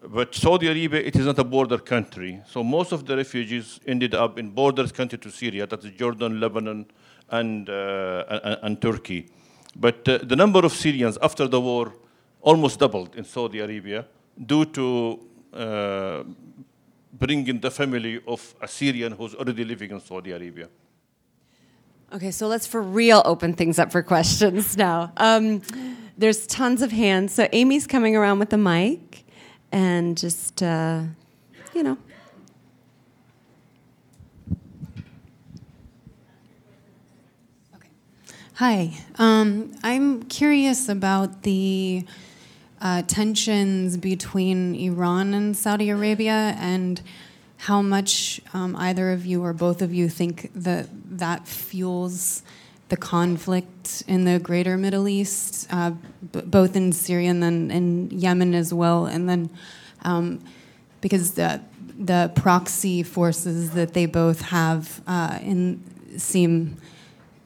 but 0.07 0.33
Saudi 0.33 0.65
Arabia, 0.65 0.99
it 0.99 1.15
is 1.15 1.27
not 1.27 1.37
a 1.37 1.43
border 1.43 1.77
country. 1.77 2.41
So 2.47 2.63
most 2.63 2.91
of 2.91 3.05
the 3.05 3.15
refugees 3.17 3.79
ended 3.85 4.15
up 4.15 4.39
in 4.39 4.49
borders 4.49 4.91
country 4.91 5.19
to 5.19 5.29
Syria, 5.29 5.67
that's 5.67 5.85
Jordan, 5.85 6.39
Lebanon, 6.39 6.87
and, 7.29 7.69
uh, 7.69 8.23
and, 8.29 8.57
and, 8.63 8.81
Turkey. 8.81 9.29
But 9.75 10.09
uh, 10.09 10.17
the 10.23 10.35
number 10.35 10.65
of 10.65 10.73
Syrians 10.73 11.19
after 11.21 11.47
the 11.47 11.61
war 11.61 11.93
almost 12.41 12.79
doubled 12.79 13.15
in 13.15 13.25
Saudi 13.25 13.59
Arabia 13.59 14.07
due 14.43 14.65
to 14.65 15.19
bring 17.17 17.47
in 17.47 17.59
the 17.59 17.71
family 17.71 18.21
of 18.27 18.55
a 18.61 18.67
Syrian 18.67 19.13
who's 19.13 19.35
already 19.35 19.63
living 19.63 19.91
in 19.91 19.99
Saudi 19.99 20.31
Arabia. 20.31 20.67
Okay, 22.13 22.31
so 22.31 22.47
let's 22.47 22.67
for 22.67 22.81
real 22.81 23.21
open 23.25 23.53
things 23.53 23.79
up 23.79 23.91
for 23.91 24.03
questions 24.03 24.77
now. 24.87 25.11
Um, 25.17 25.61
there's 26.17 26.45
tons 26.47 26.81
of 26.81 26.91
hands. 26.91 27.33
So 27.33 27.47
Amy's 27.51 27.87
coming 27.87 28.15
around 28.15 28.39
with 28.39 28.49
the 28.49 28.57
mic 28.57 29.25
and 29.71 30.17
just, 30.17 30.61
uh, 30.61 31.01
you 31.73 31.83
know. 31.83 31.97
Okay. 37.75 37.89
Hi. 38.55 38.93
Um, 39.17 39.75
I'm 39.83 40.23
curious 40.23 40.87
about 40.87 41.41
the 41.43 42.05
uh, 42.81 43.01
tensions 43.03 43.97
between 43.97 44.75
Iran 44.75 45.33
and 45.33 45.55
Saudi 45.55 45.89
Arabia 45.89 46.55
and 46.59 47.01
how 47.57 47.81
much 47.81 48.41
um, 48.53 48.75
either 48.75 49.11
of 49.11 49.25
you 49.25 49.43
or 49.43 49.53
both 49.53 49.81
of 49.81 49.93
you 49.93 50.09
think 50.09 50.51
that 50.53 50.87
that 51.17 51.47
fuels 51.47 52.43
the 52.89 52.97
conflict 52.97 54.03
in 54.07 54.25
the 54.25 54.37
greater 54.39 54.77
Middle 54.77 55.07
East, 55.07 55.67
uh, 55.71 55.91
b- 56.31 56.41
both 56.41 56.75
in 56.75 56.91
Syria 56.91 57.29
and 57.29 57.41
then 57.41 57.71
in 57.71 58.11
Yemen 58.11 58.53
as 58.53 58.73
well, 58.73 59.05
and 59.05 59.27
then 59.27 59.49
um, 60.03 60.41
because 61.01 61.33
the 61.33 61.61
the 61.97 62.31
proxy 62.35 63.03
forces 63.03 63.71
that 63.71 63.93
they 63.93 64.05
both 64.05 64.41
have 64.41 65.01
uh, 65.07 65.39
in 65.41 65.81
seem 66.17 66.77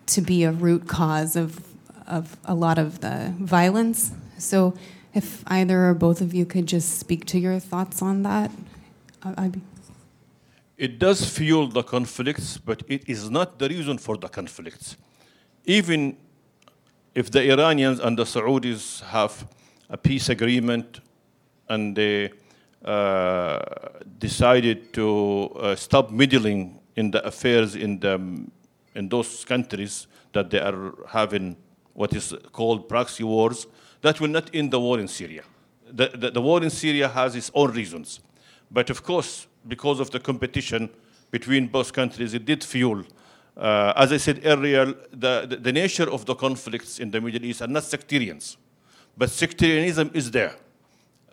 to 0.08 0.22
be 0.22 0.44
a 0.44 0.52
root 0.52 0.88
cause 0.88 1.36
of 1.36 1.64
of 2.08 2.36
a 2.46 2.56
lot 2.56 2.78
of 2.78 3.02
the 3.02 3.34
violence. 3.40 4.12
So, 4.38 4.74
if 5.14 5.44
either 5.48 5.90
or 5.90 5.94
both 5.94 6.22
of 6.22 6.34
you 6.34 6.46
could 6.46 6.68
just 6.68 7.00
speak 7.00 7.26
to 7.26 7.40
your 7.40 7.60
thoughts 7.60 8.02
on 8.02 8.24
that, 8.24 8.52
I'd 9.24 9.52
be. 9.52 9.62
It 10.78 10.98
does 10.98 11.30
fuel 11.30 11.68
the 11.68 11.84
conflicts, 11.84 12.58
but 12.58 12.84
it 12.88 13.04
is 13.08 13.30
not 13.30 13.60
the 13.60 13.68
reason 13.68 13.98
for 13.98 14.16
the 14.16 14.30
conflicts. 14.30 14.96
Even 15.66 16.16
if 17.14 17.30
the 17.32 17.52
Iranians 17.52 18.00
and 18.00 18.18
the 18.18 18.24
Saudis 18.24 19.02
have 19.02 19.46
a 19.90 19.98
peace 19.98 20.30
agreement 20.30 21.02
and 21.68 21.96
they 21.96 22.32
uh, 22.86 23.60
decided 24.20 24.94
to 24.94 25.52
uh, 25.60 25.76
stop 25.76 26.12
meddling 26.12 26.80
in 26.96 27.12
the 27.12 27.26
affairs 27.26 27.76
in, 27.76 28.00
the, 28.00 28.14
in 28.96 29.10
those 29.10 29.44
countries 29.44 30.08
that 30.32 30.50
they 30.50 30.60
are 30.60 30.94
having 31.10 31.58
what 31.94 32.14
is 32.14 32.34
called 32.54 32.88
proxy 32.88 33.24
wars, 33.24 33.68
that 34.02 34.20
will 34.20 34.30
not 34.30 34.50
end 34.54 34.72
the 34.72 34.80
war 34.80 35.00
in 35.00 35.08
Syria. 35.08 35.44
The, 35.92 36.10
the, 36.14 36.32
the 36.32 36.42
war 36.42 36.64
in 36.64 36.70
Syria 36.70 37.08
has 37.08 37.36
its 37.36 37.52
own 37.54 37.72
reasons. 37.72 38.20
But 38.72 38.90
of 38.90 39.04
course, 39.04 39.48
because 39.68 40.00
of 40.00 40.12
the 40.12 40.20
competition 40.20 40.90
between 41.32 41.68
both 41.68 41.94
countries, 41.94 42.34
it 42.34 42.46
did 42.46 42.64
fuel. 42.64 43.04
Uh, 43.58 43.94
as 43.96 44.12
I 44.14 44.18
said 44.18 44.42
earlier, 44.46 44.86
the, 45.12 45.46
the, 45.48 45.58
the, 45.58 45.72
nature 45.74 46.10
of 46.10 46.26
the 46.26 46.36
conflicts 46.36 47.00
in 47.00 47.12
the 47.12 47.20
Middle 47.20 47.44
East 47.44 47.62
are 47.62 47.68
not 47.68 47.84
sectarians, 47.84 48.58
but 49.18 49.30
sectarianism 49.30 50.12
is 50.14 50.32
there 50.32 50.56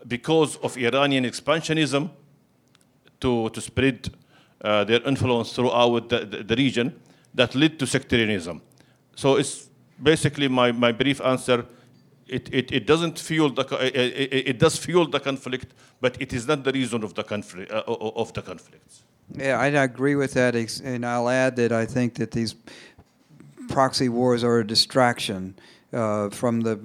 because 0.09 0.57
of 0.57 0.77
Iranian 0.77 1.25
expansionism 1.25 2.11
to, 3.21 3.49
to 3.51 3.61
spread 3.61 4.11
uh, 4.63 4.85
their 4.85 5.03
influence 5.03 5.53
throughout 5.53 6.09
the, 6.09 6.25
the, 6.25 6.43
the, 6.43 6.57
region 6.57 6.99
that 7.35 7.55
led 7.55 7.79
to 7.79 7.87
sectarianism. 7.87 8.61
So 9.15 9.37
it's 9.37 9.71
basically 10.03 10.49
my, 10.49 10.73
my 10.73 10.93
brief 10.93 11.21
answer. 11.21 11.65
It, 12.29 12.49
it, 12.53 12.73
it 12.73 12.87
doesn't 12.87 13.19
fuel 13.19 13.51
the 13.51 13.65
it, 13.81 14.49
it, 14.51 14.59
does 14.59 14.77
fuel 14.77 15.07
the 15.07 15.21
conflict, 15.21 15.73
but 16.01 16.21
it 16.21 16.33
is 16.33 16.49
not 16.49 16.65
the 16.65 16.73
reason 16.73 17.05
of 17.05 17.15
the 17.15 17.23
conflict 17.23 17.71
uh, 17.71 17.83
of 17.87 18.33
the 18.33 18.43
conflicts. 18.43 19.05
Yeah, 19.33 19.59
I 19.59 19.67
agree 19.67 20.17
with 20.17 20.35
that, 20.35 20.55
and 20.81 21.07
I'll 21.07 21.29
add 21.29 21.57
that 21.57 21.73
I 21.73 21.87
think 21.87 22.15
that 22.15 22.33
these 22.33 22.55
proxy 23.69 24.09
wars 24.09 24.43
are 24.45 24.59
a 24.59 24.67
distraction 24.67 25.55
uh, 25.93 26.29
from 26.31 26.61
the 26.61 26.79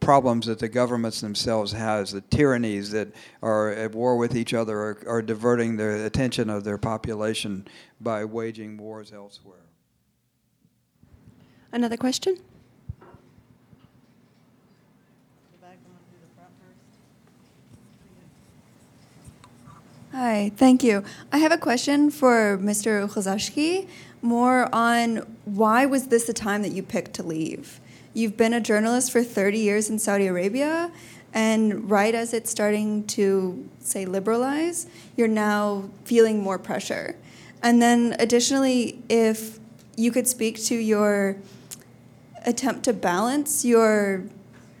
problems 0.00 0.46
that 0.46 0.58
the 0.58 0.68
governments 0.68 1.20
themselves 1.20 1.72
has, 1.72 2.12
the 2.12 2.20
tyrannies 2.20 2.90
that 2.90 3.08
are 3.42 3.70
at 3.70 3.94
war 3.94 4.16
with 4.16 4.36
each 4.36 4.54
other 4.54 4.78
are, 4.78 4.98
are 5.06 5.22
diverting 5.22 5.76
the 5.76 6.04
attention 6.06 6.48
of 6.48 6.64
their 6.64 6.78
population 6.78 7.66
by 8.00 8.24
waging 8.24 8.76
wars 8.76 9.12
elsewhere. 9.12 9.58
Another 11.72 11.96
question? 11.96 12.38
Hi, 20.16 20.52
thank 20.56 20.84
you. 20.84 21.02
I 21.32 21.38
have 21.38 21.50
a 21.50 21.58
question 21.58 22.08
for 22.08 22.56
Mr. 22.62 23.10
Khashoggi, 23.10 23.88
more 24.22 24.72
on 24.72 25.26
why 25.44 25.86
was 25.86 26.06
this 26.06 26.26
the 26.26 26.32
time 26.32 26.62
that 26.62 26.70
you 26.70 26.84
picked 26.84 27.14
to 27.14 27.24
leave? 27.24 27.80
You've 28.12 28.36
been 28.36 28.52
a 28.52 28.60
journalist 28.60 29.10
for 29.10 29.24
30 29.24 29.58
years 29.58 29.90
in 29.90 29.98
Saudi 29.98 30.28
Arabia, 30.28 30.92
and 31.32 31.90
right 31.90 32.14
as 32.14 32.32
it's 32.32 32.48
starting 32.48 33.04
to, 33.08 33.68
say, 33.80 34.06
liberalize, 34.06 34.86
you're 35.16 35.26
now 35.26 35.90
feeling 36.04 36.40
more 36.40 36.60
pressure. 36.60 37.16
And 37.60 37.82
then 37.82 38.14
additionally, 38.20 39.02
if 39.08 39.58
you 39.96 40.12
could 40.12 40.28
speak 40.28 40.62
to 40.66 40.76
your 40.76 41.38
attempt 42.46 42.84
to 42.84 42.92
balance 42.92 43.64
your 43.64 44.22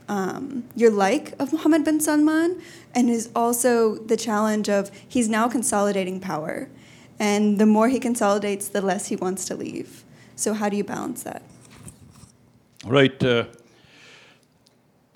um, 0.08 0.64
your 0.76 0.90
like 0.90 1.34
of 1.38 1.52
Mohammed 1.52 1.84
bin 1.84 2.00
Salman, 2.00 2.60
and 2.94 3.10
is 3.10 3.30
also 3.34 3.96
the 3.96 4.16
challenge 4.16 4.68
of 4.68 4.90
he's 5.08 5.28
now 5.28 5.48
consolidating 5.48 6.20
power, 6.20 6.68
and 7.18 7.58
the 7.58 7.66
more 7.66 7.88
he 7.88 7.98
consolidates, 7.98 8.68
the 8.68 8.80
less 8.80 9.08
he 9.08 9.16
wants 9.16 9.44
to 9.46 9.54
leave. 9.54 10.04
So 10.36 10.52
how 10.54 10.68
do 10.68 10.76
you 10.76 10.84
balance 10.84 11.22
that? 11.22 11.42
Right. 12.84 13.22
Uh, 13.22 13.44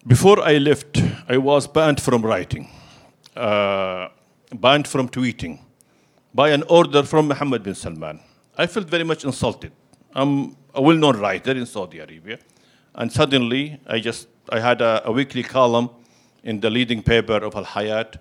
before 0.07 0.41
I 0.41 0.59
left, 0.59 1.03
I 1.29 1.37
was 1.37 1.67
banned 1.67 2.01
from 2.01 2.23
writing, 2.23 2.71
uh, 3.37 4.09
banned 4.55 4.89
from 4.89 5.09
tweeting 5.09 5.61
by 6.33 6.51
an 6.51 6.63
order 6.69 7.03
from 7.03 7.29
Mohammed 7.29 7.63
bin 7.63 7.75
Salman. 7.75 8.21
I 8.57 8.67
felt 8.67 8.89
very 8.89 9.05
much 9.05 9.25
insulted. 9.25 9.73
I'm 10.15 10.57
a 10.75 10.81
well-known 10.81 11.19
writer 11.19 11.53
in 11.53 11.67
Saudi 11.67 11.99
Arabia, 11.99 12.39
and 12.95 13.13
suddenly 13.13 13.79
I 13.87 14.01
just 14.01 14.29
I 14.51 14.61
had 14.61 14.81
a, 14.81 15.03
a 15.07 15.13
weekly 15.13 15.43
column 15.43 15.91
in 16.43 16.61
the 16.61 16.71
leading 16.71 17.03
paper 17.03 17.37
of 17.37 17.55
Al 17.55 17.65
Hayat, 17.65 18.17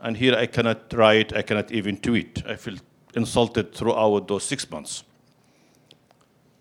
and 0.00 0.16
here 0.16 0.34
I 0.34 0.46
cannot 0.46 0.92
write, 0.92 1.34
I 1.36 1.42
cannot 1.42 1.70
even 1.72 1.96
tweet. 1.98 2.42
I 2.46 2.56
feel 2.56 2.76
insulted 3.14 3.74
throughout 3.74 4.28
those 4.28 4.44
six 4.44 4.70
months. 4.70 5.04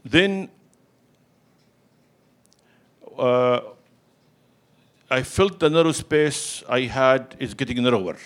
Then 0.04 0.50
uh, 3.18 3.62
I 5.10 5.24
felt 5.24 5.60
the 5.60 5.70
narrow 5.70 5.92
space 5.92 6.64
I 6.68 6.82
had 6.82 7.36
is 7.40 7.54
getting 7.54 7.84
narrower. 7.84 8.18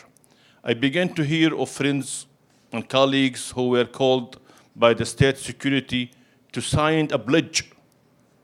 I 0.64 0.74
began 0.74 1.14
to 1.16 1.24
hear 1.24 1.56
of 1.56 1.70
friends 1.70 2.28
and 2.72 2.88
colleagues 2.88 3.52
who 3.52 3.70
were 3.70 3.86
called 3.86 4.40
by 4.76 4.94
the 4.94 5.06
state 5.06 5.38
security 5.38 6.12
to 6.54 6.62
sign 6.62 7.10
a 7.12 7.20
pledge 7.20 7.72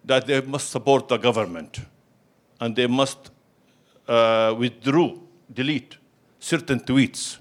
that 0.03 0.27
they 0.27 0.41
must 0.41 0.69
support 0.69 1.07
the 1.07 1.17
government 1.17 1.79
and 2.59 2.75
they 2.75 2.87
must 2.87 3.31
uh, 4.07 4.55
withdraw, 4.57 5.15
delete 5.53 5.97
certain 6.39 6.79
tweets 6.79 7.37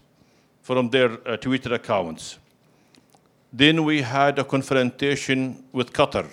from 0.63 0.91
their 0.91 1.19
uh, 1.29 1.37
Twitter 1.37 1.75
accounts. 1.75 2.39
Then 3.53 3.85
we 3.85 4.03
had 4.03 4.39
a 4.39 4.45
confrontation 4.45 5.65
with 5.73 5.93
Qatar 5.93 6.27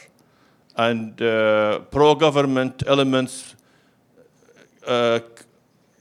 and 0.75 1.21
uh, 1.21 1.79
pro-government 1.91 2.83
elements 2.87 3.55
uh, 4.87 5.19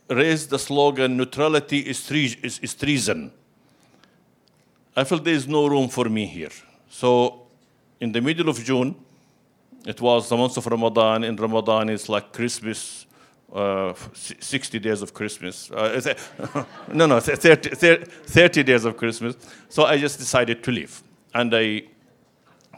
raised 0.09 0.51
the 0.51 0.59
slogan 0.59 1.16
neutrality 1.16 1.78
is, 1.78 2.07
tre- 2.07 2.37
is, 2.43 2.59
is, 2.59 2.74
treason. 2.74 3.30
I 4.97 5.05
felt 5.05 5.24
there 5.24 5.35
is 5.35 5.47
no 5.47 5.66
room 5.66 5.89
for 5.89 6.09
me 6.09 6.26
here. 6.26 6.51
So 6.91 7.47
in 8.01 8.12
the 8.12 8.20
middle 8.20 8.49
of 8.49 8.62
June, 8.62 8.97
it 9.87 10.01
was 10.01 10.28
the 10.28 10.37
month 10.37 10.57
of 10.57 10.66
Ramadan. 10.66 11.24
In 11.24 11.37
Ramadan, 11.37 11.89
it's 11.89 12.09
like 12.09 12.33
Christmas, 12.33 13.07
uh, 13.53 13.95
60 14.14 14.78
days 14.78 15.03
of 15.03 15.12
Christmas. 15.12 15.70
Uh, 15.70 16.14
no, 16.93 17.07
no, 17.07 17.20
30, 17.20 18.05
30, 18.07 18.62
days 18.62 18.85
of 18.85 18.97
Christmas. 18.97 19.37
So 19.68 19.85
I 19.85 19.99
just 19.99 20.18
decided 20.18 20.62
to 20.64 20.70
leave. 20.70 21.03
And 21.35 21.55
I 21.55 21.85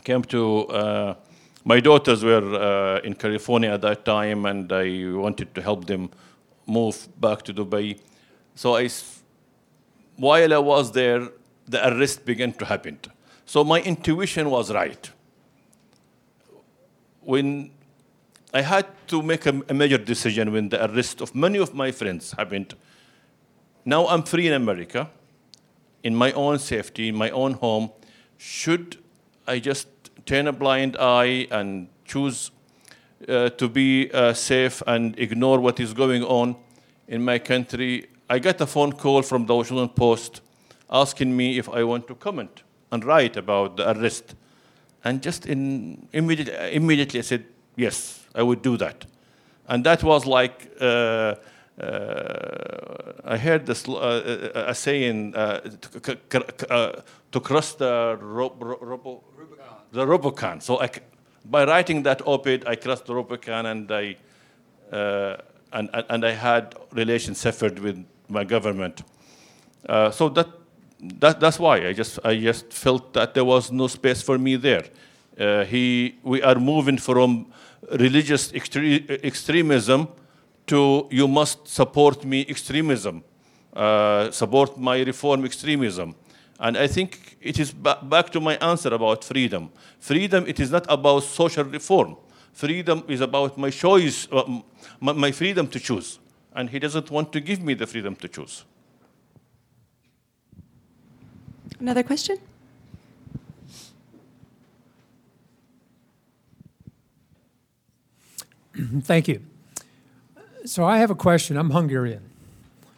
came 0.02 0.22
to 0.24 0.66
uh, 0.68 1.14
my 1.64 1.80
daughters 1.80 2.22
were 2.22 2.54
uh, 2.54 3.00
in 3.00 3.14
California 3.14 3.70
at 3.70 3.80
that 3.80 4.04
time, 4.04 4.44
and 4.44 4.70
I 4.70 5.12
wanted 5.14 5.54
to 5.54 5.62
help 5.62 5.86
them 5.86 6.10
move 6.66 7.08
back 7.20 7.42
to 7.42 7.54
Dubai. 7.54 7.98
So 8.54 8.76
I, 8.76 8.88
while 10.16 10.52
I 10.52 10.58
was 10.58 10.92
there, 10.92 11.28
the 11.66 11.88
arrest 11.88 12.26
began 12.26 12.52
to 12.54 12.66
happen. 12.66 12.98
So 13.46 13.64
my 13.64 13.80
intuition 13.80 14.50
was 14.50 14.72
right. 14.72 15.10
When 17.24 17.70
I 18.52 18.62
had 18.62 18.86
to 19.08 19.22
make 19.22 19.46
a, 19.46 19.62
a 19.68 19.74
major 19.74 19.98
decision 19.98 20.52
when 20.52 20.68
the 20.68 20.84
arrest 20.84 21.20
of 21.20 21.34
many 21.34 21.58
of 21.58 21.74
my 21.74 21.90
friends 21.90 22.32
happened, 22.32 22.74
now 23.84 24.06
I'm 24.06 24.22
free 24.22 24.46
in 24.46 24.52
America, 24.52 25.10
in 26.02 26.14
my 26.14 26.32
own 26.32 26.58
safety, 26.58 27.08
in 27.08 27.16
my 27.16 27.30
own 27.30 27.54
home. 27.54 27.90
Should 28.38 28.98
I 29.46 29.58
just 29.58 29.88
turn 30.26 30.46
a 30.46 30.52
blind 30.52 30.96
eye 30.98 31.46
and 31.50 31.88
choose 32.04 32.50
uh, 33.28 33.48
to 33.50 33.68
be 33.68 34.10
uh, 34.12 34.32
safe 34.34 34.82
and 34.86 35.18
ignore 35.18 35.60
what 35.60 35.80
is 35.80 35.92
going 35.92 36.22
on 36.22 36.56
in 37.08 37.24
my 37.24 37.38
country, 37.38 38.06
I 38.28 38.38
got 38.38 38.60
a 38.60 38.66
phone 38.66 38.92
call 38.92 39.22
from 39.22 39.46
the 39.46 39.54
Washington 39.54 39.88
Post 39.88 40.40
asking 40.90 41.36
me 41.36 41.58
if 41.58 41.68
I 41.68 41.84
want 41.84 42.06
to 42.08 42.14
comment 42.14 42.62
and 42.90 43.04
write 43.04 43.36
about 43.36 43.76
the 43.76 43.90
arrest. 43.90 44.34
And 45.04 45.22
just 45.22 45.46
in, 45.46 46.08
immediately, 46.12 46.74
immediately 46.74 47.20
I 47.20 47.22
said, 47.22 47.44
yes, 47.76 48.26
I 48.34 48.42
would 48.42 48.62
do 48.62 48.76
that. 48.78 49.04
And 49.68 49.84
that 49.84 50.02
was 50.02 50.26
like, 50.26 50.70
uh, 50.80 51.34
uh, 51.80 53.12
I 53.24 53.36
heard 53.36 53.66
this, 53.66 53.88
uh, 53.88 54.52
a 54.54 54.74
saying 54.74 55.34
uh, 55.34 55.60
to, 55.60 56.16
uh, 56.70 57.02
to, 57.32 57.40
cross 57.40 57.74
the 57.74 58.18
ro- 58.20 58.54
ro- 58.58 59.22
the 59.92 60.06
Rubicon. 60.06 60.60
So 60.60 60.80
I, 60.80 60.90
by 61.44 61.64
writing 61.64 62.02
that 62.04 62.22
op-ed, 62.26 62.64
I 62.66 62.76
crossed 62.76 63.06
the 63.06 63.14
Rubicon 63.14 63.66
and 63.66 63.90
I, 63.90 64.16
uh, 64.92 65.36
and, 65.72 65.90
and 66.08 66.24
I 66.24 66.32
had 66.32 66.76
relations 66.92 67.38
severed 67.38 67.78
with 67.78 68.04
my 68.28 68.44
government. 68.44 69.02
Uh, 69.88 70.10
so 70.10 70.28
that, 70.30 70.48
that, 71.18 71.40
that's 71.40 71.58
why 71.58 71.86
I 71.88 71.92
just, 71.92 72.18
I 72.24 72.36
just 72.36 72.72
felt 72.72 73.12
that 73.12 73.34
there 73.34 73.44
was 73.44 73.70
no 73.70 73.86
space 73.86 74.22
for 74.22 74.38
me 74.38 74.56
there. 74.56 74.84
Uh, 75.38 75.64
he, 75.64 76.16
we 76.22 76.42
are 76.42 76.54
moving 76.54 76.98
from 76.98 77.46
religious 77.92 78.52
extre- 78.52 79.22
extremism 79.24 80.08
to 80.66 81.06
you 81.10 81.28
must 81.28 81.68
support 81.68 82.24
me 82.24 82.46
extremism, 82.48 83.22
uh, 83.74 84.30
support 84.30 84.78
my 84.78 85.02
reform 85.02 85.44
extremism. 85.44 86.14
And 86.58 86.78
I 86.78 86.86
think 86.86 87.36
it 87.40 87.58
is 87.58 87.72
ba- 87.72 87.98
back 88.02 88.30
to 88.30 88.40
my 88.40 88.56
answer 88.56 88.94
about 88.94 89.24
freedom. 89.24 89.70
Freedom, 89.98 90.46
it 90.46 90.60
is 90.60 90.70
not 90.70 90.86
about 90.88 91.24
social 91.24 91.64
reform. 91.64 92.16
Freedom 92.52 93.02
is 93.08 93.20
about 93.20 93.58
my 93.58 93.70
choice, 93.70 94.28
uh, 94.30 94.44
my, 95.00 95.12
my 95.12 95.32
freedom 95.32 95.66
to 95.68 95.80
choose. 95.80 96.20
And 96.54 96.70
he 96.70 96.78
doesn't 96.78 97.10
want 97.10 97.32
to 97.32 97.40
give 97.40 97.60
me 97.60 97.74
the 97.74 97.86
freedom 97.86 98.14
to 98.16 98.28
choose. 98.28 98.64
Another 101.80 102.02
question? 102.02 102.38
Thank 109.02 109.28
you. 109.28 109.40
So 110.64 110.84
I 110.84 110.98
have 110.98 111.10
a 111.10 111.14
question. 111.14 111.56
I'm 111.56 111.70
Hungarian, 111.70 112.22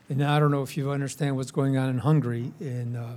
and 0.09 0.23
I 0.23 0.39
don't 0.39 0.51
know 0.51 0.63
if 0.63 0.77
you 0.77 0.91
understand 0.91 1.37
what's 1.37 1.51
going 1.51 1.77
on 1.77 1.89
in 1.89 1.99
Hungary 1.99 2.53
in 2.61 2.97
uh, 2.97 3.17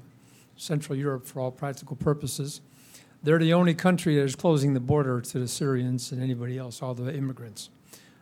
Central 0.57 0.97
Europe 0.97 1.26
for 1.26 1.39
all 1.39 1.51
practical 1.51 1.95
purposes. 1.95 2.62
They're 3.22 3.38
the 3.38 3.53
only 3.53 3.74
country 3.74 4.16
that 4.16 4.24
is 4.24 4.36
closing 4.36 4.74
the 4.74 4.80
border 4.80 5.22
to 5.22 5.39
the 5.39 5.47
Syrians 5.47 6.12
and 6.12 6.22
anybody 6.22 6.57
else, 6.57 6.82
all 6.82 6.93
the 6.93 7.14
immigrants. 7.14 7.70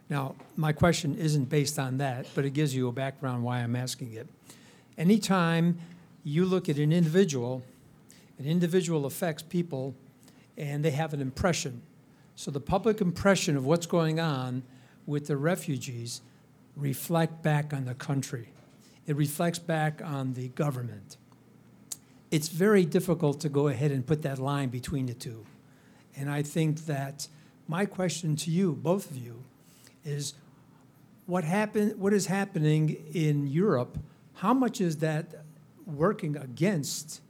Now, 0.10 0.36
my 0.56 0.72
question 0.72 1.16
isn't 1.16 1.46
based 1.46 1.78
on 1.78 1.98
that, 1.98 2.28
but 2.34 2.46
it 2.46 2.52
gives 2.52 2.76
you 2.76 2.88
a 2.88 2.92
background 2.92 3.44
why 3.44 3.60
I'm 3.60 3.76
asking 3.76 4.14
it. 4.14 4.28
Anytime 4.98 5.78
you 6.28 6.44
look 6.46 6.68
at 6.68 6.78
an 6.78 6.92
individual, 6.92 7.64
an 8.38 8.46
individual 8.46 9.06
affects 9.06 9.42
people, 9.42 9.96
and 10.58 10.84
they 10.84 10.92
have 10.92 11.14
an 11.14 11.22
impression. 11.22 11.82
So 12.36 12.52
the 12.52 12.60
public 12.60 13.00
impression 13.00 13.56
of 13.56 13.66
what's 13.66 13.86
going 13.86 14.20
on 14.20 14.64
with 15.06 15.28
the 15.28 15.38
refugees 15.38 16.20
reflect 16.76 17.42
back 17.44 17.74
on 17.74 17.86
the 17.86 17.94
country. 17.94 18.50
It 19.06 19.16
reflects 19.16 19.58
back 19.58 20.02
on 20.04 20.34
the 20.34 20.50
government. 20.50 21.16
It's 22.30 22.50
very 22.50 22.84
difficult 22.84 23.40
to 23.42 23.50
go 23.50 23.70
ahead 23.70 23.92
and 23.92 24.06
put 24.06 24.22
that 24.24 24.38
line 24.38 24.68
between 24.68 25.06
the 25.06 25.14
two. 25.14 25.46
And 26.18 26.30
I 26.30 26.42
think 26.42 26.88
that 26.88 27.30
my 27.70 27.86
question 27.86 28.36
to 28.36 28.52
you, 28.52 28.74
both 28.74 29.10
of 29.10 29.16
you, 29.16 29.46
is 30.04 30.34
what 31.26 31.46
happen, 31.46 31.92
what 31.92 32.12
is 32.12 32.26
happening 32.26 32.98
in 33.14 33.48
Europe? 33.48 33.98
How 34.34 34.54
much 34.54 34.82
is 34.82 34.98
that 34.98 35.47
working 35.88 36.36
against 36.36 37.22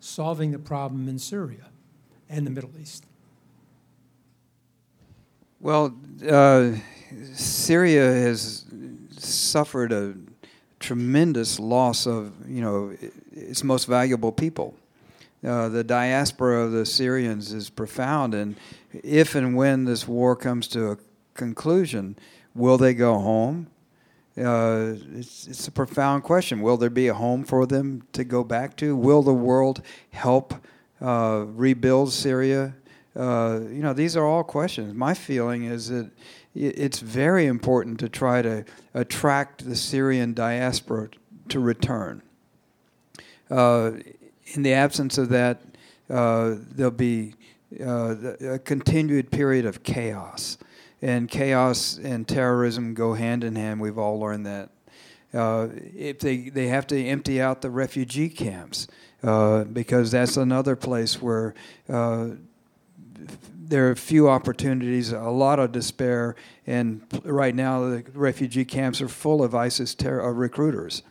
solving 0.00 0.52
the 0.52 0.58
problem 0.58 1.08
in 1.08 1.18
Syria 1.18 1.68
and 2.28 2.46
the 2.46 2.50
Middle 2.50 2.72
East? 2.80 3.04
Well, 5.60 5.94
uh, 6.28 6.72
Syria 7.34 8.12
has 8.12 8.64
suffered 9.18 9.92
a 9.92 10.14
tremendous 10.80 11.58
loss 11.58 12.06
of, 12.06 12.32
you 12.48 12.60
know, 12.60 12.96
its 13.32 13.64
most 13.64 13.86
valuable 13.86 14.32
people. 14.32 14.74
Uh, 15.44 15.68
the 15.68 15.84
diaspora 15.84 16.64
of 16.64 16.72
the 16.72 16.84
Syrians 16.84 17.52
is 17.52 17.70
profound, 17.70 18.34
and 18.34 18.56
if 18.92 19.34
and 19.34 19.56
when 19.56 19.84
this 19.84 20.08
war 20.08 20.34
comes 20.34 20.66
to 20.68 20.90
a 20.90 20.98
conclusion, 21.34 22.16
will 22.54 22.78
they 22.78 22.94
go 22.94 23.18
home? 23.18 23.68
Uh, 24.38 24.94
it's, 25.14 25.46
it's 25.46 25.66
a 25.66 25.72
profound 25.72 26.22
question. 26.22 26.60
Will 26.60 26.76
there 26.76 26.90
be 26.90 27.08
a 27.08 27.14
home 27.14 27.44
for 27.44 27.66
them 27.66 28.02
to 28.12 28.22
go 28.24 28.44
back 28.44 28.76
to? 28.76 28.94
Will 28.94 29.22
the 29.22 29.34
world 29.34 29.82
help 30.10 30.54
uh, 31.00 31.44
rebuild 31.48 32.12
Syria? 32.12 32.74
Uh, 33.14 33.60
you 33.62 33.80
know, 33.80 33.94
these 33.94 34.16
are 34.16 34.26
all 34.26 34.44
questions. 34.44 34.92
My 34.94 35.14
feeling 35.14 35.64
is 35.64 35.88
that 35.88 36.10
it's 36.54 37.00
very 37.00 37.46
important 37.46 37.98
to 38.00 38.08
try 38.08 38.42
to 38.42 38.64
attract 38.92 39.66
the 39.66 39.76
Syrian 39.76 40.34
diaspora 40.34 41.08
to 41.48 41.60
return. 41.60 42.22
Uh, 43.50 43.92
in 44.54 44.62
the 44.62 44.72
absence 44.72 45.18
of 45.18 45.28
that, 45.30 45.62
uh, 46.10 46.56
there'll 46.58 46.90
be 46.90 47.34
uh, 47.80 48.14
a 48.40 48.58
continued 48.58 49.30
period 49.30 49.66
of 49.66 49.82
chaos. 49.82 50.58
And 51.02 51.28
chaos 51.28 51.98
and 51.98 52.26
terrorism 52.26 52.94
go 52.94 53.14
hand 53.14 53.44
in 53.44 53.54
hand. 53.54 53.80
We've 53.80 53.98
all 53.98 54.18
learned 54.18 54.46
that. 54.46 54.70
Uh, 55.34 55.68
if 55.94 56.20
they, 56.20 56.48
they 56.48 56.68
have 56.68 56.86
to 56.86 57.04
empty 57.04 57.40
out 57.40 57.60
the 57.60 57.68
refugee 57.68 58.30
camps, 58.30 58.88
uh, 59.22 59.64
because 59.64 60.10
that's 60.10 60.36
another 60.36 60.76
place 60.76 61.20
where 61.20 61.54
uh, 61.88 62.28
there 63.68 63.90
are 63.90 63.96
few 63.96 64.28
opportunities, 64.28 65.12
a 65.12 65.20
lot 65.22 65.58
of 65.58 65.72
despair, 65.72 66.36
and 66.66 67.02
right 67.24 67.54
now 67.54 67.80
the 67.80 68.04
refugee 68.14 68.64
camps 68.64 69.00
are 69.00 69.08
full 69.08 69.42
of 69.42 69.54
ISIS 69.54 69.94
ter- 69.94 70.22
uh, 70.22 70.30
recruiters. 70.30 71.02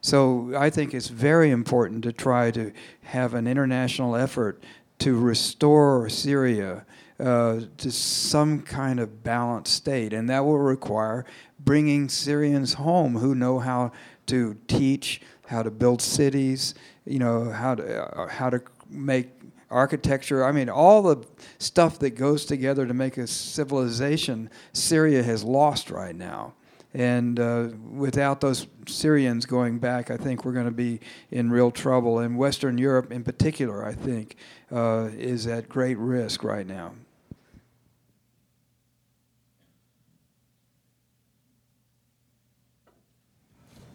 So 0.00 0.52
I 0.56 0.70
think 0.70 0.94
it's 0.94 1.08
very 1.08 1.50
important 1.50 2.04
to 2.04 2.12
try 2.12 2.50
to 2.52 2.72
have 3.02 3.34
an 3.34 3.46
international 3.46 4.14
effort 4.14 4.62
to 5.00 5.18
restore 5.18 6.08
Syria 6.08 6.84
uh, 7.20 7.60
to 7.78 7.90
some 7.90 8.60
kind 8.62 8.98
of 9.00 9.22
balanced 9.22 9.74
state, 9.74 10.12
and 10.12 10.28
that 10.28 10.44
will 10.44 10.58
require 10.58 11.24
bringing 11.58 12.08
Syrians 12.08 12.74
home 12.74 13.16
who 13.16 13.34
know 13.34 13.58
how 13.58 13.92
to 14.26 14.56
teach, 14.66 15.20
how 15.46 15.62
to 15.62 15.70
build 15.70 16.02
cities, 16.02 16.74
you 17.04 17.18
know, 17.18 17.50
how 17.50 17.74
to 17.74 18.18
uh, 18.18 18.28
how 18.28 18.50
to 18.50 18.60
make 18.88 19.28
architecture. 19.70 20.44
I 20.44 20.52
mean, 20.52 20.68
all 20.68 21.02
the 21.02 21.26
stuff 21.58 21.98
that 22.00 22.10
goes 22.10 22.44
together 22.44 22.86
to 22.86 22.94
make 22.94 23.16
a 23.16 23.26
civilization, 23.26 24.50
Syria 24.72 25.22
has 25.22 25.44
lost 25.44 25.90
right 25.90 26.14
now. 26.14 26.54
And 26.94 27.40
uh, 27.40 27.70
without 27.90 28.40
those 28.40 28.68
Syrians 28.86 29.46
going 29.46 29.80
back, 29.80 30.12
I 30.12 30.16
think 30.16 30.44
we're 30.44 30.52
going 30.52 30.66
to 30.66 30.70
be 30.70 31.00
in 31.32 31.50
real 31.50 31.72
trouble. 31.72 32.20
And 32.20 32.38
Western 32.38 32.78
Europe, 32.78 33.10
in 33.10 33.24
particular, 33.24 33.84
I 33.84 33.94
think, 33.94 34.36
uh, 34.70 35.10
is 35.16 35.48
at 35.48 35.68
great 35.68 35.98
risk 35.98 36.44
right 36.44 36.66
now. 36.66 36.92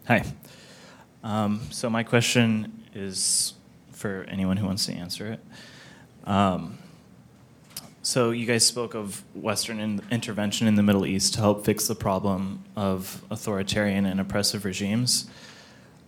Hi. 0.09 0.23
Um, 1.23 1.61
so, 1.69 1.87
my 1.87 2.01
question 2.01 2.83
is 2.95 3.53
for 3.91 4.25
anyone 4.27 4.57
who 4.57 4.65
wants 4.65 4.87
to 4.87 4.93
answer 4.93 5.33
it. 5.33 5.39
Um, 6.27 6.79
so 8.01 8.31
you 8.31 8.47
guys 8.47 8.65
spoke 8.65 8.95
of 8.95 9.23
Western 9.35 9.79
in- 9.79 10.01
intervention 10.09 10.65
in 10.65 10.73
the 10.73 10.81
Middle 10.81 11.05
East 11.05 11.35
to 11.35 11.41
help 11.41 11.63
fix 11.63 11.87
the 11.87 11.93
problem 11.93 12.63
of 12.75 13.21
authoritarian 13.29 14.07
and 14.07 14.19
oppressive 14.19 14.65
regimes. 14.65 15.29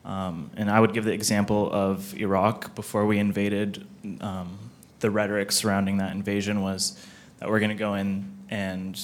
Um, 0.04 0.50
and 0.58 0.72
I 0.72 0.80
would 0.80 0.94
give 0.94 1.06
the 1.06 1.14
example 1.14 1.72
of 1.72 2.16
Iraq 2.18 2.74
before 2.74 3.06
we 3.06 3.20
invaded. 3.20 3.86
Um, 4.20 4.58
the 5.00 5.12
rhetoric 5.12 5.52
surrounding 5.52 5.98
that 5.98 6.12
invasion 6.14 6.64
was 6.64 7.00
that 7.38 7.50
we're 7.50 7.60
going 7.60 7.70
to 7.70 7.76
go 7.76 7.94
in 7.94 8.36
and 8.50 9.00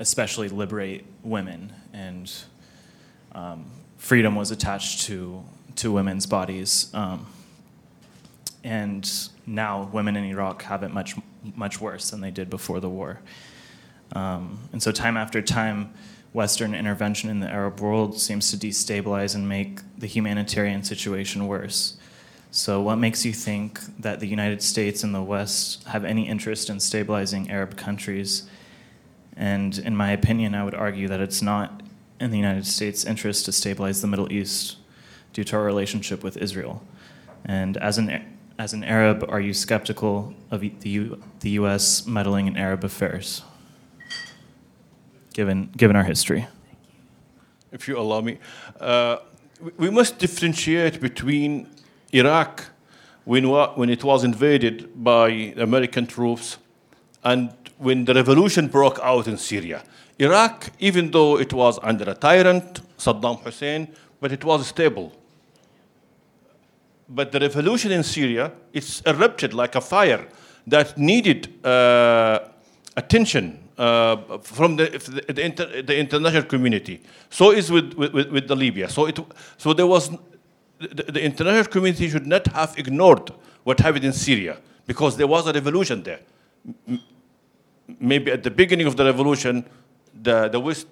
especially 0.00 0.48
liberate 0.48 1.06
women, 1.22 1.72
and 1.92 2.32
um, 3.30 3.70
freedom 3.98 4.34
was 4.34 4.50
attached 4.50 5.02
to 5.02 5.44
to 5.76 5.92
women's 5.92 6.26
bodies. 6.26 6.90
Um, 6.94 7.26
and 8.64 9.28
now 9.46 9.88
women 9.92 10.16
in 10.16 10.24
Iraq 10.24 10.62
have 10.62 10.82
it 10.82 10.90
much 10.90 11.14
much 11.54 11.80
worse 11.80 12.10
than 12.10 12.20
they 12.20 12.30
did 12.30 12.50
before 12.50 12.80
the 12.80 12.88
war. 12.88 13.20
Um, 14.12 14.58
and 14.72 14.82
so, 14.82 14.90
time 14.90 15.16
after 15.16 15.42
time, 15.42 15.92
Western 16.32 16.74
intervention 16.74 17.30
in 17.30 17.40
the 17.40 17.48
Arab 17.48 17.80
world 17.80 18.18
seems 18.18 18.50
to 18.50 18.56
destabilize 18.56 19.34
and 19.34 19.48
make 19.48 19.80
the 19.98 20.06
humanitarian 20.06 20.82
situation 20.82 21.46
worse. 21.46 21.96
So, 22.50 22.80
what 22.80 22.96
makes 22.96 23.24
you 23.24 23.32
think 23.32 23.80
that 24.00 24.20
the 24.20 24.26
United 24.26 24.62
States 24.62 25.02
and 25.04 25.14
the 25.14 25.22
West 25.22 25.84
have 25.88 26.04
any 26.04 26.26
interest 26.26 26.70
in 26.70 26.80
stabilizing 26.80 27.50
Arab 27.50 27.76
countries? 27.76 28.48
And 29.36 29.78
in 29.78 29.94
my 29.94 30.10
opinion, 30.10 30.54
I 30.54 30.64
would 30.64 30.74
argue 30.74 31.08
that 31.08 31.20
it's 31.20 31.42
not 31.42 31.82
in 32.20 32.30
the 32.30 32.36
United 32.36 32.66
States' 32.66 33.04
interest 33.04 33.44
to 33.46 33.52
stabilize 33.52 34.00
the 34.00 34.08
Middle 34.08 34.32
East 34.32 34.76
due 35.32 35.44
to 35.44 35.56
our 35.56 35.64
relationship 35.64 36.22
with 36.22 36.36
Israel. 36.36 36.82
And 37.44 37.76
as 37.76 37.98
an 37.98 38.38
as 38.58 38.72
an 38.72 38.82
Arab, 38.82 39.24
are 39.28 39.40
you 39.40 39.54
skeptical 39.54 40.34
of 40.50 40.60
the, 40.60 40.90
U, 40.90 41.22
the 41.40 41.50
U.S. 41.50 42.06
meddling 42.06 42.48
in 42.48 42.56
Arab 42.56 42.82
affairs, 42.82 43.42
given, 45.32 45.70
given 45.76 45.94
our 45.94 46.02
history? 46.02 46.48
If 47.70 47.86
you 47.86 47.96
allow 47.98 48.20
me, 48.20 48.38
uh, 48.80 49.18
we 49.76 49.90
must 49.90 50.18
differentiate 50.18 51.00
between 51.00 51.68
Iraq, 52.12 52.64
when, 53.24 53.44
when 53.48 53.90
it 53.90 54.02
was 54.02 54.24
invaded 54.24 55.04
by 55.04 55.28
American 55.56 56.06
troops, 56.06 56.58
and 57.22 57.52
when 57.76 58.06
the 58.06 58.14
revolution 58.14 58.66
broke 58.66 58.98
out 59.02 59.28
in 59.28 59.36
Syria. 59.36 59.84
Iraq, 60.18 60.70
even 60.78 61.10
though 61.10 61.38
it 61.38 61.52
was 61.52 61.78
under 61.82 62.10
a 62.10 62.14
tyrant, 62.14 62.80
Saddam 62.98 63.40
Hussein, 63.42 63.88
but 64.20 64.32
it 64.32 64.44
was 64.44 64.66
stable 64.66 65.12
but 67.08 67.32
the 67.32 67.40
revolution 67.40 67.90
in 67.90 68.02
Syria, 68.02 68.52
it's 68.72 69.00
erupted 69.06 69.54
like 69.54 69.74
a 69.74 69.80
fire. 69.80 70.28
that 70.66 70.98
needed 70.98 71.64
uh, 71.64 72.40
attention 72.94 73.58
uh, 73.78 74.38
from 74.42 74.76
the, 74.76 74.86
the, 75.28 75.42
inter, 75.42 75.82
the, 75.82 75.96
international 75.98 76.42
community. 76.42 77.00
So 77.30 77.52
is 77.52 77.70
with, 77.70 77.94
with, 77.94 78.28
with 78.28 78.48
the 78.48 78.54
Libya. 78.54 78.90
So, 78.90 79.06
it, 79.06 79.18
so 79.56 79.72
there 79.72 79.86
was, 79.86 80.10
the, 80.78 81.04
the 81.04 81.22
international 81.22 81.64
community 81.64 82.10
should 82.10 82.26
not 82.26 82.46
have 82.48 82.76
ignored 82.76 83.32
what 83.64 83.80
happened 83.80 84.04
in 84.04 84.12
Syria 84.12 84.58
because 84.86 85.16
there 85.16 85.26
was 85.26 85.46
a 85.46 85.52
revolution 85.54 86.02
there. 86.02 86.20
Maybe 87.98 88.30
at 88.30 88.42
the 88.42 88.50
beginning 88.50 88.86
of 88.86 88.96
the 88.96 89.06
revolution, 89.06 89.64
the, 90.14 90.48
the 90.48 90.60
West 90.60 90.86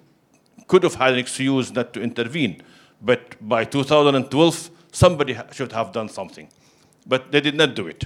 could 0.67 0.83
have 0.83 0.95
had 0.95 1.13
an 1.13 1.19
excuse 1.19 1.71
not 1.71 1.93
to 1.93 2.01
intervene. 2.01 2.61
But 3.01 3.35
by 3.47 3.63
2012, 3.63 4.71
somebody 4.91 5.37
should 5.51 5.71
have 5.71 5.91
done 5.91 6.09
something. 6.09 6.47
But 7.05 7.31
they 7.31 7.41
did 7.41 7.55
not 7.55 7.75
do 7.75 7.87
it. 7.87 8.05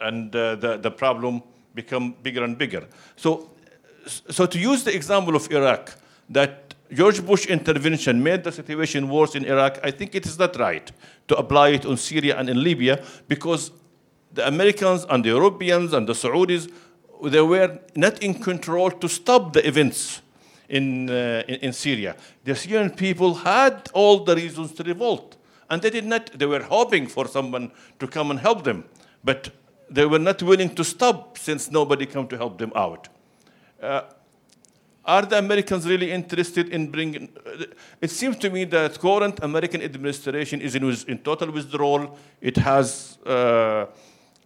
And 0.00 0.34
uh, 0.34 0.56
the, 0.56 0.76
the 0.78 0.90
problem 0.90 1.42
became 1.74 2.12
bigger 2.22 2.42
and 2.42 2.56
bigger. 2.56 2.86
So, 3.16 3.50
so 4.06 4.46
to 4.46 4.58
use 4.58 4.82
the 4.84 4.94
example 4.94 5.36
of 5.36 5.50
Iraq, 5.50 5.94
that 6.30 6.74
George 6.92 7.24
Bush 7.24 7.46
intervention 7.46 8.22
made 8.22 8.42
the 8.42 8.50
situation 8.50 9.08
worse 9.08 9.36
in 9.36 9.44
Iraq, 9.44 9.78
I 9.84 9.90
think 9.90 10.14
it 10.14 10.26
is 10.26 10.38
not 10.38 10.56
right 10.58 10.90
to 11.28 11.36
apply 11.36 11.70
it 11.70 11.86
on 11.86 11.96
Syria 11.96 12.36
and 12.36 12.48
in 12.48 12.62
Libya 12.62 13.04
because 13.28 13.70
the 14.32 14.46
Americans 14.46 15.06
and 15.08 15.24
the 15.24 15.28
Europeans 15.28 15.92
and 15.92 16.08
the 16.08 16.12
Saudis, 16.12 16.72
they 17.22 17.40
were 17.40 17.78
not 17.94 18.22
in 18.22 18.34
control 18.34 18.90
to 18.90 19.08
stop 19.08 19.52
the 19.52 19.66
events 19.66 20.22
in, 20.70 21.10
uh, 21.10 21.42
in, 21.48 21.54
in, 21.56 21.72
Syria. 21.72 22.16
The 22.44 22.54
Syrian 22.54 22.90
people 22.90 23.34
had 23.34 23.90
all 23.92 24.24
the 24.24 24.36
reasons 24.36 24.72
to 24.74 24.82
revolt. 24.84 25.36
And 25.68 25.82
they 25.82 25.90
did 25.90 26.06
not, 26.06 26.30
they 26.38 26.46
were 26.46 26.62
hoping 26.62 27.06
for 27.06 27.28
someone 27.28 27.72
to 27.98 28.06
come 28.06 28.30
and 28.30 28.40
help 28.40 28.64
them. 28.64 28.84
But 29.22 29.50
they 29.90 30.06
were 30.06 30.18
not 30.18 30.42
willing 30.42 30.74
to 30.76 30.84
stop 30.84 31.36
since 31.38 31.70
nobody 31.70 32.06
came 32.06 32.26
to 32.28 32.36
help 32.36 32.58
them 32.58 32.72
out. 32.74 33.08
Uh, 33.82 34.02
are 35.04 35.22
the 35.22 35.38
Americans 35.38 35.86
really 35.86 36.12
interested 36.12 36.68
in 36.68 36.90
bringing? 36.90 37.30
Uh, 37.44 37.64
it 38.00 38.10
seems 38.10 38.36
to 38.38 38.50
me 38.50 38.64
that 38.64 38.98
current 38.98 39.40
American 39.42 39.82
administration 39.82 40.60
is 40.60 40.74
in, 40.74 40.84
in 41.08 41.18
total 41.18 41.50
withdrawal. 41.50 42.16
It 42.40 42.56
has 42.58 43.18
uh, 43.26 43.86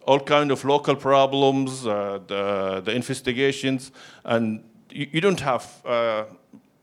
all 0.07 0.19
kind 0.19 0.51
of 0.51 0.63
local 0.63 0.95
problems, 0.95 1.85
uh, 1.85 2.19
the, 2.27 2.81
the 2.85 2.91
investigations, 2.93 3.91
and 4.23 4.63
you, 4.95 5.07
you 5.11 5.21
don't 5.21 5.39
have 5.41 5.65
uh, 5.85 6.23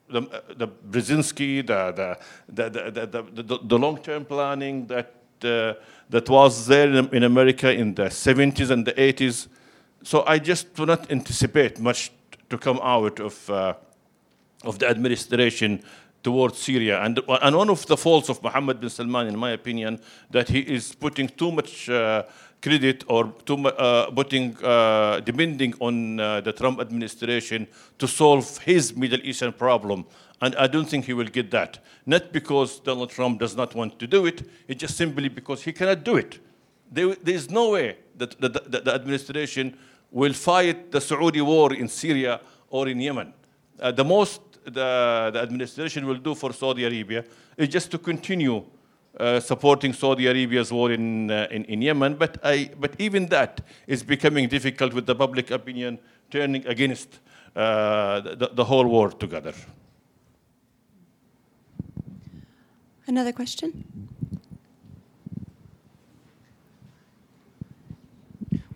the, 0.08 0.20
the 0.56 0.68
Brzezinski, 0.68 1.66
the, 1.66 2.18
the, 2.48 2.70
the, 2.70 3.06
the, 3.06 3.42
the, 3.42 3.58
the 3.64 3.78
long-term 3.78 4.26
planning 4.26 4.86
that, 4.86 5.14
uh, 5.42 5.74
that 6.10 6.28
was 6.28 6.66
there 6.66 6.88
in, 6.88 7.08
in, 7.14 7.22
America 7.22 7.72
in 7.72 7.94
the 7.94 8.04
70s 8.04 8.70
and 8.70 8.86
the 8.86 8.92
80s. 8.92 9.48
So 10.02 10.24
I 10.26 10.38
just 10.38 10.74
do 10.74 10.84
not 10.84 11.10
anticipate 11.10 11.80
much 11.80 12.12
to 12.50 12.58
come 12.58 12.78
out 12.82 13.18
of, 13.18 13.48
uh, 13.48 13.74
of 14.64 14.78
the 14.78 14.88
administration 14.88 15.82
towards 16.22 16.58
Syria. 16.58 17.02
And, 17.02 17.18
and 17.40 17.56
one 17.56 17.70
of 17.70 17.86
the 17.86 17.96
faults 17.96 18.28
of 18.28 18.42
Mohammed 18.42 18.80
bin 18.80 18.90
Salman, 18.90 19.26
in 19.26 19.38
my 19.38 19.52
opinion, 19.52 20.00
that 20.30 20.48
he 20.48 20.60
is 20.60 20.94
putting 20.94 21.28
too 21.28 21.50
much 21.50 21.88
uh, 21.88 22.24
credit 22.62 23.04
or 23.08 23.32
too, 23.44 23.66
uh, 23.66 24.10
putting, 24.10 24.56
uh, 24.64 25.20
depending 25.20 25.74
on 25.80 26.20
uh, 26.20 26.40
the 26.40 26.52
Trump 26.52 26.80
administration 26.80 27.66
to 27.98 28.06
solve 28.06 28.58
his 28.58 28.96
Middle 28.96 29.20
Eastern 29.22 29.52
problem. 29.52 30.06
And 30.40 30.54
I 30.56 30.66
don't 30.66 30.88
think 30.88 31.04
he 31.04 31.12
will 31.12 31.26
get 31.26 31.50
that. 31.50 31.78
Not 32.06 32.32
because 32.32 32.80
Donald 32.80 33.10
Trump 33.10 33.40
does 33.40 33.56
not 33.56 33.74
want 33.74 33.98
to 33.98 34.06
do 34.06 34.26
it, 34.26 34.48
it's 34.68 34.80
just 34.80 34.96
simply 34.96 35.28
because 35.28 35.62
he 35.62 35.72
cannot 35.72 36.04
do 36.04 36.16
it. 36.16 36.38
There, 36.90 37.14
there 37.14 37.34
is 37.34 37.50
no 37.50 37.70
way 37.70 37.96
that 38.16 38.40
the, 38.40 38.48
the, 38.48 38.80
the, 38.80 38.94
administration 38.94 39.76
will 40.10 40.32
fight 40.32 40.92
the 40.92 41.00
Saudi 41.00 41.40
war 41.40 41.72
in 41.72 41.88
Syria 41.88 42.40
or 42.70 42.88
in 42.88 43.00
Yemen. 43.00 43.32
Uh, 43.80 43.90
the 43.90 44.04
most 44.04 44.40
the, 44.64 45.30
the 45.32 45.40
administration 45.40 46.06
will 46.06 46.18
do 46.18 46.34
for 46.34 46.52
Saudi 46.52 46.84
Arabia 46.84 47.24
is 47.56 47.68
just 47.68 47.90
to 47.90 47.98
continue 47.98 48.64
uh, 49.18 49.40
supporting 49.40 49.92
Saudi 49.92 50.26
Arabia's 50.26 50.72
war 50.72 50.90
in, 50.90 51.30
uh, 51.30 51.46
in, 51.50 51.64
in, 51.66 51.82
Yemen, 51.82 52.14
but, 52.14 52.38
I, 52.42 52.70
but 52.80 52.94
even 52.98 53.26
that 53.26 53.60
is 53.86 54.02
becoming 54.02 54.48
difficult 54.48 54.94
with 54.94 55.06
the 55.06 55.14
public 55.14 55.50
opinion 55.50 55.98
turning 56.30 56.66
against 56.66 57.20
uh, 57.54 58.20
the, 58.20 58.50
the 58.54 58.64
whole 58.64 58.86
war 58.86 59.10
together. 59.10 59.52
Another 63.06 63.32
question? 63.32 63.84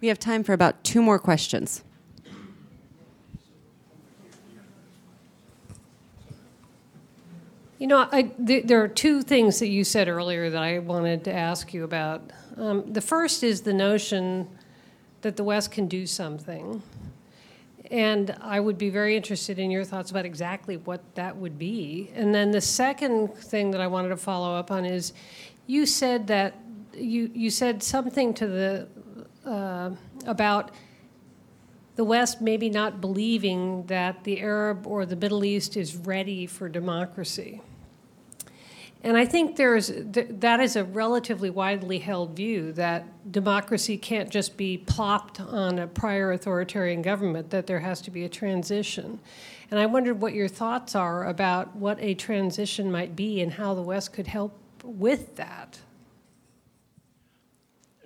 We 0.01 0.09
have 0.09 0.19
time 0.19 0.45
for 0.45 0.53
about 0.53 0.85
two 0.85 1.01
more 1.01 1.19
questions. 1.19 1.83
You 7.79 7.87
know, 7.87 8.09
I, 8.11 8.23
th- 8.23 8.67
there 8.67 8.83
are 8.83 8.89
two 8.89 9.21
things 9.21 9.59
that 9.59 9.69
you 9.69 9.85
said 9.85 10.09
earlier 10.09 10.49
that 10.49 10.63
I 10.63 10.79
wanted 10.79 11.25
to 11.25 11.33
ask 11.33 11.75
you 11.75 11.85
about. 11.85 12.23
Um, 12.57 12.91
the 12.91 13.03
first 13.03 13.43
is 13.43 13.61
the 13.61 13.75
notion 13.75 14.49
that 15.21 15.37
the 15.37 15.45
West 15.45 15.73
can 15.73 15.87
do 15.87 16.07
something. 16.07 16.83
And 17.91 18.35
I 18.41 18.61
would 18.61 18.79
be 18.79 18.89
very 18.89 19.15
interested 19.15 19.59
in 19.59 19.71
your 19.71 19.85
thoughts 19.85 20.11
about 20.11 20.25
exactly 20.25 20.79
what 20.79 21.03
that 21.17 21.37
would 21.37 21.59
be. 21.59 22.11
And 22.15 22.35
then 22.35 22.51
the 22.51 22.63
second 22.63 23.35
thing 23.35 23.73
that 23.73 23.81
I 23.83 23.89
wanted 23.89 24.09
to 24.09 24.17
follow 24.17 24.55
up 24.57 24.71
on 24.71 24.87
is 24.87 25.13
you 25.67 25.85
said 25.85 26.29
that 26.29 26.55
you, 26.95 27.31
you 27.35 27.51
said 27.51 27.83
something 27.83 28.33
to 28.35 28.47
the 28.47 28.89
uh, 29.45 29.91
about 30.27 30.71
the 31.97 32.05
West 32.05 32.41
maybe 32.41 32.71
not 32.71 33.01
believing 33.01 33.85
that 33.87 34.25
the 34.25 34.41
Arab 34.41 34.87
or 34.87 35.05
the 35.05 35.17
Middle 35.17 35.45
East 35.45 35.77
is 35.77 35.95
ready 35.95 36.47
for 36.47 36.69
democracy. 36.69 37.61
And 39.07 39.17
I 39.17 39.25
think 39.25 39.55
there's 39.55 39.93
that 39.95 40.59
is 40.59 40.75
a 40.75 40.83
relatively 40.83 41.49
widely 41.49 42.01
held 42.01 42.35
view 42.35 42.73
that 42.73 43.31
democracy 43.31 43.97
can't 43.97 44.29
just 44.29 44.57
be 44.57 44.79
plopped 44.79 45.39
on 45.39 45.79
a 45.79 45.87
prior 45.87 46.33
authoritarian 46.33 47.03
government, 47.03 47.51
that 47.51 47.69
there 47.69 47.79
has 47.79 48.01
to 48.01 48.11
be 48.11 48.25
a 48.25 48.29
transition. 48.29 49.21
And 49.71 49.79
I 49.79 49.87
wondered 49.87 50.21
what 50.21 50.33
your 50.33 50.49
thoughts 50.49 50.97
are 50.97 51.25
about 51.29 51.77
what 51.77 51.99
a 52.01 52.15
transition 52.15 52.91
might 52.91 53.15
be 53.15 53.41
and 53.41 53.53
how 53.53 53.75
the 53.75 53.81
West 53.81 54.13
could 54.13 54.27
help 54.27 54.59
with 54.83 55.37
that. 55.37 55.79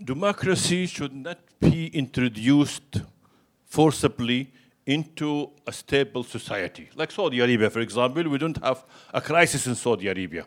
Democracy 0.05 0.85
should 0.85 1.15
not 1.15 1.39
be 1.61 1.87
introduced 1.87 3.01
forcibly 3.65 4.53
into 4.85 5.49
a 5.67 5.73
stable 5.73 6.25
society. 6.25 6.91
Like 6.95 7.11
Saudi 7.11 7.41
Arabia, 7.41 7.71
for 7.71 7.81
example, 7.81 8.23
we 8.29 8.37
don't 8.37 8.63
have 8.63 8.85
a 9.15 9.23
crisis 9.23 9.67
in 9.67 9.75
Saudi 9.75 10.07
Arabia. 10.07 10.45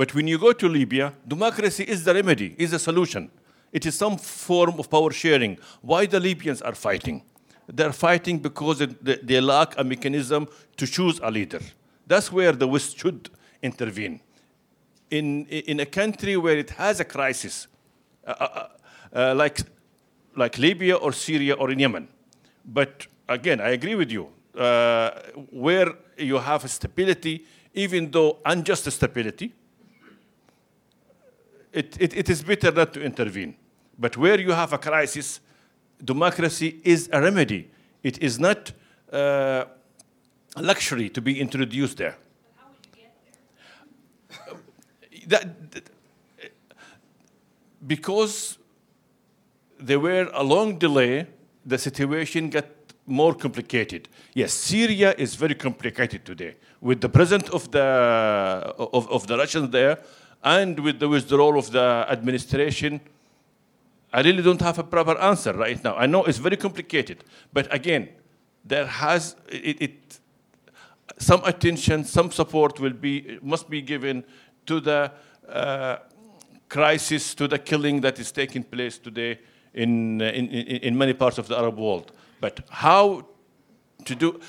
But 0.00 0.14
when 0.14 0.26
you 0.26 0.38
go 0.38 0.54
to 0.54 0.66
Libya, 0.66 1.12
democracy 1.28 1.84
is 1.84 2.04
the 2.04 2.14
remedy, 2.14 2.54
is 2.56 2.70
the 2.70 2.78
solution. 2.78 3.30
It 3.70 3.84
is 3.84 3.94
some 3.94 4.16
form 4.16 4.80
of 4.80 4.88
power 4.88 5.10
sharing. 5.10 5.58
Why 5.82 6.06
the 6.06 6.18
Libyans 6.18 6.62
are 6.62 6.74
fighting? 6.74 7.22
They're 7.66 7.92
fighting 7.92 8.38
because 8.38 8.78
they 8.78 9.40
lack 9.42 9.78
a 9.78 9.84
mechanism 9.84 10.48
to 10.78 10.86
choose 10.86 11.20
a 11.22 11.30
leader. 11.30 11.60
That's 12.06 12.32
where 12.32 12.52
the 12.52 12.66
West 12.66 12.98
should 12.98 13.28
intervene. 13.60 14.20
In, 15.10 15.44
in 15.44 15.80
a 15.80 15.86
country 16.00 16.38
where 16.38 16.56
it 16.56 16.70
has 16.70 17.00
a 17.00 17.04
crisis, 17.04 17.68
uh, 18.26 18.30
uh, 18.30 18.68
uh, 19.12 19.34
like, 19.34 19.58
like 20.34 20.56
Libya 20.56 20.96
or 20.96 21.12
Syria 21.12 21.52
or 21.56 21.70
in 21.70 21.78
Yemen, 21.78 22.08
but 22.64 23.06
again, 23.28 23.60
I 23.60 23.72
agree 23.72 23.96
with 23.96 24.10
you. 24.10 24.28
Uh, 24.54 25.10
where 25.50 25.92
you 26.16 26.38
have 26.38 26.70
stability, 26.70 27.44
even 27.74 28.10
though 28.10 28.38
unjust 28.46 28.90
stability, 28.90 29.52
it, 31.72 31.96
it, 32.00 32.16
it 32.16 32.28
is 32.28 32.42
better 32.42 32.70
not 32.70 32.92
to 32.94 33.02
intervene. 33.02 33.54
But 33.98 34.16
where 34.16 34.40
you 34.40 34.52
have 34.52 34.72
a 34.72 34.78
crisis, 34.78 35.40
democracy 36.02 36.80
is 36.84 37.08
a 37.12 37.20
remedy. 37.20 37.70
It 38.02 38.22
is 38.22 38.38
not 38.38 38.72
uh, 39.12 39.64
a 40.56 40.62
luxury 40.62 41.08
to 41.10 41.20
be 41.20 41.40
introduced 41.40 41.98
there. 41.98 42.16
That, 45.26 45.70
that, 45.70 45.90
because 47.86 48.58
there 49.78 50.00
were 50.00 50.30
a 50.32 50.42
long 50.42 50.78
delay 50.78 51.26
the 51.64 51.78
situation 51.78 52.50
got 52.50 52.66
more 53.06 53.34
complicated. 53.34 54.08
Yes, 54.34 54.52
Syria 54.52 55.14
is 55.16 55.34
very 55.34 55.54
complicated 55.54 56.24
today 56.24 56.56
with 56.80 57.00
the 57.00 57.08
presence 57.08 57.48
of 57.50 57.70
the 57.70 57.80
of, 57.80 59.08
of 59.10 59.26
the 59.26 59.36
Russians 59.36 59.70
there 59.70 59.98
and 60.42 60.78
with 60.80 60.98
the 60.98 61.08
withdrawal 61.08 61.58
of 61.58 61.70
the 61.70 62.06
administration. 62.08 63.00
I 64.12 64.22
really 64.22 64.42
don't 64.42 64.60
have 64.60 64.78
a 64.78 64.82
proper 64.84 65.16
answer 65.18 65.52
right 65.52 65.82
now. 65.84 65.94
I 65.94 66.06
know 66.06 66.24
it's 66.24 66.38
very 66.38 66.56
complicated, 66.56 67.22
but 67.52 67.72
again, 67.72 68.08
there 68.64 68.86
has 68.86 69.36
it, 69.48 69.80
it 69.80 70.20
some 71.18 71.42
attention, 71.44 72.04
some 72.04 72.30
support 72.30 72.80
will 72.80 72.92
be 72.92 73.38
must 73.42 73.70
be 73.70 73.82
given 73.82 74.24
to 74.66 74.80
the 74.80 75.12
uh, 75.48 75.96
crisis, 76.68 77.34
to 77.34 77.46
the 77.46 77.58
killing 77.58 78.00
that 78.00 78.18
is 78.18 78.32
taking 78.32 78.62
place 78.62 78.98
today 78.98 79.38
in, 79.74 80.20
in, 80.20 80.48
in, 80.48 80.76
in 80.78 80.98
many 80.98 81.12
parts 81.12 81.38
of 81.38 81.48
the 81.48 81.56
Arab 81.56 81.76
world. 81.78 82.12
But 82.40 82.60
how 82.70 83.26
to 84.04 84.14
do 84.14 84.40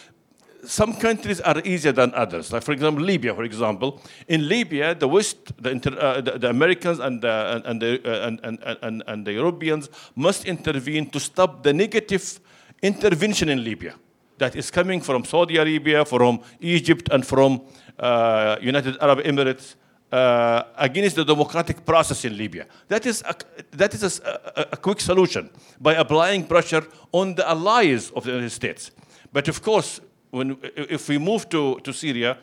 some 0.65 0.93
countries 0.93 1.41
are 1.41 1.61
easier 1.65 1.91
than 1.91 2.13
others. 2.13 2.51
Like, 2.51 2.63
for 2.63 2.71
example, 2.71 3.03
Libya, 3.03 3.33
for 3.33 3.43
example. 3.43 4.01
In 4.27 4.47
Libya, 4.47 4.95
the 4.95 5.07
West, 5.07 5.37
the, 5.61 5.71
inter, 5.71 5.97
uh, 5.99 6.21
the, 6.21 6.37
the, 6.37 6.49
Americans 6.49 6.99
and, 6.99 7.23
uh, 7.23 7.61
and, 7.65 7.81
the, 7.81 8.01
uh, 8.05 8.27
and, 8.27 8.39
and, 8.43 8.59
and, 8.81 9.03
and, 9.07 9.25
the 9.25 9.33
Europeans 9.33 9.89
must 10.15 10.45
intervene 10.45 11.09
to 11.09 11.19
stop 11.19 11.63
the 11.63 11.73
negative 11.73 12.39
intervention 12.81 13.49
in 13.49 13.63
Libya 13.63 13.95
that 14.37 14.55
is 14.55 14.71
coming 14.71 15.01
from 15.01 15.23
Saudi 15.23 15.57
Arabia, 15.57 16.03
from 16.03 16.41
Egypt, 16.59 17.09
and 17.11 17.25
from 17.25 17.61
uh, 17.99 18.57
United 18.61 18.97
Arab 19.01 19.19
Emirates. 19.19 19.75
Uh, 20.11 20.63
against 20.75 21.15
the 21.15 21.23
democratic 21.23 21.85
process 21.85 22.25
in 22.25 22.35
Libya. 22.35 22.65
That 22.89 23.05
is 23.05 23.21
a, 23.21 23.33
that 23.77 23.93
is 23.93 24.19
a, 24.19 24.67
a 24.73 24.75
quick 24.75 24.99
solution 24.99 25.49
by 25.79 25.93
applying 25.93 26.47
pressure 26.47 26.85
on 27.13 27.35
the 27.35 27.49
allies 27.49 28.11
of 28.11 28.25
the 28.25 28.31
United 28.31 28.49
States. 28.49 28.91
But 29.31 29.47
of 29.47 29.61
course, 29.61 30.01
when, 30.31 30.57
if 30.75 31.07
we 31.07 31.17
move 31.17 31.47
to, 31.49 31.79
to 31.81 31.93
Syria, 31.93 32.37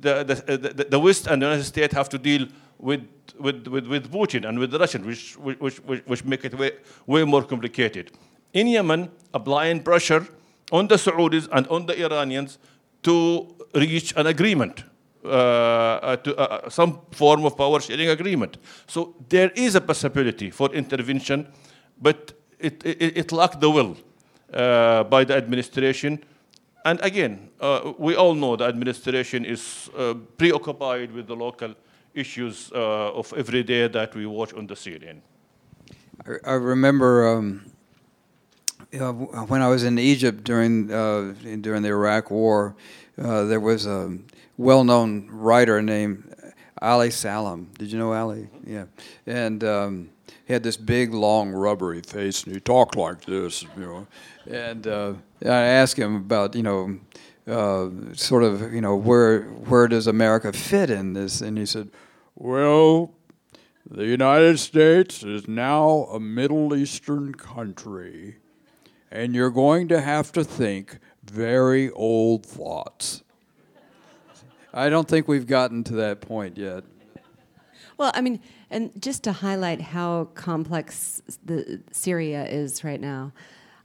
the, 0.00 0.24
the, 0.24 0.58
the, 0.58 0.84
the 0.84 0.98
West 0.98 1.26
and 1.26 1.42
the 1.42 1.46
United 1.46 1.64
States 1.64 1.94
have 1.94 2.08
to 2.10 2.18
deal 2.18 2.46
with, 2.78 3.06
with, 3.38 3.66
with, 3.66 3.86
with 3.86 4.12
Putin 4.12 4.48
and 4.48 4.58
with 4.58 4.70
the 4.70 4.78
Russians, 4.78 5.06
which, 5.06 5.58
which, 5.58 5.78
which, 5.78 6.02
which 6.06 6.24
make 6.24 6.44
it 6.44 6.54
way, 6.56 6.72
way 7.06 7.24
more 7.24 7.42
complicated. 7.42 8.12
In 8.52 8.66
Yemen, 8.68 9.10
applying 9.34 9.82
pressure 9.82 10.26
on 10.70 10.86
the 10.88 10.96
Saudis 10.96 11.48
and 11.52 11.66
on 11.68 11.86
the 11.86 12.04
Iranians 12.04 12.58
to 13.02 13.54
reach 13.74 14.12
an 14.16 14.26
agreement, 14.26 14.84
uh, 15.24 15.28
uh, 15.28 16.16
to, 16.16 16.36
uh, 16.36 16.68
some 16.68 17.00
form 17.10 17.44
of 17.44 17.56
power 17.56 17.80
sharing 17.80 18.08
agreement. 18.08 18.58
So 18.86 19.14
there 19.28 19.50
is 19.50 19.74
a 19.74 19.80
possibility 19.80 20.50
for 20.50 20.72
intervention, 20.74 21.48
but 22.00 22.32
it, 22.58 22.84
it, 22.84 23.16
it 23.16 23.32
lacked 23.32 23.60
the 23.60 23.70
will 23.70 23.96
uh, 24.52 25.04
by 25.04 25.24
the 25.24 25.36
administration 25.36 26.22
and 26.86 27.00
again, 27.02 27.50
uh, 27.60 27.92
we 27.98 28.14
all 28.14 28.34
know 28.34 28.54
the 28.56 28.64
administration 28.64 29.44
is 29.44 29.90
uh, 29.98 30.14
preoccupied 30.38 31.10
with 31.10 31.26
the 31.26 31.34
local 31.34 31.74
issues 32.14 32.70
uh, 32.72 33.12
of 33.12 33.32
every 33.36 33.62
day 33.64 33.88
that 33.88 34.14
we 34.14 34.24
watch 34.24 34.54
on 34.54 34.66
the 34.66 34.74
CNN. 34.74 35.20
I, 36.26 36.52
I 36.52 36.54
remember 36.54 37.36
um, 37.36 37.72
you 38.92 39.00
know, 39.00 39.12
when 39.48 39.62
I 39.62 39.68
was 39.68 39.82
in 39.82 39.98
Egypt 39.98 40.44
during 40.44 40.92
uh, 40.92 41.34
during 41.60 41.82
the 41.82 41.88
Iraq 41.88 42.30
War, 42.30 42.76
uh, 43.18 43.44
there 43.44 43.60
was 43.60 43.86
a 43.86 44.16
well-known 44.56 45.28
writer 45.30 45.82
named 45.82 46.34
Ali 46.80 47.10
Salem. 47.10 47.68
Did 47.78 47.90
you 47.90 47.98
know 47.98 48.12
Ali? 48.12 48.48
Yeah, 48.64 48.84
and 49.26 49.64
um, 49.64 50.10
he 50.46 50.52
had 50.52 50.62
this 50.62 50.76
big, 50.76 51.12
long, 51.12 51.50
rubbery 51.50 52.02
face, 52.02 52.44
and 52.44 52.54
he 52.54 52.60
talked 52.60 52.96
like 52.96 53.24
this, 53.24 53.62
you 53.62 53.82
know. 53.82 54.06
And 54.48 54.86
uh, 54.86 55.14
I 55.44 55.48
asked 55.48 55.98
him 55.98 56.16
about, 56.16 56.54
you 56.54 56.62
know, 56.62 56.98
uh, 57.46 58.14
sort 58.14 58.42
of, 58.42 58.72
you 58.72 58.80
know, 58.80 58.96
where 58.96 59.42
where 59.42 59.88
does 59.88 60.06
America 60.06 60.52
fit 60.52 60.90
in 60.90 61.12
this? 61.12 61.40
And 61.40 61.58
he 61.58 61.66
said, 61.66 61.90
"Well, 62.34 63.12
the 63.88 64.06
United 64.06 64.58
States 64.58 65.22
is 65.22 65.46
now 65.48 66.08
a 66.12 66.20
Middle 66.20 66.74
Eastern 66.74 67.34
country, 67.34 68.36
and 69.10 69.34
you're 69.34 69.50
going 69.50 69.88
to 69.88 70.00
have 70.00 70.32
to 70.32 70.44
think 70.44 70.98
very 71.24 71.90
old 71.90 72.44
thoughts." 72.44 73.22
I 74.74 74.90
don't 74.90 75.08
think 75.08 75.26
we've 75.26 75.46
gotten 75.46 75.84
to 75.84 75.94
that 75.94 76.20
point 76.20 76.58
yet. 76.58 76.84
Well, 77.96 78.12
I 78.14 78.20
mean, 78.20 78.40
and 78.70 78.90
just 79.00 79.22
to 79.24 79.32
highlight 79.32 79.80
how 79.80 80.28
complex 80.34 81.22
the 81.44 81.80
Syria 81.92 82.46
is 82.46 82.82
right 82.82 83.00
now, 83.00 83.32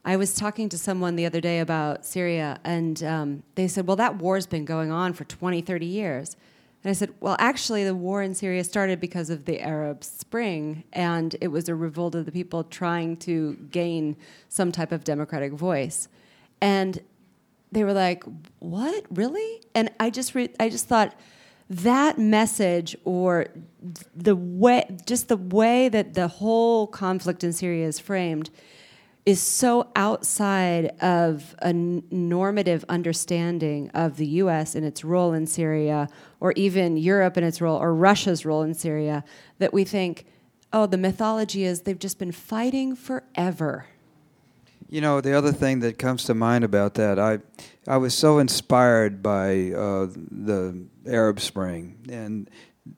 I 0.03 0.17
was 0.17 0.33
talking 0.33 0.67
to 0.69 0.77
someone 0.77 1.15
the 1.15 1.27
other 1.27 1.41
day 1.41 1.59
about 1.59 2.05
Syria, 2.05 2.59
and 2.63 3.03
um, 3.03 3.43
they 3.53 3.67
said, 3.67 3.85
Well, 3.85 3.97
that 3.97 4.17
war's 4.17 4.47
been 4.47 4.65
going 4.65 4.91
on 4.91 5.13
for 5.13 5.25
20, 5.25 5.61
30 5.61 5.85
years. 5.85 6.35
And 6.83 6.89
I 6.89 6.93
said, 6.93 7.13
Well, 7.19 7.35
actually, 7.37 7.83
the 7.83 7.93
war 7.93 8.23
in 8.23 8.33
Syria 8.33 8.63
started 8.63 8.99
because 8.99 9.29
of 9.29 9.45
the 9.45 9.61
Arab 9.61 10.03
Spring, 10.03 10.83
and 10.91 11.35
it 11.39 11.49
was 11.49 11.69
a 11.69 11.75
revolt 11.75 12.15
of 12.15 12.25
the 12.25 12.31
people 12.31 12.63
trying 12.63 13.17
to 13.17 13.53
gain 13.69 14.17
some 14.49 14.71
type 14.71 14.91
of 14.91 15.03
democratic 15.03 15.53
voice. 15.53 16.07
And 16.61 16.99
they 17.71 17.83
were 17.83 17.93
like, 17.93 18.23
What, 18.57 19.05
really? 19.11 19.61
And 19.75 19.91
I 19.99 20.09
just, 20.09 20.33
re- 20.33 20.53
I 20.59 20.69
just 20.69 20.87
thought, 20.87 21.13
that 21.71 22.19
message 22.19 22.97
or 23.05 23.47
the 24.13 24.35
way 24.35 24.85
just 25.05 25.29
the 25.29 25.37
way 25.37 25.87
that 25.87 26.15
the 26.15 26.27
whole 26.27 26.85
conflict 26.85 27.45
in 27.45 27.53
Syria 27.53 27.87
is 27.87 27.97
framed 27.97 28.49
is 29.25 29.39
so 29.39 29.89
outside 29.95 30.87
of 31.01 31.55
a 31.61 31.71
normative 31.71 32.83
understanding 32.89 33.89
of 33.93 34.17
the 34.17 34.27
US 34.27 34.75
and 34.75 34.85
its 34.85 35.05
role 35.05 35.31
in 35.31 35.47
Syria 35.47 36.09
or 36.41 36.51
even 36.57 36.97
Europe 36.97 37.37
and 37.37 37.45
its 37.45 37.61
role 37.61 37.77
or 37.77 37.95
Russia's 37.95 38.45
role 38.45 38.63
in 38.63 38.73
Syria 38.73 39.23
that 39.59 39.73
we 39.73 39.85
think 39.85 40.25
oh 40.73 40.87
the 40.87 40.97
mythology 40.97 41.63
is 41.63 41.81
they've 41.83 41.97
just 41.97 42.19
been 42.19 42.33
fighting 42.33 42.97
forever. 42.97 43.85
You 44.89 44.99
know, 44.99 45.21
the 45.21 45.37
other 45.37 45.53
thing 45.53 45.79
that 45.79 45.97
comes 45.97 46.25
to 46.25 46.33
mind 46.33 46.65
about 46.65 46.95
that, 46.95 47.17
I, 47.17 47.39
I 47.87 47.97
was 47.97 48.13
so 48.13 48.37
inspired 48.37 49.23
by 49.23 49.71
uh, 49.71 50.07
the 50.29 50.85
Arab 51.07 51.39
Spring, 51.39 51.97
and 52.09 52.49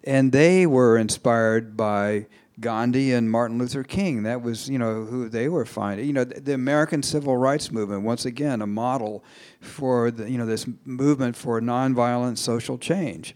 and 0.03 0.31
they 0.31 0.65
were 0.65 0.97
inspired 0.97 1.77
by 1.77 2.27
Gandhi 2.59 3.13
and 3.13 3.31
Martin 3.31 3.57
Luther 3.57 3.83
King. 3.83 4.23
That 4.23 4.41
was, 4.41 4.69
you 4.69 4.77
know, 4.77 5.05
who 5.05 5.29
they 5.29 5.47
were 5.49 5.65
finding. 5.65 6.05
You 6.05 6.13
know, 6.13 6.23
the 6.23 6.53
American 6.53 7.01
Civil 7.01 7.37
Rights 7.37 7.71
Movement, 7.71 8.03
once 8.03 8.25
again, 8.25 8.61
a 8.61 8.67
model 8.67 9.23
for 9.61 10.11
the, 10.11 10.29
you 10.29 10.37
know 10.37 10.45
this 10.45 10.67
movement 10.85 11.35
for 11.35 11.61
nonviolent 11.61 12.37
social 12.37 12.77
change. 12.77 13.35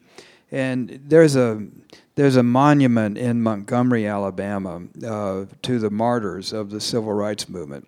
And 0.51 1.01
there's 1.05 1.35
a 1.35 1.65
there's 2.15 2.35
a 2.35 2.43
monument 2.43 3.17
in 3.17 3.41
Montgomery, 3.41 4.05
Alabama, 4.05 4.81
uh, 5.05 5.45
to 5.61 5.79
the 5.79 5.89
martyrs 5.89 6.51
of 6.51 6.71
the 6.71 6.81
civil 6.81 7.13
rights 7.13 7.47
movement 7.47 7.87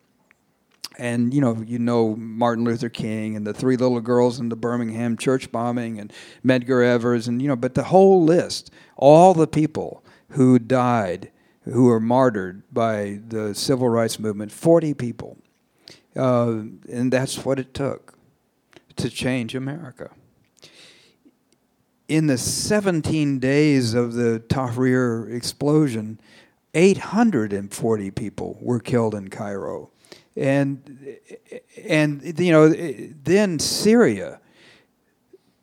and 0.99 1.33
you 1.33 1.41
know 1.41 1.63
you 1.65 1.79
know 1.79 2.15
Martin 2.15 2.63
Luther 2.63 2.89
King 2.89 3.35
and 3.35 3.47
the 3.47 3.53
three 3.53 3.77
little 3.77 4.01
girls 4.01 4.39
in 4.39 4.49
the 4.49 4.55
Birmingham 4.55 5.17
church 5.17 5.51
bombing 5.51 5.99
and 5.99 6.13
Medgar 6.45 6.85
Evers 6.85 7.27
and 7.27 7.41
you 7.41 7.47
know 7.47 7.55
but 7.55 7.73
the 7.73 7.85
whole 7.85 8.23
list 8.23 8.71
all 8.95 9.33
the 9.33 9.47
people 9.47 10.03
who 10.29 10.59
died 10.59 11.31
who 11.63 11.85
were 11.85 11.99
martyred 11.99 12.63
by 12.71 13.19
the 13.27 13.55
civil 13.55 13.89
rights 13.89 14.19
movement 14.19 14.51
40 14.51 14.93
people 14.93 15.37
uh, 16.15 16.63
and 16.91 17.11
that's 17.13 17.45
what 17.45 17.59
it 17.59 17.73
took 17.73 18.17
to 18.99 19.09
change 19.09 19.55
America. 19.55 20.11
In 22.07 22.27
the 22.27 22.37
17 22.37 23.39
days 23.39 23.93
of 23.93 24.13
the 24.13 24.43
Tahrir 24.47 25.31
explosion 25.33 26.19
840 26.73 28.11
people 28.11 28.57
were 28.61 28.79
killed 28.79 29.15
in 29.15 29.29
Cairo 29.29 29.91
and 30.39 31.17
and 31.87 32.39
you 32.39 32.51
know 32.51 32.69
then 32.69 33.59
Syria 33.59 34.39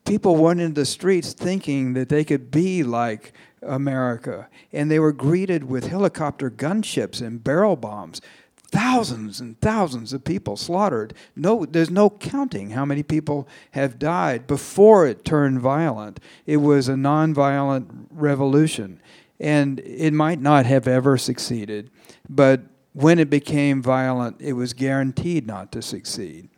people 0.07 0.37
went 0.37 0.61
into 0.61 0.81
the 0.81 0.87
streets 0.87 1.33
thinking 1.33 1.93
that 1.95 2.09
they 2.09 2.25
could 2.25 2.51
be 2.51 2.83
like 2.83 3.33
America. 3.61 4.49
And 4.73 4.91
they 4.91 4.99
were 4.99 5.13
greeted 5.13 5.65
with 5.65 5.89
helicopter 5.89 6.51
gunships 6.51 7.21
and 7.21 7.43
barrel 7.43 7.77
bombs. 7.77 8.21
Thousands 8.69 9.41
and 9.41 9.61
thousands 9.61 10.13
of 10.13 10.25
people 10.25 10.57
slaughtered. 10.57 11.15
No 11.35 11.65
there's 11.65 11.91
no 11.91 12.11
counting 12.11 12.71
how 12.71 12.85
many 12.85 13.03
people 13.03 13.49
have 13.73 13.99
died 13.99 14.47
before 14.47 15.07
it 15.07 15.25
turned 15.25 15.61
violent. 15.61 16.21
It 16.47 16.59
was 16.59 16.89
a 16.89 16.95
nonviolent 16.95 18.07
revolution. 18.11 19.01
And 19.39 19.81
it 19.81 20.13
might 20.13 20.41
not 20.41 20.67
have 20.67 20.89
ever 20.89 21.19
succeeded 21.19 21.91
but 22.29 22.63
when 22.97 23.19
it 23.19 23.29
became 23.29 23.83
violent, 23.83 24.41
it 24.41 24.55
was 24.55 24.73
guaranteed 24.73 25.47
not 25.47 25.71
to 25.71 25.83
succeed. 25.83 26.49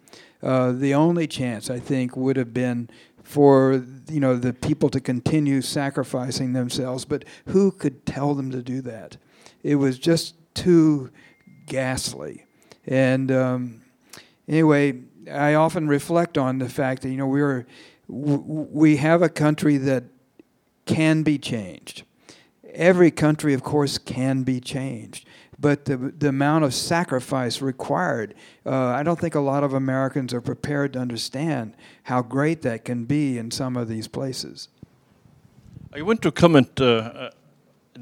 Uh, 0.40 0.70
the 0.70 0.94
only 0.94 1.26
chance, 1.26 1.68
I 1.68 1.80
think, 1.80 2.16
would 2.16 2.36
have 2.36 2.54
been 2.54 2.88
for 3.24 3.84
you 4.08 4.20
know 4.20 4.36
the 4.36 4.52
people 4.52 4.88
to 4.90 5.00
continue 5.00 5.60
sacrificing 5.60 6.52
themselves, 6.52 7.04
but 7.04 7.24
who 7.46 7.72
could 7.72 8.06
tell 8.06 8.36
them 8.36 8.52
to 8.52 8.62
do 8.62 8.80
that? 8.82 9.16
It 9.64 9.74
was 9.74 9.98
just 9.98 10.36
too 10.54 11.10
ghastly. 11.66 12.46
And 12.86 13.32
um, 13.32 13.82
anyway, 14.46 15.00
I 15.28 15.54
often 15.54 15.88
reflect 15.88 16.38
on 16.38 16.58
the 16.58 16.68
fact 16.68 17.02
that 17.02 17.08
you 17.10 17.16
know 17.16 17.26
we're 17.26 17.66
we 18.06 18.98
have 18.98 19.22
a 19.22 19.28
country 19.28 19.76
that 19.76 20.04
can 20.86 21.24
be 21.24 21.36
changed. 21.36 22.04
Every 22.72 23.10
country, 23.10 23.54
of 23.54 23.64
course, 23.64 23.98
can 23.98 24.44
be 24.44 24.60
changed 24.60 25.26
but 25.58 25.84
the, 25.86 25.96
the 25.96 26.28
amount 26.28 26.64
of 26.64 26.72
sacrifice 26.72 27.60
required, 27.60 28.34
uh, 28.64 28.70
I 28.70 29.02
don't 29.02 29.18
think 29.18 29.34
a 29.34 29.40
lot 29.40 29.64
of 29.64 29.74
Americans 29.74 30.32
are 30.32 30.40
prepared 30.40 30.92
to 30.92 31.00
understand 31.00 31.74
how 32.04 32.22
great 32.22 32.62
that 32.62 32.84
can 32.84 33.04
be 33.04 33.38
in 33.38 33.50
some 33.50 33.76
of 33.76 33.88
these 33.88 34.06
places. 34.06 34.68
I 35.92 36.02
want 36.02 36.22
to 36.22 36.30
comment. 36.30 36.80
Uh, 36.80 37.30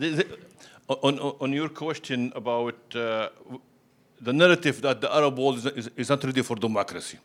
uh, 0.00 0.22
on, 0.88 1.18
on, 1.18 1.52
your 1.52 1.68
question 1.68 2.32
about 2.36 2.76
uh, 2.94 3.28
the 4.20 4.32
narrative 4.32 4.82
that 4.82 5.00
the 5.00 5.12
Arab 5.12 5.38
world 5.38 5.66
is, 5.74 5.88
is, 5.96 6.08
not 6.08 6.22
ready 6.22 6.42
for 6.42 6.56
democracy. 6.56 7.18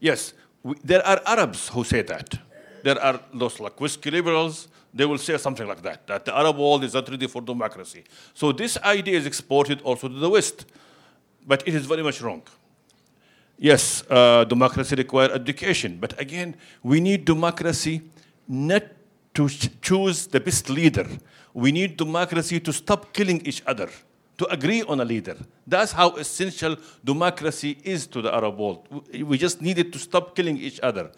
Yes, 0.00 0.32
we, 0.62 0.76
there 0.84 1.04
are 1.06 1.20
Arabs 1.26 1.68
who 1.68 1.84
say 1.84 2.02
that. 2.02 2.34
There 2.82 3.00
are 3.02 3.20
those 3.32 3.60
like 3.60 3.80
whiskey 3.80 4.10
liberals, 4.10 4.68
they 4.94 5.04
will 5.04 5.18
say 5.18 5.36
something 5.36 5.66
like 5.66 5.82
that, 5.82 6.06
that 6.06 6.24
the 6.24 6.36
Arab 6.36 6.56
world 6.56 6.84
is 6.84 6.94
not 6.94 7.08
ready 7.08 7.26
for 7.26 7.42
democracy. 7.42 8.04
So 8.32 8.52
this 8.52 8.78
idea 8.78 9.18
is 9.18 9.26
exported 9.26 9.82
also 9.82 10.08
to 10.08 10.14
the 10.14 10.30
West, 10.30 10.66
but 11.46 11.66
it 11.66 11.74
is 11.74 11.84
very 11.84 12.02
much 12.02 12.20
wrong. 12.22 12.42
Yes, 13.58 14.04
uh, 14.08 14.44
democracy 14.44 14.94
requires 14.94 15.32
education, 15.32 15.98
but 16.00 16.18
again, 16.20 16.56
we 16.82 17.00
need 17.00 17.24
democracy 17.24 18.02
not 18.48 18.82
to 19.34 19.48
ch- 19.48 19.70
choose 19.80 20.26
the 20.28 20.40
best 20.40 20.70
leader. 20.70 21.06
We 21.52 21.72
need 21.72 21.96
democracy 21.96 22.60
to 22.60 22.72
stop 22.72 23.12
killing 23.12 23.40
each 23.46 23.62
other, 23.66 23.88
to 24.38 24.46
agree 24.46 24.82
on 24.82 25.00
a 25.00 25.04
leader. 25.04 25.36
That's 25.66 25.92
how 25.92 26.16
essential 26.16 26.76
democracy 27.04 27.78
is 27.84 28.06
to 28.08 28.22
the 28.22 28.34
Arab 28.34 28.58
world. 28.58 28.88
We 29.12 29.38
just 29.38 29.60
needed 29.60 29.92
to 29.92 29.98
stop 29.98 30.34
killing 30.34 30.58
each 30.58 30.80
other. 30.80 31.10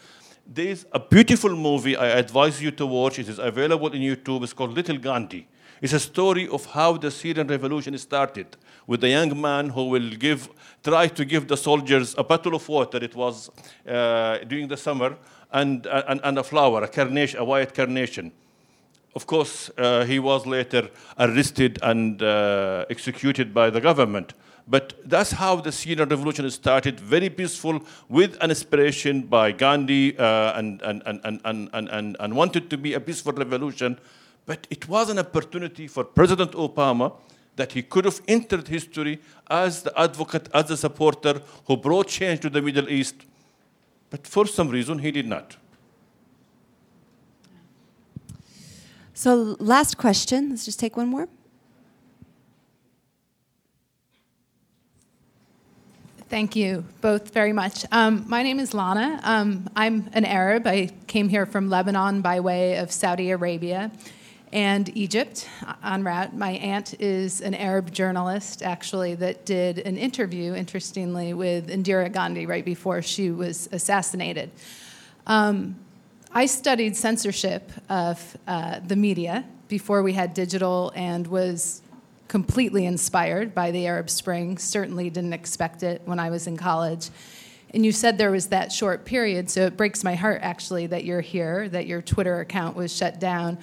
There 0.49 0.69
is 0.69 0.87
a 0.93 1.01
beautiful 1.01 1.57
movie 1.57 1.97
I 1.97 2.07
advise 2.07 2.63
you 2.63 2.71
to 2.73 2.87
watch. 2.87 3.19
It 3.19 3.29
is 3.29 3.41
available 3.41 3.89
in 3.89 4.01
YouTube. 4.01 4.45
It's 4.45 4.53
called 4.53 4.75
Little 4.75 4.97
Gandhi. 4.97 5.49
It's 5.83 5.93
a 5.93 5.99
story 5.99 6.49
of 6.49 6.65
how 6.67 6.97
the 6.97 7.11
Syrian 7.11 7.49
revolution 7.49 7.99
started 7.99 8.57
with 8.87 9.03
a 9.03 9.09
young 9.09 9.39
man 9.41 9.71
who 9.71 9.89
will 9.89 10.09
give, 10.11 10.49
try 10.85 11.09
to 11.09 11.25
give 11.25 11.49
the 11.49 11.57
soldiers 11.57 12.15
a 12.17 12.23
bottle 12.23 12.55
of 12.55 12.67
water. 12.69 12.99
It 13.03 13.17
was 13.17 13.51
uh, 13.89 14.39
during 14.47 14.69
the 14.69 14.77
summer, 14.77 15.17
and, 15.53 15.87
and, 15.87 16.21
and 16.23 16.39
a 16.39 16.45
flower, 16.45 16.85
a 16.85 16.89
carnation, 16.89 17.41
a 17.41 17.45
white 17.45 17.75
carnation. 17.75 18.31
Of 19.17 19.27
course, 19.27 19.71
uh, 19.77 20.05
he 20.05 20.19
was 20.19 20.47
later 20.47 20.91
arrested 21.19 21.79
and 21.83 22.23
uh, 22.23 22.85
executed 22.89 23.53
by 23.53 23.71
the 23.71 23.81
government. 23.81 24.35
But 24.69 24.95
that's 25.05 25.31
how 25.31 25.57
the 25.57 25.71
Syrian 25.71 26.09
revolution 26.09 26.51
started, 26.51 26.99
very 26.99 27.31
peaceful, 27.31 27.81
with 28.09 28.37
an 28.41 28.51
inspiration 28.51 29.23
by 29.23 29.53
Gandhi 29.53 30.19
uh, 30.19 30.59
and, 30.59 30.83
and, 30.83 31.03
and, 31.07 31.41
and, 31.45 31.71
and, 31.73 32.17
and, 32.19 32.35
wanted 32.35 32.69
to 32.71 32.77
be 32.77 32.95
a 32.95 33.01
peaceful 33.01 33.33
revolution. 33.33 33.99
But 34.45 34.67
it 34.69 34.89
was 34.89 35.09
an 35.09 35.21
opportunity 35.21 35.87
for 35.87 36.03
President 36.03 36.53
Obama 36.53 37.13
that 37.55 37.73
he 37.73 37.83
could 37.83 38.05
have 38.07 38.21
entered 38.27 38.67
history 38.67 39.21
as 39.49 39.85
the 39.85 39.99
advocate, 39.99 40.49
as 40.53 40.67
the 40.67 40.77
supporter 40.77 41.43
who 41.67 41.77
brought 41.77 42.09
change 42.09 42.41
to 42.41 42.51
the 42.51 42.61
Middle 42.61 42.89
East. 42.89 43.15
But 44.11 44.27
for 44.27 44.47
some 44.47 44.69
reason, 44.69 44.99
he 44.99 45.13
did 45.13 45.27
not. 45.27 45.57
So, 49.15 49.57
last 49.61 49.97
question. 49.97 50.51
Let's 50.51 50.65
just 50.65 50.79
take 50.79 50.97
one 50.97 51.09
more. 51.09 51.29
Thank 56.29 56.57
you 56.57 56.85
both 57.03 57.33
very 57.33 57.53
much. 57.53 57.87
Um, 57.93 58.25
my 58.27 58.43
name 58.43 58.59
is 58.59 58.75
Lana. 58.75 59.21
Um, 59.23 59.71
I'm 59.77 60.11
an 60.13 60.25
Arab. 60.25 60.67
I 60.67 60.91
came 61.07 61.29
here 61.29 61.47
from 61.47 61.71
Lebanon 61.71 62.21
by 62.21 62.41
way 62.41 62.79
of 62.79 62.91
Saudi 62.91 63.31
Arabia 63.31 63.93
and 64.53 64.91
Egypt 64.97 65.49
en 65.85 66.03
route. 66.03 66.37
My 66.37 66.51
aunt 66.51 67.01
is 67.01 67.41
an 67.41 67.55
Arab 67.55 67.93
journalist, 67.93 68.65
actually, 68.65 69.15
that 69.15 69.47
did 69.47 69.79
an 69.79 69.97
interview, 69.97 70.53
interestingly, 70.53 71.33
with 71.33 71.69
Indira 71.69 72.13
Gandhi 72.13 72.45
right 72.45 72.65
before 72.65 73.03
she 73.03 73.31
was 73.31 73.69
assassinated. 73.71 74.51
Um, 75.29 75.77
I 76.33 76.47
studied 76.47 76.97
censorship 76.97 77.71
of 77.89 78.37
uh, 78.49 78.81
the 78.85 78.97
media 78.97 79.45
before 79.69 80.03
we 80.03 80.13
had 80.13 80.35
digital 80.35 80.93
and 80.97 81.25
was 81.29 81.83
completely 82.29 82.87
inspired 82.87 83.55
by 83.55 83.71
the 83.71 83.87
Arab 83.87 84.11
Spring. 84.11 84.59
Certainly 84.59 85.11
didn't 85.11 85.33
expect 85.33 85.83
it 85.83 86.03
when 86.05 86.19
I 86.19 86.31
was 86.31 86.47
in 86.47 86.57
college. 86.57 87.11
And 87.75 87.85
you 87.85 87.93
said 87.93 88.17
there 88.17 88.31
was 88.31 88.49
that 88.49 88.73
short 88.73 89.05
period, 89.05 89.51
so 89.51 89.67
it 89.67 89.77
breaks 89.77 90.05
my 90.05 90.15
heart 90.15 90.41
actually 90.43 90.87
that 90.89 91.05
you're 91.05 91.21
here, 91.21 91.69
that 91.69 91.87
your 91.87 92.01
Twitter 92.01 92.41
account 92.41 92.77
was 92.77 92.95
shut 92.95 93.21
down. 93.21 93.59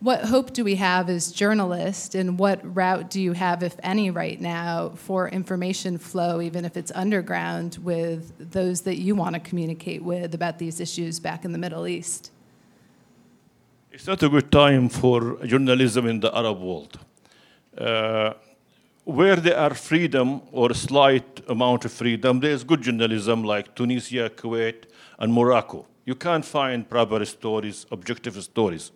What 0.00 0.26
hope 0.26 0.52
do 0.52 0.62
we 0.62 0.74
have 0.74 1.08
as 1.08 1.32
journalists, 1.32 2.14
and 2.14 2.38
what 2.38 2.60
route 2.62 3.08
do 3.08 3.18
you 3.20 3.32
have, 3.32 3.62
if 3.62 3.74
any, 3.82 4.10
right 4.10 4.38
now 4.38 4.90
for 4.94 5.26
information 5.26 5.96
flow, 5.96 6.42
even 6.42 6.66
if 6.66 6.76
it's 6.76 6.92
underground, 6.94 7.78
with 7.82 8.52
those 8.52 8.82
that 8.82 8.98
you 8.98 9.14
want 9.14 9.34
to 9.34 9.40
communicate 9.40 10.02
with 10.02 10.34
about 10.34 10.58
these 10.58 10.80
issues 10.80 11.18
back 11.18 11.46
in 11.46 11.52
the 11.52 11.58
Middle 11.58 11.86
East? 11.86 12.30
It's 13.90 14.06
not 14.06 14.22
a 14.22 14.28
good 14.28 14.52
time 14.52 14.90
for 14.90 15.38
journalism 15.46 16.06
in 16.06 16.20
the 16.20 16.30
Arab 16.36 16.60
world. 16.60 16.98
Uh, 17.78 18.32
where 19.04 19.36
there 19.36 19.56
are 19.56 19.74
freedom 19.74 20.40
or 20.50 20.72
a 20.72 20.74
slight 20.74 21.40
amount 21.48 21.84
of 21.84 21.92
freedom, 21.92 22.40
there's 22.40 22.64
good 22.64 22.82
journalism 22.82 23.44
like 23.44 23.74
Tunisia, 23.76 24.28
Kuwait, 24.30 24.86
and 25.18 25.32
Morocco. 25.32 25.86
You 26.04 26.16
can't 26.16 26.44
find 26.44 26.88
proper 26.88 27.24
stories, 27.24 27.86
objective 27.92 28.42
stories. 28.42 28.90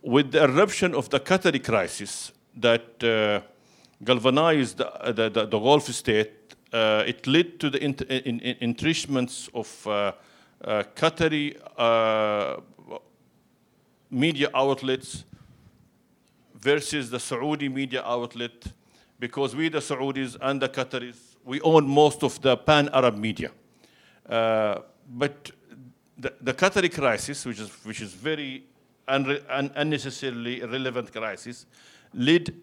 With 0.00 0.32
the 0.32 0.44
eruption 0.44 0.94
of 0.94 1.10
the 1.10 1.20
Qatari 1.20 1.62
crisis 1.62 2.32
that 2.56 3.04
uh, 3.04 3.46
galvanized 4.02 4.78
the, 4.78 5.12
the, 5.12 5.28
the, 5.28 5.46
the, 5.46 5.58
Gulf 5.58 5.86
state, 5.88 6.54
uh, 6.72 7.04
it 7.06 7.26
led 7.26 7.60
to 7.60 7.68
the 7.68 7.82
entrenchments 7.84 9.50
of 9.54 9.86
uh, 9.86 10.12
uh 10.64 10.84
Qatari 10.94 11.56
uh, 11.76 12.56
media 14.10 14.48
outlets 14.54 15.24
versus 16.62 17.10
the 17.10 17.18
Saudi 17.18 17.68
media 17.68 18.02
outlet 18.04 18.72
because 19.18 19.54
we, 19.54 19.68
the 19.68 19.78
Saudis 19.78 20.36
and 20.40 20.62
the 20.62 20.68
Qataris, 20.68 21.36
we 21.44 21.60
own 21.60 21.88
most 21.88 22.22
of 22.22 22.40
the 22.40 22.56
pan 22.56 22.88
Arab 22.92 23.16
media. 23.16 23.50
Uh, 24.28 24.78
but 25.10 25.50
the, 26.16 26.32
the 26.40 26.54
Qatari 26.54 26.92
crisis, 26.92 27.44
which 27.44 27.60
is, 27.60 27.68
which 27.84 28.00
is 28.00 28.12
very 28.12 28.64
unre- 29.08 29.42
un- 29.50 29.72
unnecessarily 29.74 30.60
irrelevant 30.60 31.12
crisis, 31.12 31.66
led 32.14 32.54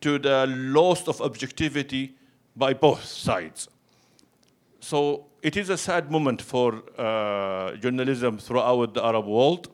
to 0.00 0.18
the 0.18 0.46
loss 0.48 1.08
of 1.08 1.20
objectivity 1.22 2.14
by 2.56 2.74
both 2.74 3.04
sides. 3.04 3.68
So 4.80 5.26
it 5.42 5.56
is 5.56 5.70
a 5.70 5.78
sad 5.78 6.10
moment 6.10 6.42
for 6.42 6.82
uh, 6.98 7.76
journalism 7.76 8.38
throughout 8.38 8.94
the 8.94 9.04
Arab 9.04 9.26
world, 9.26 9.68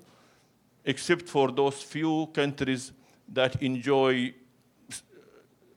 except 0.84 1.28
for 1.28 1.50
those 1.50 1.82
few 1.82 2.28
countries 2.32 2.92
that 3.32 3.62
enjoy 3.62 4.34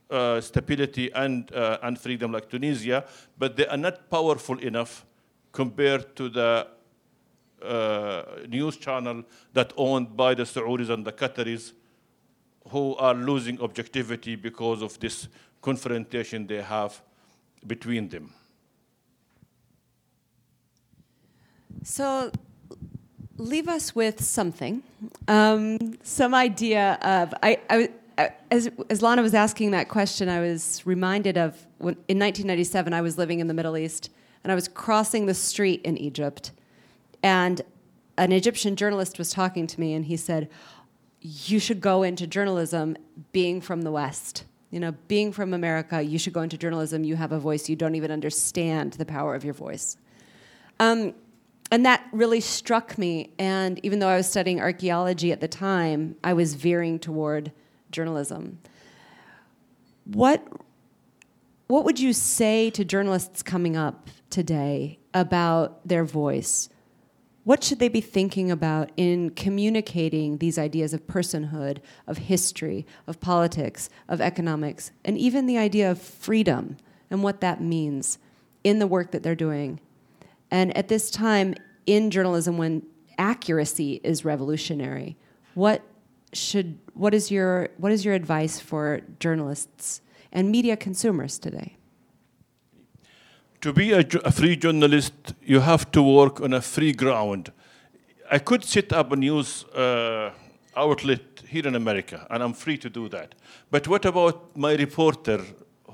uh, 0.10 0.40
stability 0.42 1.12
and, 1.14 1.52
uh, 1.54 1.80
and 1.82 2.00
freedom 2.00 2.32
like 2.32 2.50
Tunisia, 2.50 3.06
but 3.38 3.56
they 3.56 3.68
are 3.68 3.78
not 3.78 4.10
powerful 4.10 4.58
enough 4.60 5.06
compared 5.52 6.16
to 6.16 6.30
the 6.30 6.68
uh, 7.62 8.24
news 8.48 8.78
channel 8.78 9.24
that 9.54 9.74
owned 9.78 10.16
by 10.16 10.34
the 10.36 10.44
Saudis 10.44 10.90
and 10.90 11.06
the 11.06 11.12
Qataris 11.12 11.74
who 12.70 12.96
are 12.96 13.14
losing 13.14 13.60
objectivity 13.62 14.36
because 14.36 14.82
of 14.82 15.00
this 15.00 15.28
confrontation 15.62 16.46
they 16.48 16.62
have 16.62 17.02
between 17.66 18.10
them. 18.10 18.34
So 21.84 22.32
leave 23.38 23.68
us 23.68 23.96
with 23.96 24.24
something, 24.24 24.84
um, 25.28 25.98
some 26.04 26.34
idea 26.34 26.98
of. 27.02 27.34
I, 27.44 27.60
I, 27.70 27.90
as, 28.50 28.70
as 28.90 29.02
Lana 29.02 29.22
was 29.22 29.34
asking 29.34 29.72
that 29.72 29.90
question, 29.90 30.30
I 30.30 30.40
was 30.40 30.82
reminded 30.86 31.38
of 31.38 31.68
when, 31.80 31.96
in 32.08 32.18
1997, 32.18 32.94
I 32.94 33.02
was 33.02 33.18
living 33.18 33.40
in 33.40 33.48
the 33.48 33.54
Middle 33.54 33.76
East 33.76 34.10
and 34.44 34.52
I 34.52 34.56
was 34.56 34.68
crossing 34.68 35.26
the 35.26 35.34
street 35.34 35.82
in 35.84 35.98
Egypt, 35.98 36.52
and 37.24 37.62
an 38.16 38.32
Egyptian 38.32 38.76
journalist 38.76 39.18
was 39.18 39.32
talking 39.32 39.66
to 39.66 39.80
me, 39.80 39.94
and 39.94 40.06
he 40.06 40.16
said, 40.16 40.50
You 41.20 41.58
should 41.58 41.82
go 41.82 42.04
into 42.04 42.28
journalism 42.28 42.96
being 43.32 43.60
from 43.60 43.82
the 43.82 43.92
West. 43.92 44.46
You 44.70 44.80
know, 44.80 44.92
being 45.08 45.32
from 45.32 45.54
America, 45.54 46.02
you 46.02 46.20
should 46.20 46.34
go 46.34 46.42
into 46.42 46.58
journalism. 46.58 47.04
You 47.04 47.16
have 47.16 47.32
a 47.32 47.40
voice. 47.40 47.68
You 47.68 47.76
don't 47.76 47.96
even 47.96 48.12
understand 48.12 48.94
the 48.94 49.06
power 49.06 49.34
of 49.34 49.44
your 49.44 49.54
voice. 49.54 49.98
Um, 50.80 51.16
and 51.72 51.86
that 51.86 52.06
really 52.12 52.42
struck 52.42 52.98
me. 52.98 53.32
And 53.40 53.80
even 53.84 54.00
though 54.00 54.08
I 54.08 54.18
was 54.18 54.30
studying 54.30 54.62
archaeology 54.62 55.32
at 55.32 55.42
the 55.42 55.48
time, 55.48 56.16
I 56.24 56.34
was 56.34 56.54
veering 56.54 57.00
toward 57.00 57.52
journalism. 57.92 58.60
What, 60.06 60.46
what 61.68 61.84
would 61.86 62.00
you 62.00 62.14
say 62.14 62.70
to 62.72 62.86
journalists 62.86 63.42
coming 63.42 63.76
up 63.76 64.10
today 64.30 65.00
about 65.14 65.88
their 65.88 66.04
voice? 66.04 66.70
What 67.44 67.64
should 67.64 67.80
they 67.80 67.90
be 67.90 68.02
thinking 68.02 68.52
about 68.52 68.92
in 68.98 69.32
communicating 69.32 70.38
these 70.38 70.58
ideas 70.58 70.94
of 70.94 71.08
personhood, 71.08 71.78
of 72.08 72.18
history, 72.18 72.86
of 73.08 73.20
politics, 73.20 73.90
of 74.08 74.22
economics, 74.22 74.92
and 75.04 75.18
even 75.18 75.46
the 75.46 75.58
idea 75.58 75.90
of 75.90 76.02
freedom 76.02 76.78
and 77.10 77.24
what 77.24 77.42
that 77.42 77.62
means 77.62 78.18
in 78.64 78.80
the 78.80 78.88
work 78.88 79.12
that 79.12 79.24
they're 79.24 79.36
doing? 79.36 79.80
And 80.56 80.68
at 80.78 80.88
this 80.88 81.12
time 81.12 81.54
in 81.86 82.10
journalism, 82.10 82.58
when 82.58 82.84
accuracy 83.18 84.00
is 84.12 84.24
revolutionary, 84.24 85.18
what 85.54 85.82
should 86.32 86.80
what 86.94 87.14
is 87.14 87.30
your 87.30 87.68
what 87.76 87.92
is 87.92 88.06
your 88.06 88.14
advice 88.14 88.56
for 88.70 89.02
journalists 89.20 90.02
and 90.32 90.50
media 90.50 90.78
consumers 90.78 91.38
today? 91.40 91.76
To 93.62 93.74
be 93.74 93.92
a, 93.92 94.06
a, 94.24 94.32
free 94.32 94.56
journalist, 94.56 95.14
you 95.44 95.60
have 95.60 95.92
to 95.92 96.02
work 96.02 96.40
on 96.40 96.54
a 96.54 96.62
free 96.62 96.94
ground. 96.94 97.52
I 98.32 98.40
could 98.40 98.64
set 98.64 98.94
up 98.94 99.12
a 99.12 99.18
news 99.18 99.66
uh, 99.66 100.32
outlet 100.78 101.44
here 101.50 101.68
in 101.68 101.76
America, 101.76 102.26
and 102.30 102.42
I'm 102.42 102.54
free 102.54 102.78
to 102.78 102.90
do 102.90 103.10
that. 103.10 103.36
But 103.72 103.90
what 103.90 104.06
about 104.06 104.56
my 104.56 104.74
reporter 104.76 105.42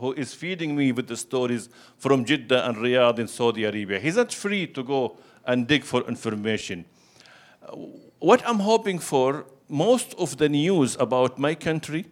who 0.02 0.14
is 0.14 0.34
feeding 0.34 0.76
me 0.76 0.92
with 0.92 1.08
the 1.08 1.16
stories 1.16 1.70
from 1.98 2.26
Jeddah 2.26 2.68
and 2.68 2.76
Riyadh 2.78 3.20
in 3.20 3.28
Saudi 3.28 3.64
Arabia? 3.64 4.00
He's 4.00 4.18
not 4.18 4.34
free 4.34 4.68
to 4.68 4.84
go 4.84 5.18
and 5.46 5.68
dig 5.68 5.84
for 5.84 6.02
information. 6.08 6.86
What 8.20 8.42
I'm 8.46 8.60
hoping 8.60 9.00
for, 9.00 9.46
most 9.70 10.16
of 10.18 10.38
the 10.38 10.50
news 10.50 10.98
about 11.00 11.38
my 11.38 11.54
country, 11.56 12.06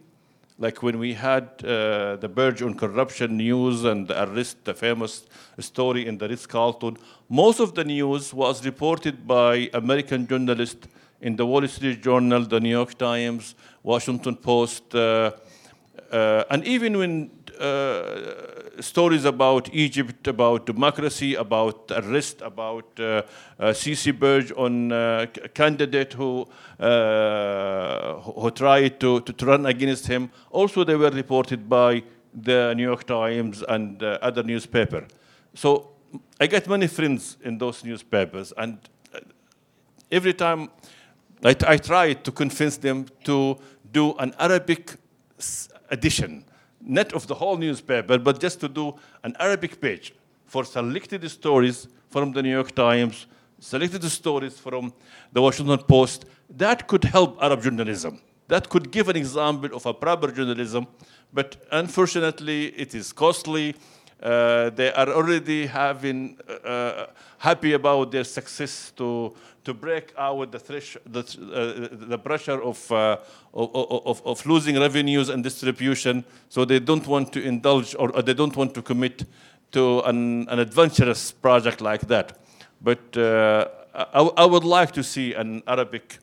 like 0.58 0.82
when 0.82 0.98
we 0.98 1.14
had 1.14 1.44
uh, 1.64 2.16
the 2.16 2.28
Burge 2.28 2.62
on 2.62 2.74
corruption 2.74 3.36
news 3.36 3.84
and 3.84 4.06
the 4.06 4.22
arrest, 4.24 4.64
the 4.64 4.74
famous 4.74 5.26
story 5.58 6.06
in 6.06 6.18
the 6.18 6.28
Ritz-Carlton, 6.28 6.96
most 7.28 7.60
of 7.60 7.74
the 7.74 7.84
news 7.84 8.32
was 8.32 8.64
reported 8.64 9.26
by 9.26 9.68
American 9.74 10.26
journalists 10.26 10.86
in 11.20 11.36
the 11.36 11.44
Wall 11.44 11.66
Street 11.66 12.02
Journal, 12.02 12.44
the 12.44 12.60
New 12.60 12.70
York 12.70 12.96
Times, 12.96 13.54
Washington 13.82 14.36
Post, 14.36 14.94
uh, 14.94 15.32
uh, 16.10 16.44
and 16.50 16.64
even 16.66 16.98
when 16.98 17.30
uh, 17.60 18.80
stories 18.80 19.24
about 19.24 19.68
Egypt, 19.72 20.26
about 20.26 20.66
democracy, 20.66 21.34
about 21.34 21.90
arrest, 21.94 22.40
about 22.42 22.86
uh, 22.98 23.22
uh, 23.58 23.72
Sisi 23.72 24.18
Burge 24.18 24.52
on 24.56 24.92
uh, 24.92 25.26
candidate 25.54 26.14
who 26.14 26.46
uh, 26.78 28.14
who 28.20 28.50
tried 28.50 28.98
to, 29.00 29.20
to, 29.20 29.46
run 29.46 29.66
against 29.66 30.06
him. 30.06 30.30
Also, 30.50 30.84
they 30.84 30.96
were 30.96 31.10
reported 31.10 31.68
by 31.68 32.02
the 32.32 32.72
New 32.74 32.84
York 32.84 33.04
Times 33.04 33.62
and 33.68 34.02
uh, 34.02 34.18
other 34.22 34.42
newspaper. 34.42 35.06
So 35.54 35.90
I 36.40 36.46
get 36.46 36.66
many 36.68 36.86
friends 36.86 37.36
in 37.44 37.58
those 37.58 37.84
newspapers, 37.84 38.52
and 38.56 38.78
every 40.10 40.32
time 40.32 40.70
I, 41.44 41.54
I 41.66 41.76
try 41.76 42.14
to 42.14 42.32
convince 42.32 42.78
them 42.78 43.06
to 43.24 43.58
do 43.92 44.14
an 44.18 44.34
Arabic 44.38 44.94
edition 45.90 46.44
not 46.80 47.12
of 47.12 47.26
the 47.26 47.34
whole 47.34 47.56
newspaper, 47.56 48.18
but 48.18 48.40
just 48.40 48.60
to 48.60 48.68
do 48.68 48.94
an 49.22 49.34
Arabic 49.38 49.80
page 49.80 50.14
for 50.46 50.64
selected 50.64 51.28
stories 51.30 51.88
from 52.08 52.32
the 52.32 52.42
New 52.42 52.50
York 52.50 52.74
Times, 52.74 53.26
selected 53.58 54.02
stories 54.04 54.58
from 54.58 54.92
the 55.32 55.40
Washington 55.40 55.78
Post. 55.78 56.24
That 56.48 56.88
could 56.88 57.04
help 57.04 57.38
Arab 57.42 57.62
journalism. 57.62 58.20
That 58.48 58.68
could 58.68 58.90
give 58.90 59.08
an 59.08 59.16
example 59.16 59.76
of 59.76 59.86
a 59.86 59.94
proper 59.94 60.32
journalism, 60.32 60.88
but 61.32 61.56
unfortunately, 61.70 62.66
it 62.68 62.94
is 62.94 63.12
costly. 63.12 63.76
Uh, 64.22 64.70
they 64.70 64.92
are 64.92 65.08
already 65.08 65.66
having 65.66 66.36
uh, 66.64 67.06
happy 67.38 67.72
about 67.72 68.10
their 68.10 68.24
success 68.24 68.92
to 68.96 69.34
to 69.64 69.74
break 69.74 70.12
out 70.16 70.52
the, 70.52 70.58
thresh, 70.58 70.96
the, 71.06 71.20
uh, 71.20 71.88
the 72.08 72.18
pressure 72.18 72.62
of, 72.62 72.90
uh, 72.90 73.18
of, 73.52 73.70
of, 74.06 74.22
of, 74.24 74.46
losing 74.46 74.78
revenues 74.78 75.28
and 75.28 75.44
distribution. 75.44 76.24
So 76.48 76.64
they 76.64 76.80
don't 76.80 77.06
want 77.06 77.32
to 77.34 77.42
indulge 77.42 77.94
or, 77.98 78.10
they 78.22 78.34
don't 78.34 78.56
want 78.56 78.74
to 78.74 78.82
commit 78.82 79.24
to 79.72 80.00
an, 80.00 80.48
an 80.48 80.58
adventurous 80.58 81.32
project 81.32 81.80
like 81.80 82.08
that. 82.08 82.38
But 82.80 83.16
uh, 83.16 83.68
I, 83.94 84.20
I, 84.20 84.44
would 84.46 84.64
like 84.64 84.92
to 84.92 85.02
see 85.02 85.34
an 85.34 85.62
Arabic 85.66 86.18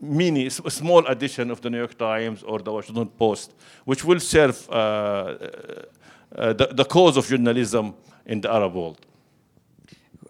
mini, 0.00 0.46
a 0.46 0.70
small 0.70 1.06
edition 1.06 1.50
of 1.50 1.60
the 1.60 1.70
New 1.70 1.78
York 1.78 1.96
Times 1.96 2.42
or 2.42 2.58
the 2.58 2.72
Washington 2.72 3.06
Post, 3.06 3.54
which 3.84 4.04
will 4.04 4.20
serve 4.20 4.68
uh, 4.70 4.72
uh, 4.72 5.82
the, 6.30 6.68
the 6.72 6.84
cause 6.84 7.16
of 7.16 7.26
journalism 7.26 7.94
in 8.26 8.40
the 8.40 8.52
Arab 8.52 8.74
world. 8.74 8.98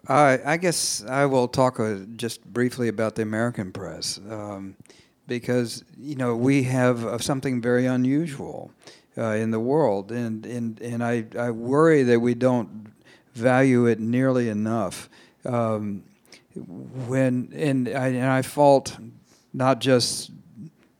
Uh, 0.07 0.37
I 0.43 0.57
guess 0.57 1.03
I 1.03 1.25
will 1.25 1.47
talk 1.47 1.79
uh, 1.79 1.97
just 2.15 2.43
briefly 2.43 2.87
about 2.87 3.13
the 3.13 3.21
American 3.21 3.71
press 3.71 4.19
um, 4.29 4.75
because 5.27 5.83
you 5.99 6.15
know 6.15 6.35
we 6.35 6.63
have 6.63 7.05
uh, 7.05 7.19
something 7.19 7.61
very 7.61 7.85
unusual 7.85 8.71
uh, 9.19 9.35
in 9.35 9.51
the 9.51 9.59
world, 9.59 10.11
and 10.11 10.47
and 10.47 10.81
and 10.81 11.03
I, 11.03 11.25
I 11.37 11.51
worry 11.51 12.01
that 12.03 12.19
we 12.19 12.33
don't 12.33 12.91
value 13.35 13.85
it 13.85 13.99
nearly 13.99 14.49
enough. 14.49 15.09
Um, 15.45 16.03
when 16.55 17.53
and 17.55 17.87
I, 17.87 18.07
and 18.07 18.25
I 18.25 18.41
fault 18.41 18.97
not 19.53 19.79
just 19.79 20.31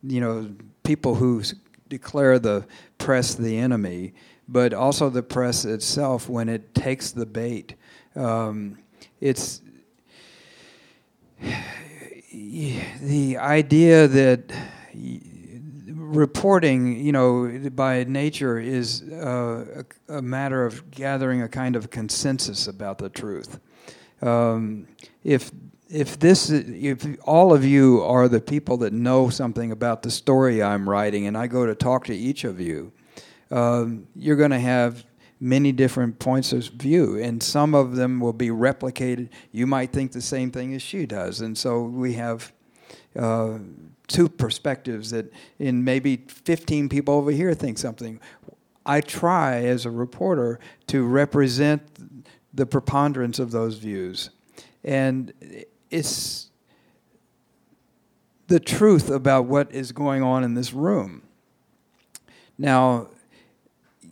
you 0.04 0.22
know 0.22 0.52
people 0.84 1.16
who 1.16 1.42
declare 1.88 2.38
the 2.38 2.66
press 3.00 3.34
the 3.34 3.58
enemy, 3.58 4.14
but 4.52 4.74
also 4.74 5.10
the 5.10 5.24
press 5.24 5.64
itself 5.64 6.28
when 6.28 6.50
it 6.50 6.74
takes 6.74 7.12
the 7.12 7.26
bait. 7.26 7.76
Um, 8.16 8.80
it's 9.22 9.62
the 12.32 13.38
idea 13.38 14.08
that 14.08 14.52
reporting, 16.10 17.00
you 17.00 17.12
know, 17.12 17.70
by 17.70 18.04
nature 18.06 18.60
is 18.60 19.04
uh, 19.04 19.84
a, 20.10 20.16
a, 20.18 20.22
matter 20.22 20.66
of 20.66 20.90
gathering 20.90 21.44
a 21.44 21.48
kind 21.48 21.76
of 21.76 21.92
consensus 21.92 22.68
about 22.68 22.98
the 22.98 23.10
truth. 23.10 23.60
Um, 24.22 24.88
if 25.24 25.52
if 25.90 26.20
this 26.20 26.50
if 26.50 27.06
all 27.24 27.54
of 27.54 27.64
you 27.64 28.02
are 28.02 28.28
the 28.28 28.42
people 28.42 28.78
that 28.78 28.94
know 28.94 29.30
something 29.30 29.72
about 29.72 30.04
the 30.04 30.12
story 30.12 30.62
I'm 30.62 30.90
writing, 30.90 31.28
and 31.28 31.38
I 31.38 31.48
go 31.48 31.66
to 31.66 31.76
talk 31.76 32.06
to 32.06 32.16
each 32.16 32.44
of 32.44 32.60
you, 32.60 32.92
um, 33.52 34.08
you're 34.16 34.36
going 34.36 34.52
to 34.52 34.60
have 34.60 35.06
many 35.40 35.72
different 35.72 36.20
points 36.20 36.52
of 36.52 36.66
view, 36.66 37.18
and 37.18 37.42
some 37.42 37.74
of 37.74 37.96
them 37.96 38.20
will 38.20 38.34
be 38.34 38.50
replicated. 38.50 39.30
You 39.52 39.66
might 39.66 39.92
think 39.92 40.12
the 40.12 40.22
same 40.22 40.52
thing 40.52 40.74
as 40.74 40.82
she 40.82 41.06
does, 41.06 41.42
and 41.42 41.58
so 41.58 41.84
we 41.84 42.14
have 42.14 42.52
uh, 43.18 43.60
two 44.08 44.28
perspectives 44.28 45.12
that, 45.12 45.32
in 45.58 45.84
maybe 45.84 46.26
15 46.28 46.90
people 46.90 47.14
over 47.14 47.32
here 47.32 47.54
think 47.54 47.78
something. 47.78 48.20
I 48.86 49.02
try 49.02 49.64
as 49.66 49.86
a 49.86 49.92
reporter 49.92 50.60
to 50.88 51.06
represent 51.06 51.82
the 52.54 52.66
preponderance 52.66 53.40
of 53.40 53.52
those 53.52 53.78
views, 53.78 54.32
and 54.84 55.34
it's 55.90 56.50
the 58.48 58.60
truth 58.60 59.10
about 59.10 59.46
what 59.46 59.72
is 59.72 59.92
going 59.92 60.24
on 60.24 60.44
in 60.44 60.56
this 60.56 60.74
room. 60.74 61.22
Now, 62.58 63.08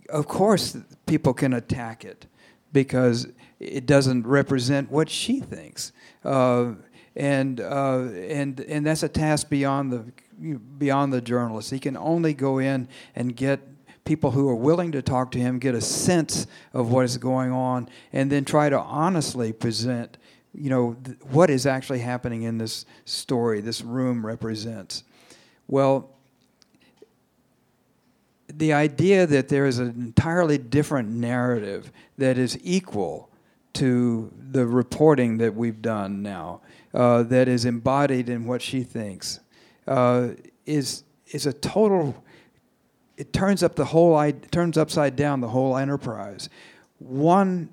of 0.08 0.26
course, 0.26 0.76
people 1.06 1.34
can 1.34 1.52
attack 1.52 2.04
it 2.04 2.26
because 2.72 3.28
it 3.60 3.86
doesn't 3.86 4.26
represent 4.26 4.90
what 4.90 5.08
she 5.08 5.40
thinks. 5.40 5.92
Uh, 6.24 6.72
and, 7.16 7.60
uh, 7.60 8.02
and, 8.12 8.60
and 8.60 8.86
that's 8.86 9.02
a 9.02 9.08
task 9.08 9.48
beyond 9.48 9.92
the, 9.92 10.56
beyond 10.78 11.12
the 11.12 11.20
journalist. 11.20 11.70
He 11.70 11.78
can 11.78 11.96
only 11.96 12.34
go 12.34 12.58
in 12.58 12.88
and 13.16 13.34
get 13.34 13.60
people 14.04 14.30
who 14.30 14.48
are 14.48 14.54
willing 14.54 14.92
to 14.92 15.02
talk 15.02 15.30
to 15.32 15.38
him, 15.38 15.58
get 15.58 15.74
a 15.74 15.80
sense 15.80 16.46
of 16.72 16.90
what 16.90 17.04
is 17.04 17.18
going 17.18 17.52
on, 17.52 17.88
and 18.12 18.30
then 18.30 18.44
try 18.44 18.68
to 18.68 18.78
honestly 18.78 19.52
present 19.52 20.16
you 20.54 20.70
know 20.70 20.96
th- 21.04 21.18
what 21.30 21.50
is 21.50 21.66
actually 21.66 21.98
happening 21.98 22.42
in 22.42 22.58
this 22.58 22.86
story 23.04 23.60
this 23.60 23.82
room 23.82 24.24
represents 24.24 25.04
well 25.66 26.17
the 28.58 28.72
idea 28.72 29.26
that 29.26 29.48
there 29.48 29.66
is 29.66 29.78
an 29.78 29.88
entirely 29.90 30.58
different 30.58 31.08
narrative 31.08 31.92
that 32.18 32.36
is 32.36 32.58
equal 32.62 33.30
to 33.74 34.32
the 34.50 34.66
reporting 34.66 35.38
that 35.38 35.54
we've 35.54 35.80
done 35.80 36.22
now, 36.22 36.60
uh, 36.92 37.22
that 37.22 37.46
is 37.46 37.64
embodied 37.64 38.28
in 38.28 38.46
what 38.46 38.60
she 38.60 38.82
thinks, 38.82 39.40
uh, 39.86 40.30
is 40.66 41.04
is 41.28 41.46
a 41.46 41.52
total. 41.52 42.22
It 43.16 43.32
turns 43.32 43.62
up 43.62 43.76
the 43.76 43.84
whole. 43.84 44.18
It 44.20 44.50
turns 44.50 44.76
upside 44.76 45.14
down 45.14 45.40
the 45.40 45.48
whole 45.48 45.76
enterprise. 45.76 46.48
One 46.98 47.68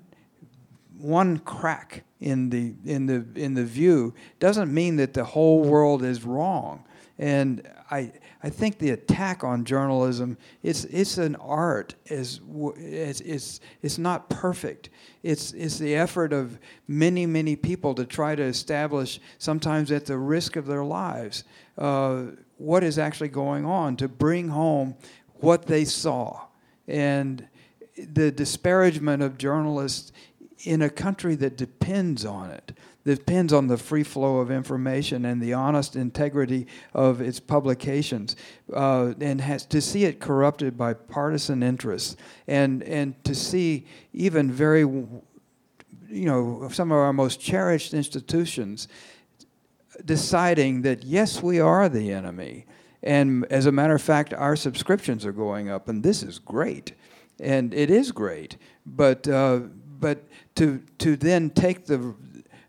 one 0.98 1.38
crack 1.38 2.04
in 2.20 2.50
the 2.50 2.74
in 2.84 3.06
the 3.06 3.26
in 3.34 3.54
the 3.54 3.64
view 3.64 4.14
doesn't 4.38 4.72
mean 4.72 4.96
that 4.96 5.14
the 5.14 5.24
whole 5.24 5.64
world 5.64 6.04
is 6.04 6.24
wrong. 6.24 6.84
And 7.18 7.68
I 7.90 8.12
I 8.46 8.48
think 8.48 8.78
the 8.78 8.90
attack 8.90 9.42
on 9.42 9.64
journalism 9.64 10.38
it's 10.62 10.84
it's 10.84 11.18
an 11.18 11.34
art 11.34 11.96
as 12.08 12.40
it's, 12.76 13.20
it's 13.20 13.60
it's 13.82 13.98
not 13.98 14.30
perfect. 14.30 14.88
It's 15.24 15.50
it's 15.50 15.80
the 15.80 15.96
effort 15.96 16.32
of 16.32 16.56
many 16.86 17.26
many 17.26 17.56
people 17.56 17.92
to 17.96 18.04
try 18.04 18.36
to 18.36 18.44
establish 18.44 19.18
sometimes 19.38 19.90
at 19.90 20.06
the 20.06 20.16
risk 20.16 20.54
of 20.54 20.66
their 20.66 20.84
lives 20.84 21.42
uh, 21.76 22.26
what 22.56 22.84
is 22.84 23.00
actually 23.00 23.30
going 23.30 23.64
on 23.64 23.96
to 23.96 24.06
bring 24.06 24.50
home 24.50 24.94
what 25.40 25.66
they 25.66 25.84
saw 25.84 26.42
and 26.86 27.48
the 27.98 28.30
disparagement 28.30 29.24
of 29.24 29.38
journalists 29.38 30.12
in 30.60 30.82
a 30.82 30.88
country 30.88 31.34
that 31.34 31.56
depends 31.56 32.24
on 32.24 32.52
it 32.52 32.78
depends 33.06 33.52
on 33.52 33.68
the 33.68 33.78
free 33.78 34.02
flow 34.02 34.38
of 34.38 34.50
information 34.50 35.24
and 35.24 35.40
the 35.40 35.52
honest 35.52 35.94
integrity 35.94 36.66
of 36.92 37.20
its 37.20 37.38
publications, 37.38 38.34
uh, 38.74 39.14
and 39.20 39.40
has 39.40 39.64
to 39.66 39.80
see 39.80 40.04
it 40.04 40.18
corrupted 40.18 40.76
by 40.76 40.92
partisan 40.92 41.62
interests, 41.62 42.16
and 42.48 42.82
and 42.82 43.22
to 43.24 43.34
see 43.34 43.86
even 44.12 44.50
very, 44.50 44.80
you 44.80 45.22
know, 46.08 46.68
some 46.72 46.90
of 46.90 46.98
our 46.98 47.12
most 47.12 47.40
cherished 47.40 47.94
institutions 47.94 48.88
deciding 50.04 50.82
that 50.82 51.04
yes, 51.04 51.42
we 51.42 51.60
are 51.60 51.88
the 51.88 52.10
enemy, 52.10 52.66
and 53.04 53.46
as 53.50 53.66
a 53.66 53.72
matter 53.72 53.94
of 53.94 54.02
fact, 54.02 54.34
our 54.34 54.56
subscriptions 54.56 55.24
are 55.24 55.32
going 55.32 55.70
up, 55.70 55.88
and 55.88 56.02
this 56.02 56.24
is 56.24 56.40
great, 56.40 56.92
and 57.38 57.72
it 57.72 57.90
is 57.90 58.10
great, 58.10 58.56
but. 58.84 59.28
Uh, 59.28 59.60
but 59.98 60.24
to 60.54 60.82
to 60.98 61.16
then 61.16 61.48
take 61.50 61.86
the 61.86 62.14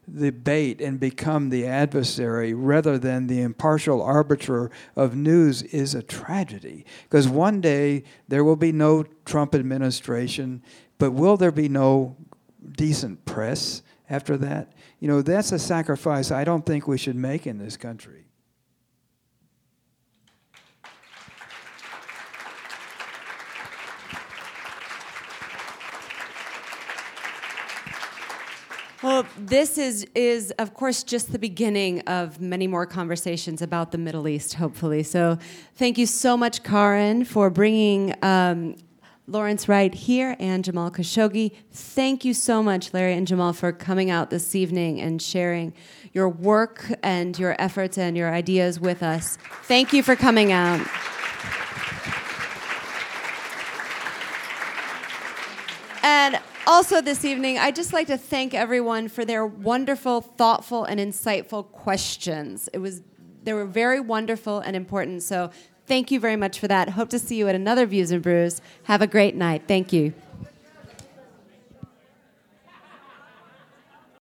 the 0.07 0.29
bait 0.31 0.79
and 0.79 0.99
become 0.99 1.49
the 1.49 1.65
adversary 1.65 2.53
rather 2.53 2.97
than 2.97 3.27
the 3.27 3.41
impartial 3.41 4.01
arbiter 4.01 4.71
of 4.95 5.15
news 5.15 5.63
is 5.63 5.93
a 5.93 6.01
tragedy. 6.01 6.85
Because 7.03 7.27
one 7.27 7.59
day 7.59 8.03
there 8.27 8.43
will 8.43 8.55
be 8.55 8.71
no 8.71 9.03
Trump 9.25 9.53
administration, 9.53 10.63
but 10.97 11.11
will 11.11 11.35
there 11.35 11.51
be 11.51 11.67
no 11.67 12.15
decent 12.71 13.25
press 13.25 13.81
after 14.09 14.37
that? 14.37 14.71
You 14.99 15.09
know, 15.09 15.21
that's 15.21 15.51
a 15.51 15.59
sacrifice 15.59 16.31
I 16.31 16.45
don't 16.45 16.65
think 16.65 16.87
we 16.87 16.97
should 16.97 17.17
make 17.17 17.45
in 17.45 17.57
this 17.57 17.75
country. 17.75 18.26
Well, 29.07 29.25
this 29.37 29.77
is, 29.77 30.05
is, 30.15 30.51
of 30.59 30.73
course, 30.73 31.01
just 31.01 31.31
the 31.31 31.39
beginning 31.39 32.01
of 32.01 32.41
many 32.41 32.67
more 32.67 32.85
conversations 32.85 33.61
about 33.61 33.93
the 33.93 33.97
Middle 33.97 34.27
East, 34.27 34.55
hopefully. 34.55 35.01
So, 35.03 35.37
thank 35.75 35.97
you 35.97 36.05
so 36.05 36.35
much, 36.35 36.61
Karin, 36.61 37.23
for 37.23 37.49
bringing 37.49 38.13
um, 38.21 38.75
Lawrence 39.25 39.69
Wright 39.69 39.93
here 39.93 40.35
and 40.39 40.61
Jamal 40.61 40.91
Khashoggi. 40.91 41.53
Thank 41.71 42.25
you 42.25 42.33
so 42.33 42.61
much, 42.61 42.93
Larry 42.93 43.13
and 43.13 43.25
Jamal, 43.25 43.53
for 43.53 43.71
coming 43.71 44.11
out 44.11 44.29
this 44.29 44.55
evening 44.55 44.99
and 44.99 45.21
sharing 45.21 45.73
your 46.11 46.27
work 46.27 46.91
and 47.01 47.39
your 47.39 47.55
efforts 47.59 47.97
and 47.97 48.17
your 48.17 48.33
ideas 48.33 48.77
with 48.77 49.01
us. 49.01 49.37
Thank 49.63 49.93
you 49.93 50.03
for 50.03 50.17
coming 50.17 50.51
out. 50.51 50.85
And 56.03 56.41
also, 56.67 57.01
this 57.01 57.23
evening, 57.23 57.57
I'd 57.57 57.75
just 57.75 57.93
like 57.93 58.07
to 58.07 58.17
thank 58.17 58.53
everyone 58.53 59.07
for 59.07 59.23
their 59.23 59.45
wonderful, 59.45 60.19
thoughtful, 60.19 60.83
and 60.83 60.99
insightful 60.99 61.71
questions. 61.71 62.69
It 62.73 62.79
was, 62.79 63.01
they 63.43 63.53
were 63.53 63.65
very 63.65 64.01
wonderful 64.01 64.59
and 64.59 64.75
important. 64.75 65.23
So, 65.23 65.49
thank 65.85 66.11
you 66.11 66.19
very 66.19 66.35
much 66.35 66.59
for 66.59 66.67
that. 66.67 66.89
Hope 66.89 67.09
to 67.09 67.19
see 67.19 67.37
you 67.37 67.47
at 67.47 67.55
another 67.55 67.85
Views 67.85 68.11
and 68.11 68.21
Brews. 68.21 68.61
Have 68.83 69.01
a 69.01 69.07
great 69.07 69.33
night. 69.33 69.63
Thank 69.67 69.93
you. 69.93 70.13